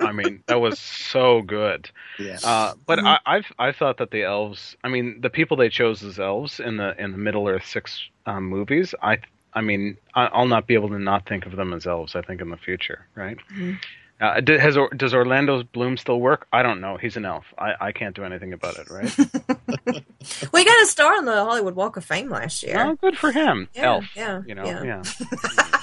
I 0.01 0.13
mean, 0.13 0.45
that 0.47 0.61
was 0.61 0.79
so 0.79 1.43
good. 1.43 1.91
Yeah. 2.21 2.39
Uh, 2.45 2.75
but 2.87 3.01
Mhm. 3.01 3.07
I, 3.07 3.19
I've 3.37 3.53
I 3.59 3.73
thought 3.73 3.99
that 3.99 4.13
the 4.13 4.23
elves. 4.23 4.77
I 4.85 4.89
mean, 4.89 5.21
the 5.21 5.29
people 5.31 5.57
they 5.57 5.69
chose 5.69 6.03
as 6.05 6.19
elves 6.21 6.61
in 6.61 6.77
the 6.77 6.95
in 7.03 7.11
the 7.13 7.19
Middle 7.19 7.49
Earth 7.49 7.67
six 7.67 8.01
um, 8.27 8.45
movies. 8.45 8.95
I 9.03 9.19
I 9.55 9.61
mean, 9.61 9.97
I'll 10.15 10.47
not 10.49 10.67
be 10.67 10.75
able 10.75 10.89
to 10.91 10.99
not 10.99 11.27
think 11.27 11.47
of 11.47 11.55
them 11.57 11.73
as 11.73 11.87
elves. 11.87 12.15
I 12.17 12.23
think 12.23 12.41
in 12.41 12.51
the 12.51 12.57
future, 12.57 13.07
right? 13.15 13.37
Mhm. 13.57 13.79
Uh, 14.21 14.41
has 14.61 14.77
Or- 14.77 14.89
does 14.91 15.13
Orlando 15.13 15.65
Bloom 15.65 15.97
still 15.97 16.21
work? 16.21 16.47
I 16.53 16.63
don't 16.63 16.81
know. 16.81 16.97
He's 16.97 17.17
an 17.17 17.25
elf. 17.25 17.45
I, 17.59 17.75
I 17.81 17.93
can't 17.93 18.15
do 18.15 18.23
anything 18.25 18.53
about 18.53 18.77
it, 18.79 18.89
right? 18.89 19.13
we 20.53 20.65
got 20.65 20.83
a 20.83 20.87
star 20.87 21.15
on 21.17 21.25
the 21.25 21.35
Hollywood 21.35 21.75
Walk 21.75 21.97
of 21.97 22.05
Fame 22.05 22.31
last 22.31 22.63
year. 22.63 22.81
oh, 22.81 22.95
good 22.95 23.19
for 23.19 23.33
him. 23.33 23.69
Yeah, 23.75 23.83
elf. 23.95 24.05
yeah, 24.17 24.43
You 24.47 24.55
know. 24.55 24.65
yeah. 24.65 24.83
Yeah. 24.85 25.03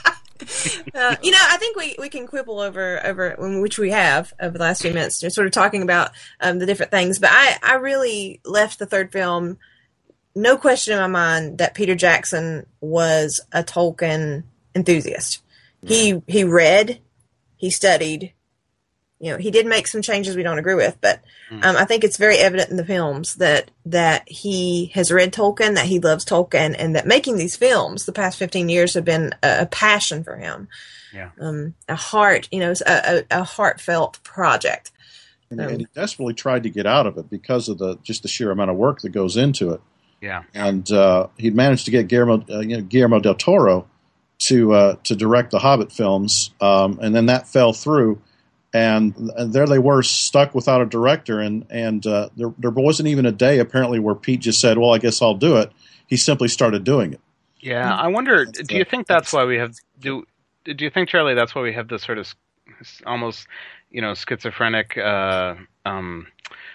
Uh, 0.95 1.15
you 1.21 1.29
know, 1.29 1.37
I 1.39 1.57
think 1.57 1.77
we, 1.77 1.95
we 1.99 2.09
can 2.09 2.25
quibble 2.25 2.59
over 2.59 2.99
over 3.05 3.35
which 3.61 3.77
we 3.77 3.91
have 3.91 4.33
over 4.41 4.57
the 4.57 4.63
last 4.63 4.81
few 4.81 4.91
minutes, 4.91 5.19
just 5.19 5.35
sort 5.35 5.45
of 5.45 5.53
talking 5.53 5.83
about 5.83 6.09
um, 6.39 6.57
the 6.57 6.65
different 6.65 6.91
things. 6.91 7.19
But 7.19 7.29
I 7.31 7.57
I 7.61 7.75
really 7.75 8.41
left 8.43 8.79
the 8.79 8.87
third 8.87 9.11
film, 9.11 9.59
no 10.35 10.57
question 10.57 10.93
in 10.93 10.99
my 10.99 11.07
mind 11.07 11.57
that 11.59 11.73
Peter 11.73 11.95
Jackson 11.95 12.65
was 12.79 13.39
a 13.51 13.63
Tolkien 13.63 14.43
enthusiast. 14.75 15.41
He 15.85 16.21
he 16.27 16.43
read, 16.43 16.99
he 17.57 17.69
studied. 17.71 18.33
You 19.19 19.31
know, 19.33 19.37
he 19.37 19.51
did 19.51 19.67
make 19.67 19.85
some 19.87 20.01
changes 20.01 20.35
we 20.35 20.41
don't 20.43 20.57
agree 20.59 20.75
with, 20.75 20.97
but 21.01 21.21
Mm. 21.51 21.65
um, 21.65 21.75
I 21.75 21.83
think 21.83 22.05
it's 22.05 22.15
very 22.17 22.37
evident 22.37 22.69
in 22.71 22.77
the 22.77 22.85
films 22.85 23.35
that 23.35 23.69
that 23.85 24.27
he 24.29 24.85
has 24.93 25.11
read 25.11 25.33
Tolkien, 25.33 25.75
that 25.75 25.85
he 25.85 25.99
loves 25.99 26.23
Tolkien, 26.23 26.75
and 26.79 26.95
that 26.95 27.05
making 27.05 27.35
these 27.37 27.57
films 27.57 28.05
the 28.05 28.13
past 28.13 28.37
fifteen 28.39 28.69
years 28.69 28.93
have 28.93 29.03
been 29.03 29.33
a, 29.43 29.63
a 29.63 29.65
passion 29.65 30.23
for 30.23 30.37
him. 30.37 30.69
Yeah. 31.13 31.31
um, 31.41 31.73
a 31.89 31.95
heart, 31.95 32.47
you 32.53 32.61
know, 32.61 32.73
a, 32.87 33.25
a, 33.31 33.39
a 33.41 33.43
heartfelt 33.43 34.23
project. 34.23 34.91
and, 35.49 35.59
and 35.59 35.81
he 35.81 35.87
desperately 35.93 36.33
tried 36.33 36.63
to 36.63 36.69
get 36.69 36.85
out 36.85 37.05
of 37.05 37.17
it 37.17 37.29
because 37.29 37.67
of 37.67 37.79
the 37.79 37.97
just 38.01 38.21
the 38.21 38.29
sheer 38.29 38.49
amount 38.49 38.71
of 38.71 38.77
work 38.77 39.01
that 39.01 39.09
goes 39.09 39.35
into 39.35 39.71
it. 39.71 39.81
Yeah. 40.21 40.43
and 40.53 40.89
uh, 40.91 41.27
he'd 41.37 41.55
managed 41.55 41.85
to 41.85 41.91
get 41.91 42.07
Guillermo, 42.07 42.45
uh, 42.49 42.59
you 42.59 42.77
know, 42.77 42.83
Guillermo 42.83 43.19
del 43.19 43.35
Toro 43.35 43.87
to 44.41 44.73
uh, 44.73 44.95
to 45.03 45.15
direct 45.15 45.51
the 45.51 45.59
Hobbit 45.59 45.91
films, 45.91 46.51
um, 46.61 46.99
and 47.01 47.15
then 47.15 47.27
that 47.27 47.47
fell 47.47 47.73
through, 47.73 48.21
and, 48.73 49.15
and 49.35 49.53
there 49.53 49.67
they 49.67 49.79
were 49.79 50.01
stuck 50.01 50.55
without 50.55 50.81
a 50.81 50.85
director, 50.85 51.39
and 51.39 51.65
and 51.69 52.05
uh, 52.07 52.29
there 52.35 52.53
there 52.57 52.71
wasn't 52.71 53.07
even 53.07 53.25
a 53.25 53.31
day 53.31 53.59
apparently 53.59 53.99
where 53.99 54.15
Pete 54.15 54.41
just 54.41 54.59
said, 54.59 54.77
"Well, 54.77 54.93
I 54.93 54.97
guess 54.97 55.21
I'll 55.21 55.35
do 55.35 55.57
it." 55.57 55.71
He 56.07 56.17
simply 56.17 56.47
started 56.47 56.83
doing 56.83 57.13
it. 57.13 57.21
Yeah, 57.59 57.95
I 57.95 58.07
wonder. 58.07 58.45
That's 58.45 58.67
Do 58.67 58.75
you 58.75 58.85
think 58.85 59.07
that's 59.07 59.31
why 59.31 59.45
we 59.45 59.57
have 59.57 59.75
do? 59.99 60.25
Do 60.65 60.83
you 60.83 60.89
think 60.89 61.09
Charlie? 61.09 61.35
That's 61.35 61.53
why 61.53 61.61
we 61.61 61.73
have 61.73 61.87
this 61.87 62.03
sort 62.03 62.17
of 62.17 62.33
almost, 63.05 63.47
you 63.91 64.01
know, 64.01 64.13
schizophrenic 64.15 64.97
uh, 64.97 65.55
um, 65.85 66.27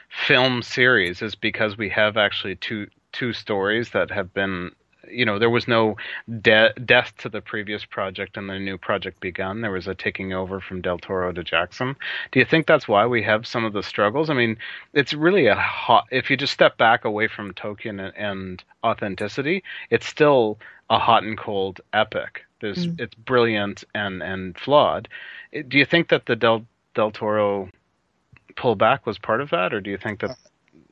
film 0.09 0.63
series 0.63 1.23
is 1.23 1.35
because 1.35 1.77
we 1.77 1.89
have 1.89 2.17
actually 2.17 2.57
two 2.57 2.87
two 3.19 3.33
stories 3.33 3.91
that 3.91 4.11
have 4.11 4.33
been. 4.35 4.71
You 5.09 5.25
know, 5.25 5.39
there 5.39 5.51
was 5.51 5.69
no 5.69 5.97
de- 6.41 6.73
death 6.85 7.13
to 7.19 7.29
the 7.29 7.41
previous 7.41 7.85
project 7.85 8.37
and 8.37 8.51
the 8.51 8.59
new 8.59 8.77
project 8.77 9.21
begun. 9.21 9.61
There 9.61 9.71
was 9.71 9.87
a 9.87 9.95
taking 9.95 10.33
over 10.33 10.61
from 10.61 10.81
Del 10.83 10.99
Toro 10.99 11.31
to 11.33 11.45
Jackson. 11.45 11.95
Do 12.33 12.41
you 12.41 12.45
think 12.45 12.67
that's 12.67 12.89
why 12.89 13.07
we 13.07 13.23
have 13.23 13.47
some 13.47 13.65
of 13.65 13.73
the 13.73 13.85
struggles? 13.85 14.31
I 14.31 14.35
mean, 14.35 14.57
it's 14.95 15.15
really 15.15 15.47
a 15.47 15.55
hot. 15.55 16.07
If 16.11 16.29
you 16.29 16.37
just 16.37 16.53
step 16.53 16.77
back 16.77 17.05
away 17.05 17.29
from 17.29 17.55
Tolkien 17.55 18.01
and, 18.05 18.17
and 18.17 18.65
authenticity, 18.83 19.63
it's 19.91 20.07
still 20.09 20.59
a 20.91 20.99
hot 20.99 21.23
and 21.23 21.39
cold 21.39 21.81
epic. 21.93 22.45
There's 22.61 22.87
Mm. 22.89 23.01
it's 23.01 23.15
brilliant 23.15 23.85
and 23.95 24.23
and 24.25 24.59
flawed. 24.59 25.09
Do 25.69 25.79
you 25.79 25.85
think 25.85 26.09
that 26.09 26.27
the 26.27 26.35
Del 26.35 26.67
Del 26.95 27.13
Toro 27.13 27.69
pullback 28.57 29.07
was 29.07 29.19
part 29.19 29.41
of 29.41 29.51
that, 29.51 29.73
or 29.73 29.81
do 29.81 29.91
you 29.91 29.99
think 29.99 30.19
that? 30.21 30.37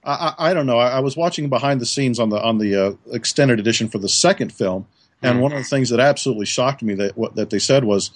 I, 0.04 0.34
I, 0.50 0.54
don't 0.54 0.66
know. 0.66 0.78
I, 0.78 0.90
I 0.96 1.00
was 1.00 1.16
watching 1.16 1.48
behind 1.48 1.80
the 1.80 1.86
scenes 1.86 2.18
on 2.18 2.28
the 2.28 2.40
on 2.42 2.58
the 2.58 2.74
uh, 2.76 2.92
extended 3.12 3.58
edition 3.58 3.88
for 3.88 3.98
the 3.98 4.08
second 4.08 4.52
film, 4.52 4.86
and 5.22 5.38
Mhm. 5.38 5.42
one 5.42 5.52
of 5.52 5.58
the 5.58 5.64
things 5.64 5.88
that 5.90 6.00
absolutely 6.00 6.46
shocked 6.46 6.82
me 6.82 6.94
that 6.94 7.16
what 7.16 7.36
that 7.36 7.50
they 7.50 7.58
said 7.58 7.84
was 7.84 8.10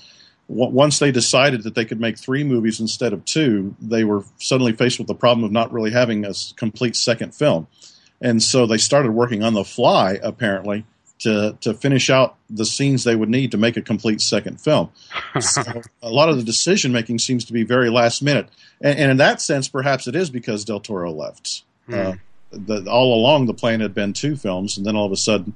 w- 0.48 0.70
once 0.70 0.98
they 0.98 1.10
decided 1.10 1.62
that 1.62 1.74
they 1.74 1.84
could 1.86 2.00
make 2.00 2.18
three 2.18 2.44
movies 2.44 2.78
instead 2.80 3.12
of 3.12 3.24
two, 3.24 3.74
they 3.80 4.04
were 4.04 4.22
suddenly 4.38 4.72
faced 4.72 4.98
with 4.98 5.08
the 5.08 5.14
problem 5.14 5.44
of 5.44 5.52
not 5.52 5.72
really 5.72 5.90
having 5.90 6.24
a 6.26 6.32
complete 6.56 6.94
second 6.96 7.34
film, 7.34 7.66
and 8.20 8.42
so 8.42 8.66
they 8.66 8.78
started 8.78 9.12
working 9.12 9.42
on 9.42 9.54
the 9.54 9.64
fly 9.64 10.18
apparently 10.22 10.84
to 11.20 11.56
to 11.62 11.72
finish 11.74 12.10
out 12.10 12.36
the 12.50 12.64
scenes 12.64 13.02
they 13.04 13.16
would 13.16 13.28
need 13.30 13.50
to 13.50 13.56
make 13.58 13.76
a 13.76 13.82
complete 13.82 14.20
second 14.20 14.60
film. 14.60 14.90
So 15.40 15.62
a 16.02 16.10
lot 16.10 16.28
of 16.28 16.36
the 16.36 16.42
decision 16.44 16.92
making 16.92 17.18
seems 17.20 17.44
to 17.46 17.52
be 17.52 17.62
very 17.62 17.88
last 17.90 18.22
minute, 18.22 18.48
and, 18.80 18.98
and 18.98 19.10
in 19.10 19.16
that 19.18 19.40
sense, 19.40 19.68
perhaps 19.68 20.06
it 20.06 20.14
is 20.14 20.28
because 20.30 20.64
Del 20.64 20.80
Toro 20.80 21.12
left. 21.12 21.62
Uh, 21.92 22.14
the, 22.50 22.90
all 22.90 23.14
along, 23.14 23.46
the 23.46 23.54
plan 23.54 23.80
had 23.80 23.94
been 23.94 24.12
two 24.12 24.36
films, 24.36 24.76
and 24.76 24.86
then 24.86 24.96
all 24.96 25.06
of 25.06 25.12
a 25.12 25.16
sudden, 25.16 25.54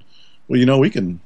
well, 0.48 0.58
you 0.58 0.66
know, 0.66 0.78
we 0.78 0.90
can. 0.90 1.20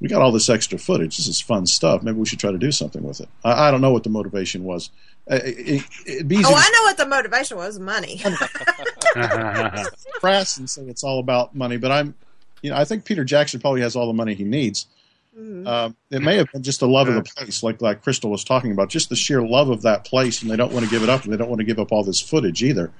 We 0.00 0.06
got 0.08 0.22
all 0.22 0.30
this 0.30 0.48
extra 0.48 0.78
footage. 0.78 1.16
This 1.16 1.26
is 1.26 1.40
fun 1.40 1.66
stuff. 1.66 2.04
Maybe 2.04 2.18
we 2.18 2.24
should 2.26 2.38
try 2.38 2.52
to 2.52 2.58
do 2.58 2.70
something 2.70 3.02
with 3.02 3.20
it. 3.20 3.28
I, 3.42 3.66
I 3.66 3.70
don't 3.72 3.80
know 3.80 3.90
what 3.90 4.04
the 4.04 4.10
motivation 4.10 4.62
was. 4.62 4.90
Uh, 5.28 5.40
It, 5.42 5.82
it, 6.06 6.18
would 6.18 6.28
be 6.28 6.36
Oh, 6.38 6.42
to 6.42 6.54
I 6.54 6.70
know 6.70 6.82
what 6.84 6.96
the 6.98 7.06
motivation 7.06 7.56
was: 7.56 7.80
money. 7.80 8.22
press 10.20 10.56
and 10.58 10.68
say 10.68 10.82
it's 10.82 11.04
all 11.04 11.18
about 11.18 11.54
money, 11.54 11.76
but 11.76 11.90
I'm, 11.90 12.14
you 12.62 12.70
know, 12.70 12.76
I 12.76 12.84
think 12.84 13.04
Peter 13.04 13.24
Jackson 13.24 13.60
probably 13.60 13.80
has 13.80 13.96
all 13.96 14.06
the 14.06 14.12
money 14.12 14.34
he 14.34 14.44
needs. 14.44 14.86
Mhm. 15.38 15.66
Uh, 15.66 15.90
it 16.10 16.20
may 16.22 16.36
have 16.36 16.50
been 16.52 16.62
just 16.62 16.80
the 16.80 16.88
love 16.88 17.08
of 17.08 17.14
the 17.14 17.22
place, 17.22 17.62
like 17.62 17.80
like 17.80 18.02
Crystal 18.02 18.30
was 18.30 18.42
talking 18.44 18.72
about, 18.72 18.88
just 18.88 19.08
the 19.08 19.16
sheer 19.16 19.40
love 19.42 19.68
of 19.70 19.82
that 19.82 20.04
place, 20.04 20.42
and 20.42 20.50
they 20.50 20.56
don't 20.56 20.72
want 20.72 20.84
to 20.84 20.90
give 20.90 21.02
it 21.02 21.08
up, 21.08 21.24
and 21.24 21.32
they 21.32 21.36
don't 21.36 21.48
want 21.48 21.60
to 21.60 21.64
give 21.64 21.78
up 21.78 21.92
all 21.92 22.02
this 22.02 22.20
footage 22.20 22.62
either. 22.62 22.90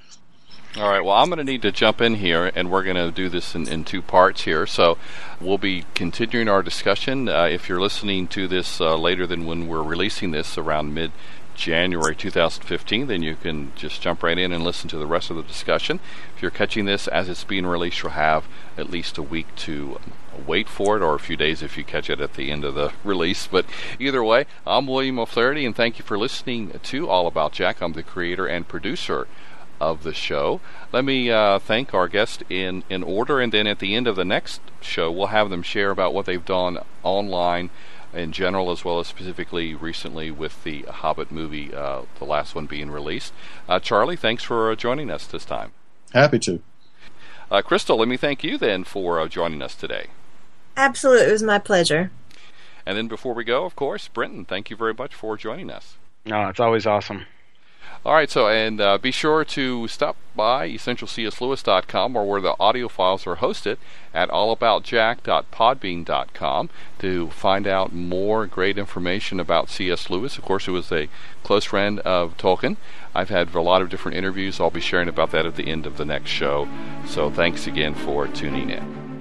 All 0.77 0.91
right. 0.91 1.03
Well, 1.03 1.17
I'm 1.17 1.31
going 1.31 1.39
to 1.39 1.45
need 1.45 1.63
to 1.63 1.73
jump 1.73 2.03
in 2.03 2.17
here, 2.17 2.53
and 2.55 2.71
we're 2.71 2.85
going 2.85 2.97
to 2.97 3.11
do 3.11 3.31
this 3.31 3.55
in, 3.55 3.67
in 3.67 3.85
two 3.85 4.03
parts 4.03 4.43
here. 4.43 4.67
So 4.67 4.99
we'll 5.41 5.57
be 5.57 5.87
continuing 5.95 6.47
our 6.47 6.63
discussion. 6.63 7.27
Uh, 7.27 7.45
if 7.45 7.71
you're 7.71 7.81
listening 7.81 8.29
to 8.29 8.47
this 8.47 8.79
uh, 8.79 8.95
later 8.97 9.27
than 9.27 9.47
when 9.47 9.67
we're 9.67 9.83
releasing 9.83 10.31
this, 10.31 10.59
around 10.59 10.93
mid 10.93 11.13
January 11.55 12.15
2015, 12.15 13.07
then 13.07 13.23
you 13.23 13.35
can 13.35 13.73
just 13.77 14.03
jump 14.03 14.23
right 14.23 14.37
in 14.37 14.53
and 14.53 14.63
listen 14.63 14.91
to 14.91 14.99
the 14.99 15.07
rest 15.07 15.31
of 15.31 15.37
the 15.37 15.43
discussion. 15.43 16.01
If 16.37 16.43
you're 16.43 16.51
catching 16.51 16.85
this 16.85 17.09
as 17.09 17.31
it's 17.31 17.45
being 17.45 17.67
released, 17.67 18.03
you'll 18.03 18.13
have 18.13 18.45
at 18.77 18.91
least 18.91 19.17
a 19.17 19.23
week 19.23 19.47
to 19.57 19.99
wait 20.47 20.69
for 20.69 20.99
it, 20.99 21.03
or 21.03 21.15
a 21.15 21.19
few 21.19 21.37
days 21.39 21.63
if 21.63 21.79
you 21.79 21.83
catch 21.83 22.11
it 22.11 22.21
at 22.21 22.35
the 22.35 22.51
end 22.51 22.65
of 22.65 22.75
the 22.75 22.93
release. 23.05 23.47
But 23.47 23.65
either 23.99 24.23
way, 24.23 24.45
I'm 24.67 24.87
William 24.87 25.19
O'Flaherty, 25.19 25.65
and 25.65 25.75
thank 25.75 25.99
you 25.99 26.05
for 26.05 26.19
listening 26.19 26.79
to 26.83 27.09
All 27.09 27.27
About 27.27 27.53
Jack. 27.53 27.81
I'm 27.81 27.95
the 27.95 28.03
creator 28.03 28.47
and 28.47 28.69
producer 28.69 29.27
of 29.81 30.03
the 30.03 30.15
show. 30.15 30.61
Let 30.93 31.05
me 31.05 31.31
uh, 31.31 31.59
thank 31.59 31.95
our 31.95 32.09
guest 32.09 32.43
in, 32.49 32.85
in 32.89 33.03
order, 33.03 33.41
and 33.41 33.53
then 33.53 33.67
at 33.67 33.79
the 33.79 33.95
end 33.95 34.07
of 34.07 34.17
the 34.17 34.25
next 34.25 34.61
show, 34.81 35.11
we'll 35.11 35.29
have 35.29 35.51
them 35.51 35.63
share 35.63 35.91
about 35.91 36.15
what 36.15 36.27
they've 36.27 36.45
done 36.45 36.79
online 37.03 37.71
in 38.13 38.33
general, 38.33 38.71
as 38.71 38.85
well 38.85 39.01
as 39.01 39.07
specifically 39.07 39.75
recently 39.75 40.31
with 40.31 40.65
the 40.65 40.83
Hobbit 40.83 41.31
movie, 41.31 41.75
uh, 41.75 42.03
the 42.19 42.25
last 42.25 42.55
one 42.55 42.67
being 42.67 42.91
released. 42.91 43.33
Uh, 43.69 43.79
Charlie, 43.79 44.17
thanks 44.17 44.43
for 44.43 44.71
uh, 44.71 44.75
joining 44.75 45.11
us 45.11 45.27
this 45.27 45.45
time. 45.45 45.73
Happy 46.13 46.39
to. 46.41 46.63
Uh, 47.51 47.63
Crystal, 47.63 47.99
let 47.99 48.09
me 48.09 48.17
thank 48.17 48.43
you 48.43 48.59
then 48.59 48.85
for 48.85 49.21
uh, 49.21 49.29
joining 49.29 49.63
us 49.63 49.75
today. 49.75 50.09
Absolutely, 50.77 51.27
it 51.27 51.33
was 51.33 51.43
my 51.43 51.59
pleasure. 51.59 52.11
And 52.87 52.97
then 52.97 53.09
before 53.09 53.35
we 53.35 53.45
go, 53.45 53.65
of 53.65 53.77
course, 53.77 54.09
Brenton, 54.09 54.45
thank 54.45 54.71
you 54.71 54.77
very 54.77 54.95
much 54.95 55.15
for 55.15 55.37
joining 55.37 55.71
us. 55.71 55.97
no, 56.25 56.49
it's 56.49 56.61
always 56.61 56.87
awesome. 56.87 57.27
All 58.05 58.15
right, 58.15 58.31
so 58.31 58.47
and 58.49 58.81
uh, 58.81 58.97
be 58.97 59.11
sure 59.11 59.45
to 59.45 59.89
stop 59.89 60.17
by 60.35 60.71
essentialcslewis.com 60.71 62.17
or 62.17 62.27
where 62.27 62.41
the 62.41 62.55
audio 62.59 62.89
files 62.89 63.27
are 63.27 63.37
hosted 63.37 63.77
at 64.15 64.31
allaboutjack.podbean.com 64.31 66.71
to 67.01 67.31
find 67.31 67.67
out 67.67 67.93
more 67.93 68.47
great 68.47 68.79
information 68.79 69.41
about 69.41 69.69
C.S. 69.69 70.09
Lewis. 70.09 70.39
Of 70.39 70.45
course, 70.45 70.67
who 70.67 70.73
was 70.73 70.93
a 70.93 71.09
close 71.43 71.65
friend 71.65 71.99
of 72.01 72.39
Tolkien. 72.39 72.77
I've 73.15 73.31
had 73.31 73.55
a 73.55 73.61
lot 73.61 73.83
of 73.83 73.91
different 73.91 74.17
interviews. 74.17 74.61
I'll 74.61 74.71
be 74.71 74.81
sharing 74.81 75.09
about 75.09 75.33
that 75.33 75.45
at 75.45 75.57
the 75.57 75.69
end 75.69 75.85
of 75.87 75.97
the 75.97 76.05
next 76.05 76.31
show. 76.31 76.69
So 77.07 77.31
thanks 77.31 77.67
again 77.67 77.95
for 77.95 78.29
tuning 78.29 78.71
in. 78.71 79.18